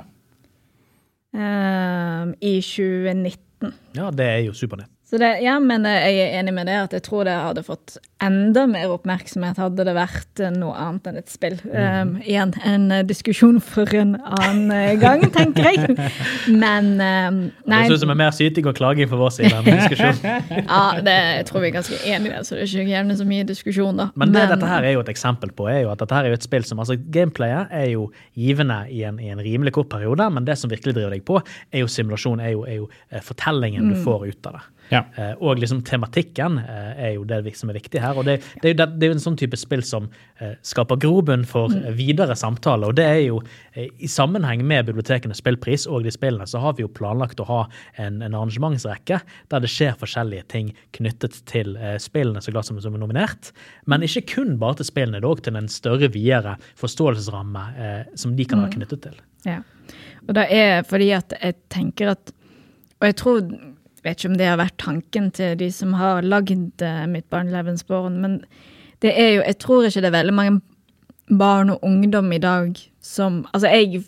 i 2.40 2.62
2019. 2.62 3.74
ja, 3.98 4.12
det 4.12 4.26
er 4.26 4.40
jo 4.46 4.54
supernett. 4.58 4.99
Så 5.10 5.18
det, 5.18 5.40
ja, 5.42 5.56
men 5.58 5.88
jeg 5.90 6.20
er 6.22 6.36
enig 6.38 6.54
med 6.54 6.68
det 6.70 6.76
at 6.84 6.92
jeg 6.94 7.02
tror 7.08 7.26
det 7.26 7.34
hadde 7.34 7.66
fått 7.66 7.98
enda 8.22 8.66
mer 8.68 8.92
oppmerksomhet 8.94 9.58
hadde 9.58 9.86
det 9.88 9.94
vært 9.96 10.42
eh, 10.44 10.52
noe 10.54 10.76
annet 10.78 11.08
enn 11.10 11.20
et 11.22 11.32
spill. 11.32 11.56
Um, 11.72 12.12
igjen 12.20 12.52
en 12.68 12.90
eh, 12.94 13.04
diskusjon 13.08 13.58
for 13.64 13.90
en 13.96 14.18
annen 14.20 14.74
eh, 14.76 14.92
gang, 15.00 15.24
tenker 15.34 15.70
jeg. 15.70 15.96
Men 16.64 16.92
um, 17.00 17.40
nei, 17.64 17.82
Det 17.88 17.96
ser 17.96 17.96
ut 17.96 18.04
som 18.04 18.14
er 18.14 18.20
mer 18.22 18.36
syting 18.36 18.70
og 18.70 18.78
klaging 18.78 19.10
for 19.10 19.24
vår 19.24 19.36
side 19.38 19.54
enn 19.56 19.70
diskusjon. 19.70 20.22
ja, 20.60 20.82
det 21.06 21.18
jeg 21.20 21.50
tror 21.50 21.64
vi 21.64 21.72
er 21.72 21.76
ganske 21.80 22.00
enige 22.04 22.34
i 22.34 22.36
det, 22.36 22.46
så 22.46 22.58
det 22.58 22.66
er 22.66 22.74
ikke 22.74 22.94
gjerne 22.94 23.20
så 23.20 23.30
mye 23.30 23.50
diskusjon, 23.50 24.02
da. 24.04 24.10
Men 24.20 24.36
det 24.36 24.48
dette 24.54 24.72
her 24.74 24.90
er 24.90 24.98
jo 24.98 25.04
et 25.06 25.14
eksempel 25.16 25.54
på, 25.56 25.70
er 25.72 25.84
jo 25.86 25.94
at 25.94 26.04
dette 26.04 26.20
her 26.20 26.28
er 26.28 26.36
jo 26.36 26.40
et 26.40 26.46
spill 26.46 26.68
som 26.68 26.84
altså 26.84 27.00
Gameplayet 27.00 27.72
er 27.76 27.88
jo 27.94 28.10
givende 28.38 28.82
i 28.92 29.06
en, 29.08 29.18
i 29.24 29.32
en 29.32 29.42
rimelig 29.42 29.74
kort 29.80 29.90
periode, 29.90 30.28
men 30.36 30.46
det 30.46 30.60
som 30.60 30.70
virkelig 30.70 30.98
driver 30.98 31.16
deg 31.16 31.24
på, 31.26 31.40
er 31.72 31.86
jo 31.86 31.90
simulasjon, 31.90 32.44
er 32.44 32.54
jo, 32.54 32.68
er 32.68 32.84
jo 32.84 33.24
fortellingen 33.26 33.94
du 33.94 33.98
får 34.04 34.28
ut 34.30 34.52
av 34.52 34.60
det. 34.60 34.68
Ja. 34.90 35.04
Eh, 35.16 35.34
og 35.38 35.60
liksom 35.62 35.84
tematikken 35.86 36.58
eh, 36.62 37.02
er 37.10 37.12
jo 37.16 37.26
det 37.28 37.54
som 37.58 37.70
er 37.70 37.78
viktig 37.78 38.02
her. 38.02 38.18
Og 38.18 38.26
det, 38.26 38.40
det, 38.62 38.72
er, 38.72 38.74
jo, 38.74 38.78
det, 38.82 38.88
det 39.00 39.10
er 39.10 39.16
en 39.16 39.24
sånn 39.24 39.38
type 39.40 39.58
spill 39.60 39.84
som 39.86 40.10
eh, 40.42 40.56
skaper 40.66 41.00
grobunn 41.02 41.46
for 41.50 41.74
eh, 41.76 41.92
videre 41.98 42.36
samtaler. 42.40 42.92
Og 42.92 42.98
det 42.98 43.06
er 43.06 43.22
jo 43.28 43.42
eh, 43.74 43.90
i 44.02 44.10
sammenheng 44.10 44.64
med 44.68 44.90
bibliotekenes 44.90 45.44
spillpris 45.44 45.86
og 45.90 46.08
de 46.08 46.14
spillene, 46.14 46.48
så 46.50 46.62
har 46.64 46.78
vi 46.78 46.86
jo 46.86 46.92
planlagt 46.92 47.42
å 47.44 47.48
ha 47.50 47.62
en, 48.02 48.22
en 48.26 48.34
arrangementsrekke 48.34 49.22
der 49.54 49.64
det 49.64 49.72
skjer 49.72 49.98
forskjellige 50.00 50.48
ting 50.52 50.74
knyttet 50.98 51.42
til 51.50 51.76
eh, 51.78 51.98
spillene 52.02 52.42
så 52.44 52.54
glad 52.54 52.68
som, 52.68 52.82
som 52.82 52.98
er 52.98 53.04
nominert. 53.04 53.54
Men 53.90 54.06
ikke 54.06 54.26
kun 54.34 54.58
bare 54.62 54.82
til 54.82 54.90
spillene, 54.90 55.20
det 55.20 55.28
er 55.28 55.32
òg 55.32 55.44
til 55.46 55.60
en 55.60 55.70
større, 55.72 56.10
videre 56.14 56.58
forståelsesramme 56.80 57.66
eh, 57.78 58.00
som 58.18 58.34
de 58.38 58.48
kan 58.50 58.64
være 58.66 58.80
knyttet 58.80 59.06
til. 59.06 59.22
Ja. 59.46 59.62
Og 60.28 60.36
det 60.38 60.50
er 60.54 60.84
fordi 60.86 61.14
at 61.16 61.34
jeg 61.40 61.56
tenker 61.72 62.12
at 62.12 62.34
Og 63.00 63.06
jeg 63.08 63.16
tror 63.16 63.38
vet 64.04 64.20
ikke 64.20 64.32
om 64.32 64.38
det 64.40 64.48
har 64.50 64.60
vært 64.60 64.78
tanken 64.82 65.30
til 65.36 65.58
de 65.60 65.70
som 65.74 65.96
har 66.00 66.26
lagd 66.26 66.84
uh, 66.84 67.06
Mitt 67.10 67.30
barn 67.30 67.52
Levensborn, 67.54 68.20
men 68.24 68.40
det 69.04 69.14
er 69.16 69.30
jo 69.38 69.42
Jeg 69.46 69.58
tror 69.64 69.88
ikke 69.88 70.04
det 70.04 70.12
er 70.12 70.20
veldig 70.20 70.36
mange 70.36 70.62
barn 71.40 71.70
og 71.70 71.84
ungdom 71.86 72.32
i 72.34 72.42
dag 72.42 72.78
som 73.02 73.46
Altså, 73.54 73.68
jeg 73.68 74.04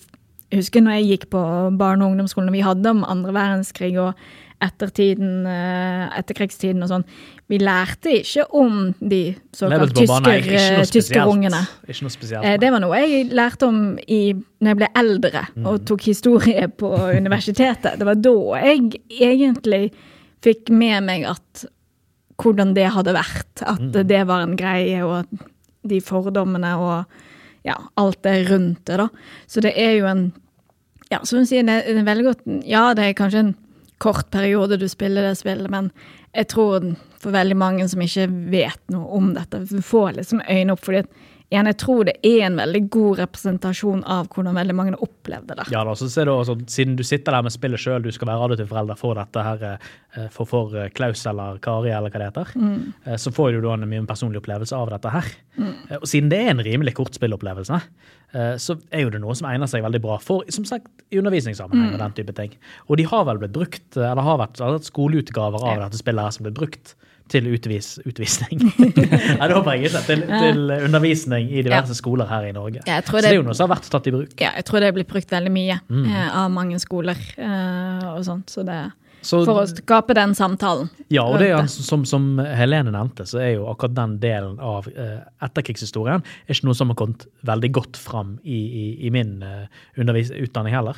husker 0.51 0.81
når 0.81 0.99
jeg 0.99 1.09
gikk 1.11 1.29
på 1.31 1.41
barne- 1.79 2.05
og 2.05 2.11
ungdomsskolen, 2.11 2.49
og 2.49 2.53
vi 2.53 2.65
hadde 2.65 2.89
om 2.89 3.05
andre 3.07 3.33
verdenskrig 3.33 3.93
og 3.99 4.13
ettertiden, 4.61 5.45
uh, 5.47 6.11
etterkrigstiden 6.19 6.83
og 6.85 6.91
sånn. 6.91 7.05
Vi 7.51 7.57
lærte 7.59 8.13
ikke 8.19 8.45
om 8.55 8.93
de 8.99 9.21
såkalt 9.55 9.89
er 9.89 9.95
tysker, 9.97 10.37
ikke 10.37 10.53
noe 10.53 10.85
spesielt. 10.85 10.93
tyskerungene. 10.95 11.61
Ikke 11.87 12.05
noe 12.05 12.13
spesielt. 12.13 12.45
Eh, 12.45 12.57
Det 12.61 12.71
var 12.71 12.79
noe 12.83 13.01
jeg 13.01 13.31
lærte 13.35 13.67
om 13.67 13.81
i, 14.07 14.21
når 14.61 14.71
jeg 14.71 14.79
ble 14.79 14.89
eldre 15.01 15.43
og 15.65 15.85
tok 15.89 16.01
historie 16.07 16.67
på 16.67 16.91
universitetet. 17.17 17.97
Det 17.99 18.07
var 18.07 18.15
da 18.15 18.35
jeg 18.63 19.01
egentlig 19.19 19.91
fikk 20.41 20.69
med 20.71 21.03
meg 21.09 21.25
at 21.29 21.65
hvordan 22.41 22.71
det 22.73 22.87
hadde 22.95 23.13
vært. 23.13 23.61
At 23.67 23.91
det 24.07 24.21
var 24.27 24.41
en 24.45 24.55
greie, 24.57 25.03
og 25.05 25.25
de 25.87 25.99
fordommene 26.01 26.71
og 26.77 27.05
ja, 27.65 27.75
alt 27.97 28.21
det 28.23 28.49
rundt 28.49 28.85
det, 28.89 28.97
da. 28.97 29.09
Så 29.47 29.61
det 29.61 29.73
er 29.77 29.97
jo 29.99 30.05
en 30.09 30.31
Ja, 31.11 31.19
som 31.27 31.39
du 31.41 31.45
sier, 31.45 31.65
det 31.67 31.83
er 31.91 32.05
veldig 32.07 32.23
godt 32.23 32.45
Ja, 32.65 32.93
det 32.95 33.03
er 33.03 33.13
kanskje 33.13 33.39
en 33.43 33.55
kort 34.01 34.31
periode 34.33 34.79
du 34.81 34.87
spiller 34.89 35.27
det 35.27 35.35
spillet, 35.37 35.69
men 35.71 35.91
jeg 36.33 36.49
tror 36.53 36.87
for 37.21 37.35
veldig 37.35 37.57
mange 37.59 37.85
som 37.91 38.01
ikke 38.01 38.25
vet 38.49 38.81
noe 38.93 39.05
om 39.17 39.33
dette, 39.35 39.61
får 39.85 40.17
liksom 40.17 40.41
øynene 40.47 40.73
opp. 40.73 40.81
fordi 40.87 41.03
at 41.03 41.11
igjen, 41.51 41.69
jeg 41.69 41.77
tror 41.83 42.05
det 42.07 42.15
er 42.23 42.45
en 42.47 42.59
veldig 42.61 42.81
god 42.93 43.19
representasjon 43.25 44.03
av 44.09 44.29
hvordan 44.31 44.55
veldig 44.55 44.75
mange 44.77 44.99
opplevde 45.03 45.57
det. 45.59 45.67
Ja, 45.73 45.83
da, 45.87 45.95
så 45.99 46.07
ser 46.11 46.29
du 46.29 46.33
også, 46.33 46.55
Siden 46.71 46.95
du 46.99 47.03
sitter 47.07 47.35
der 47.35 47.45
med 47.45 47.53
spillet 47.53 47.81
sjøl, 47.83 48.05
du 48.05 48.11
skal 48.15 48.31
være 48.31 48.47
adoptiv 48.47 48.71
forelder 48.71 48.99
for 48.99 49.19
dette 49.19 49.43
her, 49.45 49.65
eh, 49.67 50.29
for, 50.31 50.47
for 50.49 50.77
eh, 50.79 50.89
Klaus 50.95 51.25
eller 51.29 51.59
Kari, 51.63 51.91
eller 51.91 52.13
hva 52.13 52.21
det 52.23 52.29
heter, 52.31 52.55
mm. 52.55 53.17
så 53.19 53.33
får 53.35 53.57
du 53.57 53.61
da 53.65 53.75
en 53.75 53.87
mye 53.91 54.07
personlig 54.09 54.41
opplevelse 54.41 54.77
av 54.77 54.93
dette 54.95 55.11
her. 55.11 55.29
Mm. 55.59 55.75
Og 55.99 56.07
siden 56.07 56.31
det 56.31 56.39
er 56.39 56.53
en 56.53 56.63
rimelig 56.63 56.95
kort 56.97 57.17
spillopplevelse, 57.17 57.81
eh, 58.31 58.55
så 58.61 58.77
er 58.89 59.05
jo 59.05 59.11
det 59.13 59.21
noe 59.23 59.35
som 59.37 59.49
egner 59.51 59.69
seg 59.69 59.83
veldig 59.85 60.01
bra 60.03 60.17
for 60.23 60.47
som 60.53 60.65
sagt, 60.67 60.89
i 61.11 61.19
undervisningssammenheng 61.19 61.95
og 61.95 62.01
den 62.05 62.17
type 62.21 62.35
ting. 62.37 62.55
Og 62.87 62.99
de 63.01 63.07
har 63.11 63.27
vel 63.27 63.41
blitt 63.43 63.55
brukt, 63.55 63.87
eh, 63.97 64.07
eller 64.07 64.27
har 64.27 64.39
vært 64.45 64.63
altså, 64.63 64.91
skoleutgaver 64.93 65.63
av 65.63 65.75
Ja. 65.75 65.85
dette 65.85 65.99
spillet 65.99 66.23
her 66.23 66.35
som 66.37 66.47
ble 66.47 66.55
brukt 66.55 66.95
til 67.31 67.47
utvis, 67.55 67.93
utvisning. 68.05 68.59
Nei, 69.39 69.47
det 69.47 69.55
håper 69.55 69.77
jeg 69.77 69.87
ikke. 69.89 70.01
Til, 70.09 70.23
til 70.27 70.73
undervisning 70.89 71.47
i 71.51 71.61
diverse 71.63 71.95
skoler 71.97 72.27
her 72.29 72.49
i 72.49 72.53
Norge. 72.55 72.81
Ja, 72.87 72.99
Så 73.01 73.17
det 73.17 73.23
det- 73.23 73.31
er 73.31 73.37
jo 73.39 73.45
noe 73.47 73.55
som 73.55 73.69
har 73.69 73.77
vært 73.77 73.87
tatt 73.93 74.07
i 74.11 74.11
bruk. 74.15 74.33
Ja, 74.41 74.51
jeg 74.59 74.65
tror 74.67 74.83
det 74.83 74.89
er 74.91 74.97
blitt 74.99 75.07
brukt 75.11 75.31
veldig 75.31 75.51
mye 75.55 75.79
Mm. 75.89 76.05
eh, 76.11 76.27
av 76.43 76.51
mange 76.51 76.79
skoler 76.83 77.15
eh, 77.37 78.09
og 78.11 78.25
sånt. 78.27 78.51
Så 78.51 78.65
det 78.67 78.81
Så, 79.23 79.43
For 79.45 79.61
å 79.61 79.67
skape 79.69 80.15
den 80.17 80.31
samtalen. 80.33 80.87
ja, 81.13 81.21
og 81.23 81.37
det 81.37 81.51
er, 81.53 81.67
som, 81.69 82.03
som 82.09 82.39
Helene 82.41 82.89
nevnte, 82.89 83.21
så 83.29 83.37
er 83.39 83.51
jo 83.53 83.67
akkurat 83.69 83.93
den 83.93 84.15
delen 84.19 84.55
av 84.59 84.87
eh, 84.89 85.19
etterkrigshistorien 85.45 86.23
er 86.47 86.55
ikke 86.55 86.65
noe 86.65 86.73
som 86.79 86.89
har 86.89 86.97
kommet 86.97 87.27
veldig 87.45 87.69
godt 87.77 87.99
fram 88.01 88.39
i, 88.43 88.57
i, 88.57 88.85
i 89.05 89.11
min 89.13 89.35
eh, 89.45 89.67
utdanning 90.01 90.73
heller. 90.73 90.97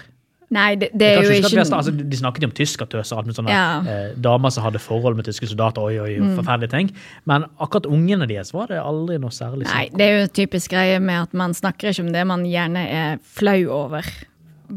Nei, 0.52 0.76
det, 0.76 0.90
det 0.94 1.08
er 1.08 1.24
jo 1.24 1.30
ikke 1.38 1.50
snak- 1.66 1.78
altså, 1.80 1.92
de 2.10 2.18
snakket 2.18 2.44
jo 2.44 2.48
om 2.48 2.52
tyskertøser, 2.52 3.18
alt 3.18 3.26
med 3.26 3.36
sånne 3.36 3.50
Ja. 3.50 3.82
Mm. 3.82 3.88
eh, 3.88 4.16
damer 4.22 4.50
som 4.50 4.64
hadde 4.64 4.80
forhold 4.80 5.16
med 5.16 5.26
tyske 5.26 5.48
soldater, 5.48 5.82
oi, 5.82 5.98
oi, 6.00 6.36
forferdelige 6.36 6.70
ting. 6.70 6.92
Men 7.26 7.46
akkurat 7.60 7.86
ungene 7.86 8.28
deres 8.28 8.54
var 8.54 8.68
det 8.68 8.78
aldri 8.82 9.18
noe 9.20 9.30
særlig 9.32 9.66
Nei, 9.66 9.88
snakk 9.88 9.94
om. 9.94 9.98
det 9.98 10.06
er 10.10 10.20
jo 10.22 10.28
typisk 10.28 10.72
greie 10.72 11.00
med 11.00 11.22
at 11.22 11.34
man 11.34 11.54
snakker 11.54 11.90
ikke 11.90 12.02
om 12.06 12.14
det 12.14 12.28
man 12.28 12.44
gjerne 12.46 12.84
er 12.90 13.18
flau 13.24 13.70
over. 13.70 14.04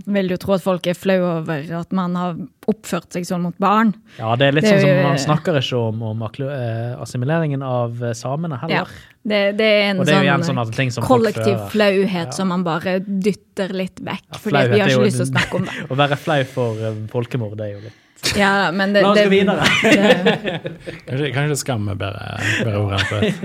Vil 0.04 0.28
du 0.28 0.36
tro 0.36 0.52
at 0.56 0.62
folk 0.62 0.86
er 0.90 0.94
flau 0.98 1.16
over 1.24 1.70
at 1.80 1.92
man 1.96 2.14
har 2.18 2.34
oppført 2.68 3.14
seg 3.16 3.24
sånn 3.24 3.42
mot 3.46 3.56
barn? 3.62 3.94
Ja, 4.18 4.34
det 4.36 4.46
er 4.50 4.52
litt 4.58 4.64
Det 4.66 4.72
er 4.74 4.78
sånn 4.78 4.86
som 4.86 4.96
jo- 5.00 5.08
man 5.08 5.18
snakker 5.22 5.56
ikke 5.60 5.78
om, 5.88 6.02
om 6.02 6.22
eh, 6.22 6.96
assimileringen 7.00 7.62
av 7.64 7.96
samene 8.12 8.58
samene 8.58 8.58
Ja. 8.60 8.66
heller. 8.66 8.88
Det, 9.26 9.56
det 9.58 9.66
er 9.66 9.90
en 9.90 9.98
det 10.04 10.12
er 10.14 10.20
jo 10.22 10.26
igjen 10.28 10.44
sånn, 10.46 10.60
sånn 10.60 10.74
ting 10.76 10.90
som 10.94 11.02
kollektiv 11.04 11.58
flauhet 11.72 12.26
Ja. 12.28 12.30
som 12.30 12.48
man 12.48 12.62
bare 12.62 13.00
dytter 13.00 13.72
litt 13.72 13.98
vekk. 13.98 14.22
Ja, 14.32 14.38
fordi 14.38 14.68
vi 14.70 14.78
har 14.80 14.88
jo 14.90 14.98
ikke 15.00 15.06
lyst 15.08 15.16
til 15.16 15.26
å 15.26 15.32
snakke 15.32 15.54
om 15.54 15.64
det. 15.64 15.78
Å 15.90 15.96
være 15.96 16.16
flau 16.20 16.44
for 16.44 16.84
eh, 16.84 17.00
folkemord, 17.10 17.56
det 17.56 17.64
er 17.66 17.72
jo 17.72 17.80
litt 17.86 18.36
Ja, 18.36 18.70
men 18.72 18.92
det, 18.92 19.02
La 19.02 19.10
oss 19.10 19.16
det, 19.18 19.24
gå 19.26 19.30
videre. 19.30 19.64
det, 19.82 21.02
Kanskje, 21.06 21.32
kanskje 21.34 21.56
skam 21.56 21.88
er 21.88 21.94
bedre, 21.94 22.38
bedre 22.64 22.78
ord 22.84 22.92
enn 22.92 23.08
fløyt. 23.10 23.36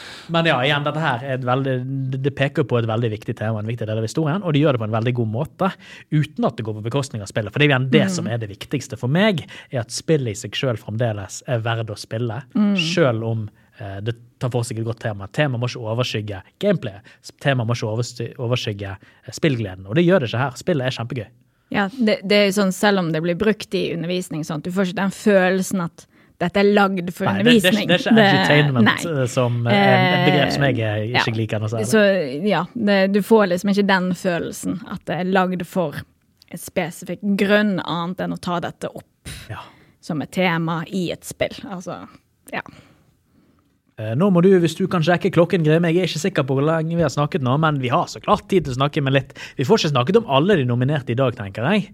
Men 0.32 0.46
ja, 0.48 0.56
igjen, 0.66 0.82
dette 0.86 1.00
her 1.02 1.22
er 1.24 1.38
veldig, 1.46 1.74
det- 2.16 2.34
peker 2.36 2.64
på 2.66 2.78
et 2.80 2.86
veldig 2.88 3.10
viktig 3.12 3.36
tema, 3.38 3.60
en 3.60 3.66
viktig 3.68 3.86
del 3.86 3.98
av 4.00 4.04
historien, 4.06 4.42
og 4.42 4.52
de 4.56 4.60
gjør 4.64 4.72
det 4.76 4.80
på 4.82 4.88
en 4.88 4.96
veldig 4.96 5.12
god 5.20 5.28
måte, 5.32 5.68
uten 6.10 6.44
at 6.48 6.56
det 6.58 6.64
går 6.66 6.74
på 6.80 6.82
bekostning 6.88 7.22
av 7.22 7.28
spillet. 7.30 7.52
For 7.54 7.58
det 7.62 7.68
er 7.68 7.74
igjen 7.74 7.90
det 7.92 8.06
som 8.10 8.26
er 8.26 8.38
det 8.42 8.48
viktigste 8.50 8.98
for 8.98 9.08
meg, 9.08 9.44
er 9.70 9.80
at 9.84 9.94
spillet 9.94 10.32
i 10.34 10.40
seg 10.40 10.56
sjøl 10.58 10.76
fremdeles 10.80 11.42
er 11.46 11.62
verdt 11.62 11.92
å 11.94 11.98
spille, 12.00 12.40
sjøl 12.76 13.22
om 13.24 13.46
eh, 13.78 14.00
det 14.02 14.16
tar 14.42 14.50
for 14.52 14.66
seg 14.66 14.78
et 14.82 14.84
godt 14.88 15.00
tema. 15.00 15.28
Temaet 15.32 15.60
må 15.62 15.68
ikke 15.70 15.84
overskygge 15.94 16.42
gameplay. 16.58 16.98
Temaet 17.40 17.66
må 17.70 17.76
ikke 17.78 18.34
overskygge 18.42 18.90
eh, 18.98 19.32
spillgleden. 19.32 19.86
Og 19.86 19.94
det 19.96 20.04
gjør 20.04 20.20
det 20.24 20.28
ikke 20.32 20.42
her. 20.42 20.58
Spillet 20.60 20.86
er 20.90 20.96
kjempegøy. 20.98 21.26
ja, 21.70 21.88
det, 21.98 22.18
det 22.28 22.36
er 22.46 22.52
sånn, 22.54 22.72
selv 22.74 22.98
om 23.04 23.12
det 23.14 23.22
blir 23.24 23.34
brukt 23.38 23.74
i 23.74 23.92
undervisning, 23.94 24.44
sånn, 24.46 24.60
du 24.62 24.70
får 24.74 24.90
ikke 24.90 25.00
den 25.04 25.14
følelsen 25.16 25.80
at 25.86 26.06
dette 26.38 26.60
er 26.60 26.68
lagd 26.76 27.08
for 27.16 27.24
Nei, 27.30 27.42
det, 27.42 27.44
det, 27.44 27.70
undervisning. 27.70 27.88
det 27.88 27.94
er 27.96 28.02
ikke 28.02 28.16
entertainment 28.20 28.88
nei. 28.90 28.96
eh, 29.22 29.26
som 29.32 29.54
er 29.72 29.86
et 29.92 30.26
begrep 30.30 30.52
som 30.52 30.66
jeg 30.66 30.74
ikke 30.76 30.90
Ja. 31.14 31.22
liker 31.38 31.62
noe 31.62 31.70
særlig. 31.72 31.86
Så 31.92 32.02
ja, 32.50 32.64
det, 32.74 32.98
du 33.14 33.22
får 33.24 33.46
liksom 33.54 33.72
ikke 33.72 33.86
den 33.88 34.10
følelsen 34.14 34.76
at 34.92 35.00
det 35.08 35.16
er 35.22 35.30
lagd 35.32 35.64
for 35.66 35.96
en 36.52 36.60
spesifikk 36.60 37.24
grunn, 37.40 37.78
annet 37.80 38.20
enn 38.26 38.36
å 38.36 38.40
ta 38.40 38.60
dette 38.60 38.90
opp 38.92 39.32
Ja. 39.50 39.62
som 40.00 40.20
et 40.22 40.30
tema 40.36 40.82
i 40.92 41.08
et 41.10 41.24
spill. 41.24 41.56
Altså, 41.72 42.02
ja. 42.52 42.62
Eh, 43.98 44.12
Nå 44.14 44.28
må 44.30 44.42
du, 44.44 44.50
hvis 44.60 44.76
du 44.76 44.84
kan 44.92 45.00
sjekke 45.02 45.30
klokken, 45.32 45.64
Grim. 45.64 45.86
Jeg 45.88 45.96
er 46.02 46.06
ikke 46.10 46.20
sikker 46.20 46.44
på 46.46 46.54
hvor 46.58 46.66
lenge 46.68 46.94
vi 46.98 47.02
har 47.02 47.08
snakket 47.12 47.40
nå, 47.42 47.56
men 47.62 47.80
vi 47.80 47.88
har 47.88 48.04
så 48.12 48.20
klart 48.20 48.44
tid 48.52 48.66
til 48.68 48.74
å 48.74 48.80
snakke 48.82 49.02
med 49.02 49.16
litt. 49.16 49.32
Vi 49.56 49.64
får 49.64 49.80
ikke 49.80 49.94
snakket 49.94 50.18
om 50.20 50.28
alle 50.36 50.58
de 50.60 50.66
nominerte 50.68 51.14
i 51.14 51.18
dag, 51.18 51.32
tenker 51.38 51.64
jeg. 51.72 51.88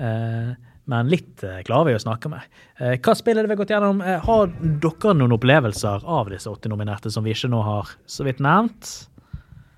Eh, 0.00 0.54
Men 0.90 1.08
litt 1.08 1.40
eh, 1.46 1.62
klarer 1.64 1.88
vi 1.92 1.96
å 1.96 2.02
snakke 2.02 2.28
med. 2.28 2.44
Eh, 2.78 2.98
Hva 3.00 3.14
spill 3.16 3.38
er 3.38 3.46
det 3.46 3.48
vi 3.50 3.56
har 3.56 3.60
gått 3.62 3.72
gjennom? 3.72 4.02
Eh, 4.04 4.18
Har 4.26 4.50
dere 4.84 5.14
noen 5.16 5.32
opplevelser 5.38 6.04
av 6.04 6.28
disse 6.32 6.50
80 6.50 6.68
nominerte 6.74 7.12
som 7.12 7.24
vi 7.24 7.32
ikke 7.32 7.48
nå 7.52 7.62
har 7.64 7.94
så 8.04 8.26
vidt 8.26 8.42
nevnt? 8.44 8.90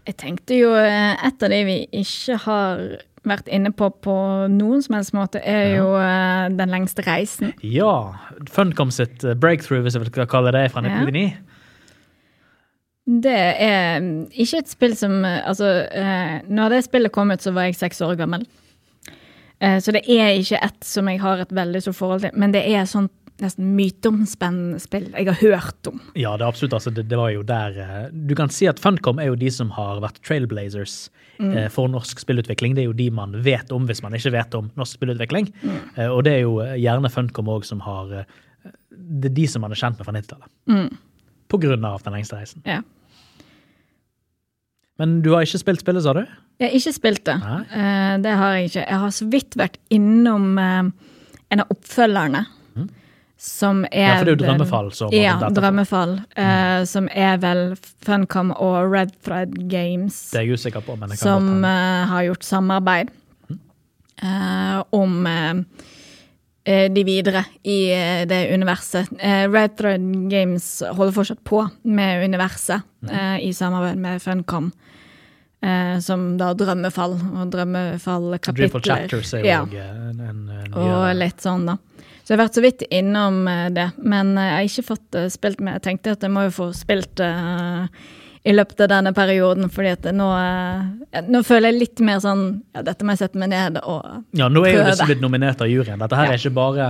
Jeg 0.07 0.17
tenkte 0.23 0.59
jo 0.59 0.73
eh, 0.79 1.15
et 1.27 1.43
av 1.47 1.53
de 1.55 1.61
vi 1.67 1.77
ikke 2.03 2.41
har 2.47 2.83
vært 3.27 3.49
inne 3.51 3.73
på 3.75 3.89
på 4.03 4.17
noen 4.51 4.83
som 4.83 4.95
helst 4.99 5.15
måte, 5.15 5.41
er 5.43 5.73
jo 5.81 5.89
ja. 5.99 6.47
Den 6.55 6.71
lengste 6.71 7.03
reisen. 7.07 7.51
Ja. 7.67 8.15
Funcom 8.55 8.93
sitt 8.95 9.25
eh, 9.27 9.35
breakthrough, 9.35 9.83
hvis 9.87 9.99
jeg 9.99 10.05
vil 10.07 10.27
kalle 10.31 10.53
det, 10.55 10.69
fra 10.75 10.83
Ja. 10.87 10.95
1999. 11.03 11.43
Det 13.07 13.39
er 13.63 14.01
mm, 14.03 14.15
ikke 14.35 14.59
et 14.65 14.71
spill 14.71 14.95
som 14.99 15.21
eh, 15.25 15.43
Altså, 15.47 15.69
eh, 15.95 16.41
når 16.51 16.75
det 16.75 16.85
spillet 16.89 17.15
kom 17.15 17.31
ut, 17.31 17.43
så 17.43 17.53
var 17.55 17.69
jeg 17.69 17.79
seks 17.79 18.03
år 18.03 18.17
gammel. 18.19 18.47
Eh, 19.61 19.79
så 19.81 19.95
det 19.95 20.05
er 20.11 20.35
ikke 20.37 20.61
et 20.65 20.85
som 20.85 21.09
jeg 21.09 21.23
har 21.23 21.45
et 21.45 21.55
veldig 21.55 21.85
stort 21.85 21.99
forhold 22.01 22.27
til, 22.27 22.35
men 22.37 22.55
det 22.55 22.65
er 22.69 22.89
sånn 22.89 23.09
nesten 23.43 23.75
myteomspennende 23.77 24.79
spill 24.81 25.11
jeg 25.13 25.29
har 25.29 25.37
hørt 25.43 25.91
om. 25.91 26.01
Ja, 26.17 26.33
det 26.39 26.47
er 26.47 26.49
absolutt. 26.49 26.77
Altså, 26.79 26.93
det, 26.95 27.07
det 27.11 27.19
var 27.21 27.33
jo 27.35 27.43
der 27.47 27.77
eh, 27.83 27.97
Du 28.13 28.35
kan 28.39 28.53
si 28.53 28.69
at 28.71 28.81
Funcom 28.81 29.21
er 29.21 29.31
jo 29.31 29.39
de 29.39 29.51
som 29.53 29.73
har 29.77 30.01
vært 30.05 30.23
trailblazers 30.25 30.97
mm. 31.43 31.69
for 31.75 31.93
norsk 31.93 32.23
spillutvikling. 32.23 32.77
Det 32.77 32.85
er 32.85 32.91
jo 32.91 32.97
de 32.97 33.11
man 33.13 33.37
vet 33.45 33.73
om 33.77 33.89
hvis 33.89 34.03
man 34.05 34.17
ikke 34.17 34.33
vet 34.39 34.57
om 34.57 34.71
norsk 34.79 34.99
spillutvikling. 35.01 35.51
Mm. 35.61 35.79
og 36.09 36.25
det 36.27 36.39
er 36.39 36.45
jo 36.47 36.59
eh, 36.65 36.77
gjerne 36.81 37.13
Funcom 37.13 37.53
òg 37.53 37.69
som 37.69 37.85
har 37.85 38.23
eh, 38.23 38.37
Det 38.91 39.33
er 39.33 39.39
de 39.43 39.49
som 39.51 39.65
man 39.65 39.75
er 39.75 39.83
kjent 39.83 40.01
med 40.01 40.09
fra 40.09 40.17
90-tallet. 40.17 41.01
På 41.47 41.61
grunn 41.63 41.85
av 41.87 42.03
Den 42.03 42.17
lengste 42.17 42.41
reisen. 42.41 42.65
Ja. 42.67 42.81
Men 45.01 45.21
du 45.23 45.33
har 45.35 45.45
ikke 45.45 45.61
spilt 45.61 45.83
spillet, 45.85 46.05
sa 46.07 46.15
du? 46.17 46.23
Jeg 46.57 46.71
har 46.71 46.77
ikke 46.79 46.93
spilt 46.97 47.25
det. 47.29 47.37
Eh, 47.37 48.13
det 48.25 48.37
har 48.41 48.55
jeg 48.57 48.71
ikke. 48.71 48.85
Jeg 48.87 49.01
har 49.03 49.11
så 49.13 49.27
vidt 49.33 49.57
vært 49.61 49.77
innom 49.93 50.55
eh, 50.61 50.87
en 51.53 51.65
av 51.65 51.73
oppfølgerne. 51.75 52.47
Som 53.37 53.83
er 53.85 53.89
Mm. 53.93 54.01
Ja, 54.01 54.13
for 54.17 54.25
det 54.25 54.33
er 54.33 54.37
jo 54.37 54.45
Drømmefall 54.47 54.87
som 54.97 55.11
Ja. 55.13 55.35
Drømmefall. 55.53 56.25
eh, 56.37 56.85
Som 56.85 57.09
er 57.13 57.37
vel 57.37 57.77
Funcom 58.01 58.51
og 58.57 58.91
Red 58.91 59.13
Thread 59.23 59.69
Games. 59.69 60.31
Det 60.31 60.41
er 60.41 60.47
jeg 60.47 60.57
usikker 60.57 60.81
på, 60.81 60.97
men 60.99 61.11
jeg 61.11 61.19
kan 61.19 61.29
som 61.29 61.63
har 61.63 62.23
gjort 62.25 62.43
samarbeid 62.43 63.11
mm. 63.51 63.59
om 64.93 65.29
de 66.67 67.05
videre 67.05 67.45
i 67.63 67.93
det 68.27 68.55
universet. 68.55 69.07
Red 69.53 69.77
Thread 69.77 70.31
Games 70.31 70.83
holder 70.91 71.13
fortsatt 71.13 71.45
på 71.45 71.69
med 71.85 72.25
universet 72.25 72.81
mm. 73.03 73.41
i 73.43 73.53
samarbeid 73.53 73.97
med 73.97 74.23
Funcom. 74.23 74.73
Eh, 75.67 75.97
som 76.05 76.29
da 76.41 76.53
Drømmefall 76.57 77.17
og 77.19 77.51
Dreamfall 77.53 78.31
Drømmefall-kapitler. 78.31 78.87
Chapters 78.87 79.35
er 79.35 79.45
jo 79.45 79.47
Ja, 79.51 79.63
en, 79.93 80.21
en, 80.21 80.45
en 80.63 80.79
og 80.79 81.09
litt 81.19 81.43
sånn, 81.45 81.67
da. 81.69 81.77
Så 82.27 82.33
jeg 82.35 82.41
har 82.41 82.47
vært 82.49 82.57
så 82.59 82.63
vidt 82.65 82.83
innom 82.91 83.43
eh, 83.51 83.67
det. 83.71 83.91
Men 84.03 84.33
eh, 84.35 84.49
jeg 84.49 84.55
har 84.57 84.71
ikke 84.71 84.87
fått 84.89 85.19
eh, 85.19 85.29
spilt 85.31 85.61
med. 85.63 85.77
Jeg 85.79 85.85
tenkte 85.85 86.17
at 86.17 86.25
jeg 86.27 86.33
må 86.35 86.49
jo 86.49 86.55
få 86.57 86.65
spilt 86.75 87.23
uh, 87.23 87.87
i 88.47 88.55
løpet 88.55 88.83
av 88.83 88.91
denne 88.91 89.13
perioden, 89.15 89.71
fordi 89.71 89.93
at 89.95 90.09
nå, 90.15 90.27
uh, 90.35 91.21
nå 91.31 91.43
føler 91.47 91.71
jeg 91.71 91.79
litt 91.85 92.03
mer 92.07 92.19
sånn 92.23 92.43
Ja, 92.75 92.83
dette 92.87 93.07
må 93.07 93.15
jeg 93.15 93.23
sette 93.25 93.39
meg 93.39 93.53
ned 93.55 93.79
og 93.85 94.03
prøve. 94.03 94.25
Ja, 94.43 94.51
nå 94.51 94.65
er 94.67 94.75
jo 94.75 94.81
prøve. 94.81 94.91
disse 94.97 95.07
blitt 95.07 95.23
nominert 95.23 95.63
av 95.63 95.71
juryen. 95.71 96.03
Dette 96.03 96.19
her 96.19 96.33
Ja. 96.33 96.35
er 96.35 96.43
ikke 96.43 96.57
bare 96.59 96.89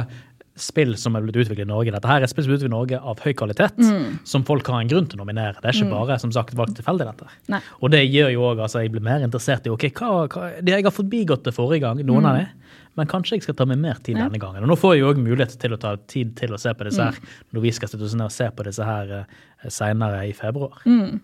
spill 0.56 0.94
som 0.96 1.14
er 1.16 1.20
blitt 1.22 1.36
utviklet 1.36 1.66
i 1.66 1.68
Norge. 1.68 1.92
Dette 1.92 2.08
her 2.08 2.22
er 2.24 2.26
spill 2.32 2.44
som 2.46 2.52
er 2.52 2.56
utviklet 2.56 2.72
i 2.72 2.76
Norge 2.76 3.00
av 3.12 3.20
høy 3.20 3.32
kvalitet, 3.36 3.76
Mm. 3.76 4.18
som 4.24 4.42
folk 4.44 4.66
har 4.66 4.80
en 4.80 4.88
grunn 4.88 5.06
til 5.06 5.18
å 5.18 5.24
nominere. 5.24 5.60
Det 5.60 5.68
er 5.68 5.76
ikke 5.76 5.90
bare 5.92 6.18
som 6.18 6.32
sagt 6.32 6.54
valgt 6.56 6.76
tilfeldig, 6.80 7.06
dette. 7.06 7.26
Nei. 7.48 7.60
Og 7.82 7.90
det 7.90 8.02
gjør 8.10 8.32
jo 8.32 8.40
òg 8.48 8.58
altså, 8.64 8.80
jeg 8.82 8.92
blir 8.92 9.02
mer 9.02 9.20
interessert 9.20 9.66
i 9.66 9.70
ok, 9.70 9.90
hva, 9.92 10.28
hva, 10.28 10.50
det 10.62 10.72
Jeg 10.72 10.84
har 10.84 10.90
forbigått 10.96 11.44
det 11.44 11.54
forrige 11.54 11.80
gang, 11.84 11.98
noen 12.06 12.24
av 12.24 12.36
det, 12.40 12.48
men 12.96 13.06
kanskje 13.06 13.36
jeg 13.36 13.42
skal 13.42 13.54
ta 13.54 13.64
meg 13.66 13.78
mer 13.78 13.94
tid 14.02 14.16
Mm. 14.16 14.30
Denne 14.30 14.40
gangen. 14.40 14.62
Og 14.62 14.68
nå 14.68 14.76
får 14.80 14.94
jeg 14.96 15.00
jo 15.04 15.12
òg 15.12 15.18
mulighet 15.20 15.58
til 15.60 15.70
å 15.72 15.78
ta 15.78 15.96
tid 15.96 16.34
til 16.36 16.48
å 16.50 16.58
se 16.58 16.72
på 16.72 16.84
disse 16.84 16.98
Mm. 17.00 17.12
her, 17.12 17.20
når 17.52 17.60
vi 17.60 17.70
skal 17.70 17.88
sitte 17.88 18.02
oss 18.04 18.14
ned 18.14 18.24
og 18.24 18.32
se 18.32 18.48
på 18.48 18.64
disse 18.64 18.82
her 18.84 19.12
uh, 19.20 19.68
seinere 19.68 20.26
i 20.28 20.32
februar. 20.32 20.80
Mm. 20.86 21.20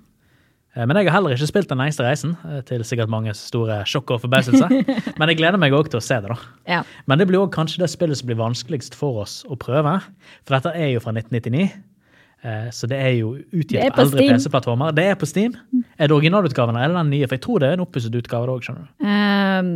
Eh, 0.75 0.87
Men 0.87 0.97
jeg 0.97 1.11
har 1.11 1.19
heller 1.19 1.35
ikke 1.37 1.49
spilt 1.51 1.69
Den 1.69 1.81
lengste 1.83 2.05
reisen, 2.07 2.37
eh, 2.49 2.63
til 2.69 2.85
sikkert 2.87 3.13
mange 3.13 3.35
store 3.37 3.83
sjokk 3.89 4.15
og 4.17 4.23
forbauselse. 4.25 4.69
Men 5.19 5.29
jeg 5.33 5.41
gleder 5.41 5.61
meg 5.61 5.75
òg 5.77 5.91
til 5.93 6.01
å 6.01 6.05
se 6.05 6.19
det, 6.25 6.33
da. 6.33 6.37
Ja. 6.69 6.83
Men 7.07 7.21
det 7.21 7.29
blir 7.29 7.43
òg 7.43 7.53
kanskje 7.55 7.83
det 7.83 7.91
spillet 7.93 8.21
som 8.21 8.31
blir 8.31 8.41
vanskeligst 8.41 8.97
for 8.99 9.23
oss 9.25 9.43
å 9.49 9.59
prøve. 9.61 9.99
For 10.47 10.57
dette 10.57 10.73
er 10.79 10.95
jo 10.95 11.03
fra 11.05 11.13
1999. 11.13 11.67
eh, 12.45 12.69
Så 12.73 12.89
det 12.89 13.01
er 13.01 13.17
jo 13.19 13.35
utgitt 13.53 13.81
på 13.93 14.07
eldre 14.07 14.29
PC-plattformer. 14.33 14.95
Det 14.97 15.09
er 15.11 15.19
på 15.21 15.29
Steam. 15.29 15.57
Er 15.99 16.09
det 16.09 16.17
originalutgaven 16.17 16.79
eller 16.81 17.03
den 17.03 17.13
nye? 17.13 17.27
For 17.29 17.37
jeg 17.37 17.45
tror 17.49 17.61
det 17.61 17.69
er 17.69 17.77
en 17.77 17.85
oppusset 17.85 18.17
utgave 18.23 18.49
òg, 18.49 18.65
skjønner 18.65 18.87
du. 18.89 19.05
Um, 19.05 19.75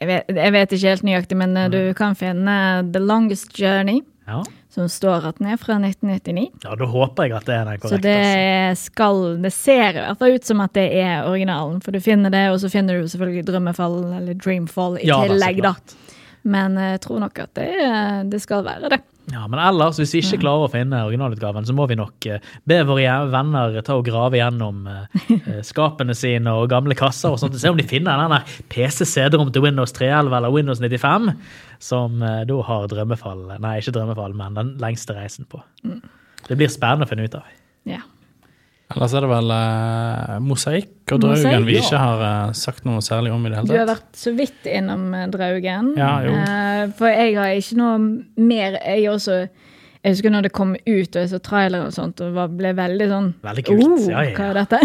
jeg, 0.00 0.08
vet, 0.10 0.34
jeg 0.34 0.52
vet 0.56 0.74
ikke 0.74 0.88
helt 0.96 1.06
nøyaktig, 1.06 1.38
men 1.38 1.54
mm. 1.54 1.70
du 1.70 1.80
kan 1.94 2.18
finne 2.18 2.56
The 2.90 3.02
Longest 3.02 3.54
Journey, 3.60 4.02
Ja. 4.26 4.42
Som 4.72 4.88
står 4.88 5.26
at 5.28 5.40
den 5.40 5.50
er 5.52 5.58
fra 5.60 5.76
1999. 5.76 6.46
ja, 6.64 6.76
da 6.80 6.88
håper 6.88 7.28
jeg 7.28 7.36
at 7.36 7.48
det 7.48 7.56
er 7.58 7.68
den 7.68 7.82
Så 7.90 7.98
det 8.00 8.14
altså. 8.16 8.86
skal 8.88 9.20
Det 9.44 9.52
ser 9.52 9.98
i 9.98 10.00
hvert 10.00 10.22
fall 10.22 10.38
ut 10.38 10.48
som 10.48 10.64
at 10.64 10.72
det 10.78 10.86
er 10.96 11.28
originalen. 11.28 11.82
For 11.84 11.92
du 11.92 12.00
finner 12.00 12.32
det, 12.32 12.46
og 12.54 12.60
så 12.62 12.72
finner 12.72 12.96
du 13.00 13.10
selvfølgelig 13.12 13.46
Drømmefall 13.50 13.98
eller 14.22 14.34
Dreamfall 14.34 14.96
i 15.02 15.08
Ja, 15.10 15.20
tillegg, 15.26 15.60
da. 15.64 15.74
Men 16.42 16.80
jeg 16.80 17.02
tror 17.04 17.20
nok 17.22 17.38
at 17.44 17.52
det, 17.54 17.70
det 18.32 18.40
skal 18.42 18.64
være 18.66 18.88
det. 18.96 19.02
Ja, 19.30 19.46
Men 19.48 19.60
ellers, 19.62 20.00
hvis 20.00 20.12
vi 20.16 20.20
ikke 20.24 20.40
klarer 20.42 20.66
å 20.66 20.70
finne 20.72 20.98
originalutgaven, 21.06 21.66
så 21.68 21.74
må 21.76 21.86
vi 21.86 21.94
nok 21.98 22.26
eh, 22.26 22.42
be 22.68 22.80
våre 22.88 23.12
venner 23.30 23.76
ta 23.86 23.94
og 23.94 24.06
grave 24.08 24.40
gjennom 24.40 24.82
eh, 24.90 25.20
eh, 25.36 25.60
skapene 25.64 26.16
sine 26.18 26.50
og 26.58 26.66
gamle 26.72 26.96
kasser 26.98 27.30
og 27.30 27.38
sånt, 27.38 27.54
og 27.54 27.62
se 27.62 27.70
om 27.70 27.78
de 27.78 27.86
finner 27.86 28.18
den 28.18 28.34
PC-CD-rom 28.72 29.52
til 29.54 29.62
Windows 29.64 29.94
311 29.94 30.36
eller 30.40 30.56
Windows 30.56 30.82
95. 30.82 31.30
som 31.82 32.22
eh, 32.22 32.42
da 32.48 32.58
har 32.68 32.88
drømmefall 32.92 33.44
Nei, 33.58 33.76
ikke 33.82 33.96
drømmefall, 33.98 34.36
men 34.38 34.58
den 34.58 34.74
lengste 34.82 35.16
reisen 35.18 35.48
på. 35.50 35.62
Det 36.46 36.58
blir 36.58 36.70
spennende 36.70 37.08
å 37.08 37.10
finne 37.10 37.26
ut 37.26 37.38
av. 37.38 37.48
Ja. 37.88 38.02
Ellers 38.92 39.14
er 39.16 39.24
det 39.24 39.30
vel 39.30 39.52
eh, 39.54 40.38
mosaikk 40.44 41.14
og 41.14 41.24
Mosaikk, 41.24 41.44
draugen 41.46 41.66
vi 41.68 41.76
ja. 41.78 41.82
ikke 41.84 42.00
har 42.02 42.24
eh, 42.26 42.54
sagt 42.58 42.86
noe 42.88 43.02
særlig 43.04 43.32
om 43.32 43.44
i 43.46 43.50
det 43.52 43.58
hele 43.58 43.66
tatt. 43.66 43.72
Du 43.72 43.80
har 43.80 43.88
vært 43.88 44.20
så 44.20 44.32
vidt 44.36 44.68
innom 44.68 45.06
eh, 45.16 45.26
Draugen. 45.32 45.92
Ja, 45.98 46.12
jo. 46.26 46.34
Eh, 46.36 46.82
for 46.98 47.12
jeg 47.12 47.36
har 47.38 47.56
ikke 47.56 47.78
noe 47.80 47.98
mer 48.42 48.78
Jeg 48.80 49.08
også 49.12 49.38
Jeg 50.02 50.16
husker 50.16 50.34
når 50.34 50.48
det 50.48 50.52
kom 50.56 50.74
ut, 50.76 51.08
og 51.08 51.20
jeg 51.20 51.30
så 51.30 51.40
trailer 51.42 51.86
og 51.86 51.94
sånt, 51.96 52.20
og 52.24 52.36
var, 52.36 52.52
ble 52.52 52.74
veldig 52.76 53.10
sånn 53.12 53.28
Veldig 53.48 53.66
kult. 53.70 53.86
Oh, 53.86 54.08
Ja, 54.10 54.24
ja. 54.28 54.34
Hva 54.36 54.50
er 54.50 54.64
dette? 54.64 54.82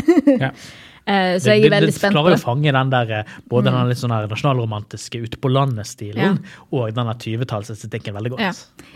Ja. 0.47 0.51
Eh, 1.07 1.37
så 1.39 1.43
Det- 1.43 1.55
jeg 1.55 1.65
er 1.65 1.69
veldig 1.69 1.87
det 1.87 1.95
spent 1.95 2.13
på 2.13 2.19
klarer 2.19 2.35
det. 2.35 2.43
å 2.43 2.43
fange 2.43 2.71
den 2.71 2.89
der, 2.89 3.23
både 3.47 3.49
både 3.49 3.71
den 3.71 3.87
litt 3.87 3.97
sånn 3.97 4.11
her 4.11 4.27
nasjonalromantiske 4.27 5.23
ute 5.23 5.37
på 5.37 5.49
landet-stilen 5.49 6.43
og 6.71 6.93
den 6.93 7.05
20-tallsestetikken 7.05 8.13
veldig 8.13 8.31
godt. 8.31 8.39
Ja. 8.39 8.51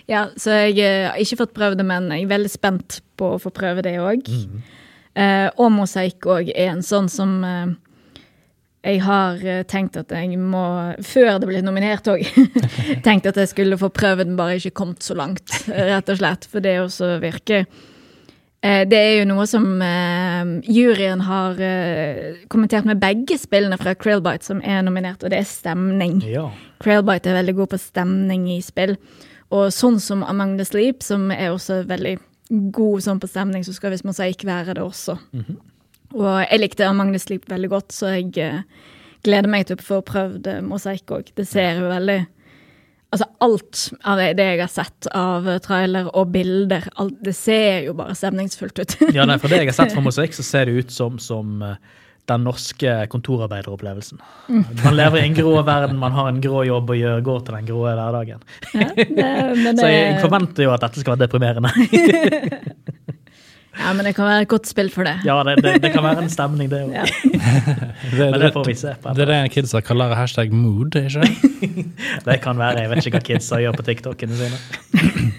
Ja, 0.07 0.25
så 0.35 0.51
jeg 0.67 0.79
eh, 0.79 1.09
har 1.09 1.17
ikke 1.17 1.37
fått 1.45 1.53
prøvd 1.53 1.77
det, 1.77 1.85
men 1.85 2.09
jeg 2.09 2.23
er 2.23 2.37
veldig 2.37 2.51
spent 2.51 3.01
på 3.17 3.35
å 3.35 3.39
få 3.41 3.51
prøve 3.53 3.81
det 3.81 3.95
òg. 3.97 4.27
Mm. 4.27 4.61
Uh, 5.11 5.49
og 5.57 5.71
mosaikk 5.71 6.21
òg 6.23 6.51
er 6.55 6.69
en 6.71 6.81
sånn 6.81 7.09
som 7.09 7.43
uh, 7.43 7.75
jeg 8.81 9.01
har 9.05 9.41
eh, 9.45 9.61
tenkt 9.69 9.97
at 9.99 10.09
jeg 10.15 10.37
må, 10.41 10.63
før 11.05 11.35
det 11.41 11.49
ble 11.49 11.61
nominert 11.61 12.07
òg, 12.09 12.25
tenkt 13.05 13.29
at 13.29 13.37
jeg 13.37 13.51
skulle 13.51 13.77
få 13.77 13.91
prøvd 13.93 14.25
den, 14.25 14.37
bare 14.39 14.57
ikke 14.57 14.73
kommet 14.81 15.05
så 15.05 15.17
langt, 15.17 15.53
eh, 15.69 15.91
rett 15.91 16.09
og 16.09 16.17
slett. 16.17 16.47
For 16.49 16.65
det 16.65 16.79
også 16.81 17.19
virker 17.21 17.67
eh, 17.67 17.89
Det 18.61 18.97
er 18.97 19.15
jo 19.17 19.25
noe 19.25 19.47
som 19.49 19.65
eh, 19.81 20.49
juryen 20.69 21.23
har 21.25 21.57
eh, 21.65 22.43
kommentert 22.51 22.85
med 22.85 22.99
begge 23.01 23.39
spillene 23.41 23.79
fra 23.81 23.95
Krillbite 23.97 24.45
som 24.45 24.61
er 24.61 24.83
nominert, 24.85 25.23
og 25.23 25.33
det 25.33 25.39
er 25.41 25.49
stemning. 25.49 26.19
Ja. 26.29 26.45
Krillbite 26.83 27.31
er 27.31 27.39
veldig 27.39 27.55
god 27.57 27.71
på 27.73 27.81
stemning 27.81 28.45
i 28.53 28.59
spill. 28.61 28.93
Og 29.51 29.71
sånn 29.75 29.97
som 29.99 30.21
Among 30.23 30.55
the 30.59 30.65
Sleep, 30.67 31.01
som 31.03 31.31
er 31.33 31.49
også 31.51 31.81
veldig 31.89 32.15
god 32.75 33.03
sånn 33.03 33.19
på 33.19 33.29
stemning, 33.31 33.65
så 33.65 33.73
skal 33.75 33.95
visst 33.95 34.07
ikke 34.07 34.47
være 34.47 34.77
det 34.77 34.83
også. 34.83 35.17
Og 36.15 36.29
jeg 36.43 36.59
likte 36.59 36.87
Among 36.87 37.13
the 37.15 37.19
Sleep 37.19 37.49
veldig 37.49 37.71
godt, 37.71 37.95
så 37.95 38.13
jeg 38.15 38.31
eh, 38.39 38.61
gleder 39.25 39.51
meg 39.51 39.67
til 39.67 39.79
å 39.79 39.85
få 39.85 40.01
prøvd 40.05 40.47
eh, 40.51 40.61
Mosaikk 40.65 41.17
òg. 41.17 41.33
Det 41.35 41.47
ser 41.47 41.81
jo 41.81 41.91
veldig 41.91 42.19
Altså 43.11 43.27
alt 43.43 43.79
av 44.07 44.19
det 44.21 44.29
det 44.39 44.45
jeg 44.53 44.59
har 44.61 44.69
sett 44.71 45.07
av 45.17 45.47
trailer 45.65 46.07
og 46.15 46.29
bilder, 46.31 46.85
alt, 46.95 47.17
det 47.25 47.33
ser 47.35 47.87
jo 47.89 47.95
bare 47.97 48.15
stemningsfullt 48.15 48.79
ut. 48.79 48.95
ja, 49.17 49.25
nei, 49.27 49.35
For 49.41 49.51
det 49.51 49.65
jeg 49.65 49.71
har 49.73 49.79
sett 49.81 49.95
fra 49.95 50.03
mosaikk, 50.07 50.37
så 50.37 50.45
ser 50.47 50.69
det 50.69 50.85
ut 50.85 50.93
som, 50.95 51.17
som 51.19 51.59
eh, 51.67 51.75
den 52.31 52.45
norske 52.47 52.93
kontorarbeideropplevelsen. 53.11 54.21
Man 54.47 54.95
lever 54.95 55.19
i 55.19 55.25
en 55.25 55.35
grå 55.35 55.57
verden, 55.67 55.99
man 55.99 56.15
har 56.15 56.29
en 56.31 56.39
grå 56.43 56.63
jobb 56.69 56.93
å 56.93 56.97
gjøre, 57.01 57.25
går 57.25 57.43
til 57.43 57.57
den 57.57 57.67
grå 57.67 57.83
hverdagen. 57.89 58.47
ja, 58.71 58.89
det, 58.95 59.29
men 59.59 59.77
Så 59.81 59.91
jeg, 59.91 60.07
jeg 60.13 60.23
forventer 60.23 60.69
jo 60.69 60.71
at 60.77 60.85
dette 60.85 61.03
skal 61.03 61.17
være 61.17 61.25
deprimerende. 61.25 61.73
Ja, 63.81 63.91
men 63.97 64.05
det 64.07 64.13
kan 64.17 64.27
være 64.29 64.45
et 64.45 64.49
godt 64.51 64.69
spill 64.69 64.89
for 64.93 65.07
det. 65.07 65.15
Ja, 65.25 65.35
det, 65.47 65.57
det, 65.65 65.73
det 65.83 65.91
kan 65.93 66.03
være 66.05 66.23
en 66.23 66.29
stemning, 66.31 66.69
det 66.71 66.81
òg. 66.85 66.93
Ja. 66.95 67.05
Men 68.17 68.37
det 68.41 68.51
får 68.53 68.67
vi 68.67 68.75
se 68.77 68.93
på. 69.01 69.13
Det 69.17 69.23
er 69.25 69.31
det 69.31 69.39
kidsa 69.53 69.81
kaller 69.85 70.13
hashtag 70.17 70.53
mood, 70.53 70.95
ikke 70.99 71.23
det? 71.23 71.85
Det 72.27 72.37
kan 72.43 72.59
være. 72.61 72.83
Jeg 72.85 72.91
vet 72.91 73.05
ikke 73.05 73.17
hva 73.17 73.23
kidsa 73.31 73.59
gjør 73.63 73.77
på 73.79 73.85
TikTokene 73.87 74.37
sine. 74.37 74.59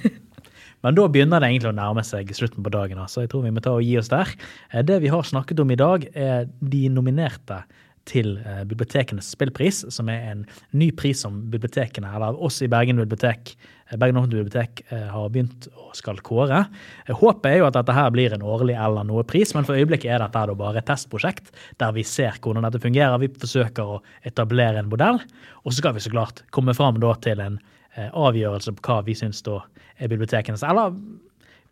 Men 0.83 0.97
da 0.99 1.05
begynner 1.15 1.43
det 1.43 1.53
egentlig 1.53 1.71
å 1.71 1.77
nærme 1.77 2.03
seg 2.07 2.33
slutten 2.35 2.65
på 2.67 2.73
dagen, 2.75 2.99
så 3.11 3.23
jeg 3.23 3.31
tror 3.31 3.45
vi 3.47 3.53
må 3.55 3.63
ta 3.63 3.77
og 3.77 3.85
gi 3.87 3.95
oss 4.01 4.11
der. 4.11 4.33
Eh, 4.73 4.83
Det 4.87 4.99
vi 5.05 5.13
har 5.13 5.23
snakket 5.29 5.63
om 5.63 5.71
i 5.71 5.79
dag, 5.79 6.09
er 6.15 6.49
de 6.59 6.83
nominerte 6.91 7.61
til 8.09 8.37
eh, 8.41 8.63
Bibliotekenes 8.69 9.31
spillpris, 9.35 9.83
som 9.95 10.11
er 10.11 10.25
en 10.33 10.43
ny 10.79 10.91
pris 10.97 11.23
som 11.25 11.39
bibliotekene, 11.53 12.11
eller 12.11 12.39
oss 12.43 12.61
i 12.65 12.69
Bergen 12.71 13.01
bibliotek, 13.01 13.55
eh, 13.89 13.97
Bergen 14.01 14.19
offentlige 14.21 14.47
bibliotek 14.47 14.83
eh, 14.89 15.09
har 15.13 15.33
begynt 15.33 15.69
å 15.79 15.91
skal 15.97 16.21
kåre. 16.25 16.65
Håpet 17.09 17.51
er 17.51 17.59
jo 17.61 17.69
at 17.69 17.79
dette 17.79 17.97
her 17.97 18.11
blir 18.15 18.35
en 18.35 18.47
årlig 18.47 18.77
eller 18.79 19.07
noe 19.09 19.25
pris, 19.29 19.55
men 19.55 19.67
for 19.69 19.79
øyeblikket 19.79 20.11
er 20.15 20.25
dette 20.25 20.57
bare 20.59 20.83
et 20.83 20.89
testprosjekt 20.89 21.53
der 21.83 21.95
vi 21.97 22.07
ser 22.07 22.39
hvordan 22.41 22.67
dette 22.67 22.83
fungerer. 22.83 23.21
Vi 23.23 23.33
forsøker 23.45 23.97
å 23.97 24.01
etablere 24.29 24.83
en 24.83 24.91
modell, 24.93 25.21
og 25.63 25.71
så 25.71 25.79
skal 25.79 25.97
vi 25.97 26.05
så 26.05 26.15
klart 26.15 26.45
komme 26.51 26.75
fram 26.77 27.01
til 27.23 27.41
en 27.41 27.61
avgjørelse 27.93 28.73
på 28.73 28.89
hva 28.89 29.03
vi 29.05 29.13
syns 29.13 29.43
da 29.45 29.59
er 30.01 30.09
bibliotekenes 30.09 30.63
Eller 30.65 30.95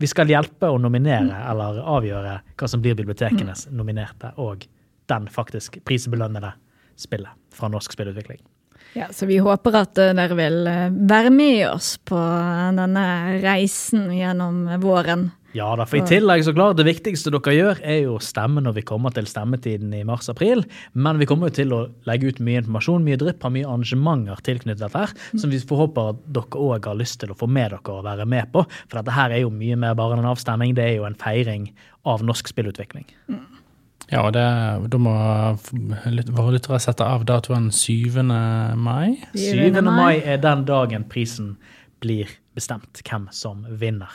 vi 0.00 0.08
skal 0.08 0.28
hjelpe 0.28 0.68
å 0.68 0.76
nominere 0.80 1.38
eller 1.48 1.80
avgjøre 1.80 2.34
hva 2.60 2.68
som 2.68 2.82
blir 2.84 2.96
bibliotekenes 2.98 3.66
nominerte 3.72 4.34
og 4.36 4.66
den 5.11 5.28
faktisk 5.30 5.80
prisbelønnede 5.86 6.54
spillet 7.00 7.36
fra 7.54 7.70
norsk 7.72 7.92
spillutvikling. 7.96 8.40
Ja, 8.92 9.06
så 9.14 9.26
vi 9.26 9.38
håper 9.38 9.76
at 9.84 9.98
eh, 10.02 10.14
dere 10.18 10.36
vil 10.38 10.64
eh, 10.66 10.88
være 10.90 11.30
med 11.30 11.62
oss 11.68 11.94
på 12.02 12.18
denne 12.74 13.04
reisen 13.42 14.08
gjennom 14.14 14.64
våren. 14.82 15.28
Ja 15.54 15.66
da, 15.74 15.82
for 15.88 15.98
i 15.98 16.06
tillegg 16.06 16.44
så 16.46 16.52
klart, 16.54 16.76
det 16.78 16.86
viktigste 16.86 17.32
dere 17.34 17.54
gjør, 17.54 17.80
er 17.82 17.96
jo 18.04 18.16
å 18.16 18.22
stemme 18.22 18.62
når 18.62 18.76
vi 18.76 18.84
kommer 18.86 19.14
til 19.14 19.26
stemmetiden 19.26 19.90
i 19.98 20.04
mars-april. 20.06 20.62
Men 20.94 21.18
vi 21.18 21.26
kommer 21.26 21.50
jo 21.50 21.56
til 21.58 21.74
å 21.74 21.80
legge 22.06 22.30
ut 22.30 22.42
mye 22.46 22.61
informasjon, 22.62 23.06
mye 23.06 23.18
drypp, 23.18 23.42
har 23.42 23.54
mye 23.54 23.66
arrangementer 23.66 24.42
tilknyttet 24.46 24.84
dette 24.84 25.02
her, 25.02 25.14
som 25.34 25.50
vi 25.50 25.58
forhåper 25.58 26.12
at 26.12 26.22
dere 26.38 26.66
òg 26.66 26.86
har 26.92 26.98
lyst 26.98 27.18
til 27.22 27.34
å 27.34 27.38
få 27.38 27.50
med 27.50 27.74
dere 27.74 27.96
og 27.96 28.06
være 28.06 28.28
med 28.30 28.52
på. 28.54 28.62
For 28.86 29.00
dette 29.00 29.16
her 29.16 29.34
er 29.34 29.42
jo 29.42 29.54
mye 29.54 29.78
mer 29.86 29.98
bare 29.98 30.20
en 30.20 30.30
avstemning, 30.30 30.76
det 30.78 30.86
er 30.86 31.00
jo 31.00 31.08
en 31.11 31.18
feiring 31.18 31.66
av 32.06 32.22
norsk 32.26 32.54
spillutvikling. 32.54 33.08
Ja, 34.11 34.24
og 34.26 34.32
det, 34.34 34.42
da 34.90 34.98
må 34.98 35.14
våre 36.34 36.54
lyttere 36.56 36.80
sette 36.82 37.06
av 37.06 37.22
datoen 37.28 37.70
7. 37.70 38.24
mai. 38.26 39.20
7. 39.38 39.70
mai 39.86 40.18
er 40.18 40.42
den 40.42 40.66
dagen 40.66 41.06
prisen 41.11 41.54
blir 42.02 42.26
bestemt 42.58 43.02
hvem 43.06 43.28
som 43.30 43.62
vinner. 43.70 44.11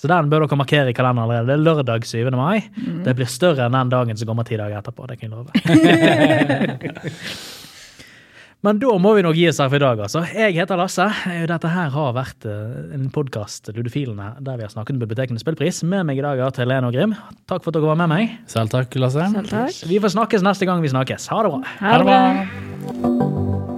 Så 0.00 0.08
den 0.08 0.30
bør 0.32 0.46
dere 0.46 0.56
markere 0.56 0.88
i 0.88 0.96
kalenderen 0.96 1.28
allerede. 1.28 1.50
Det 1.50 1.58
er 1.58 1.64
lørdag 1.66 2.06
7. 2.08 2.30
mai. 2.32 2.62
Det 3.04 3.12
blir 3.18 3.28
større 3.28 3.66
enn 3.66 3.76
den 3.76 3.92
dagen 3.92 4.16
som 4.16 4.30
kommer 4.30 4.48
ti 4.48 4.56
dager 4.56 4.80
etterpå. 4.80 5.04
det 5.10 5.20
kan 5.20 5.28
jeg 5.28 5.36
love. 5.36 5.50
Men 8.66 8.76
da 8.76 8.92
må 9.00 9.14
vi 9.16 9.22
nok 9.24 9.38
gi 9.38 9.46
oss 9.48 9.60
her 9.62 9.70
for 9.72 9.80
i 9.80 9.82
dag. 9.82 10.00
altså. 10.04 10.20
Jeg 10.36 10.52
heter 10.58 10.76
Lasse. 10.76 11.06
Dette 11.48 11.70
her 11.72 11.88
har 11.94 12.12
vært 12.16 12.44
eh, 12.44 12.92
en 12.96 13.06
podkast 13.14 13.70
Ludofilene, 13.72 14.34
der 14.44 14.60
vi 14.60 14.66
har 14.66 14.72
snakket 14.74 14.98
om 14.98 15.00
bibliotekenes 15.00 15.46
spillpris. 15.46 15.80
Med 15.88 16.04
meg 16.10 16.20
i 16.20 16.26
dag 16.26 16.42
er 16.44 16.60
Helene 16.60 16.90
og 16.90 16.96
Grim. 16.96 17.16
Takk 17.48 17.64
for 17.64 17.72
at 17.72 17.80
dere 17.80 17.88
var 17.88 18.00
med 18.02 18.12
meg. 18.12 18.36
Selv 18.52 18.72
takk, 18.74 18.92
Lasse. 19.00 19.30
Selv 19.32 19.48
takk. 19.48 19.82
Vi 19.88 20.02
får 20.04 20.12
snakkes 20.18 20.44
neste 20.44 20.68
gang 20.68 20.84
vi 20.84 20.92
snakkes. 20.92 21.30
Ha 21.32 21.42
det 21.46 21.54
bra. 21.56 21.76
Ha 21.80 21.98
det 22.04 22.10
bra. 22.10 23.69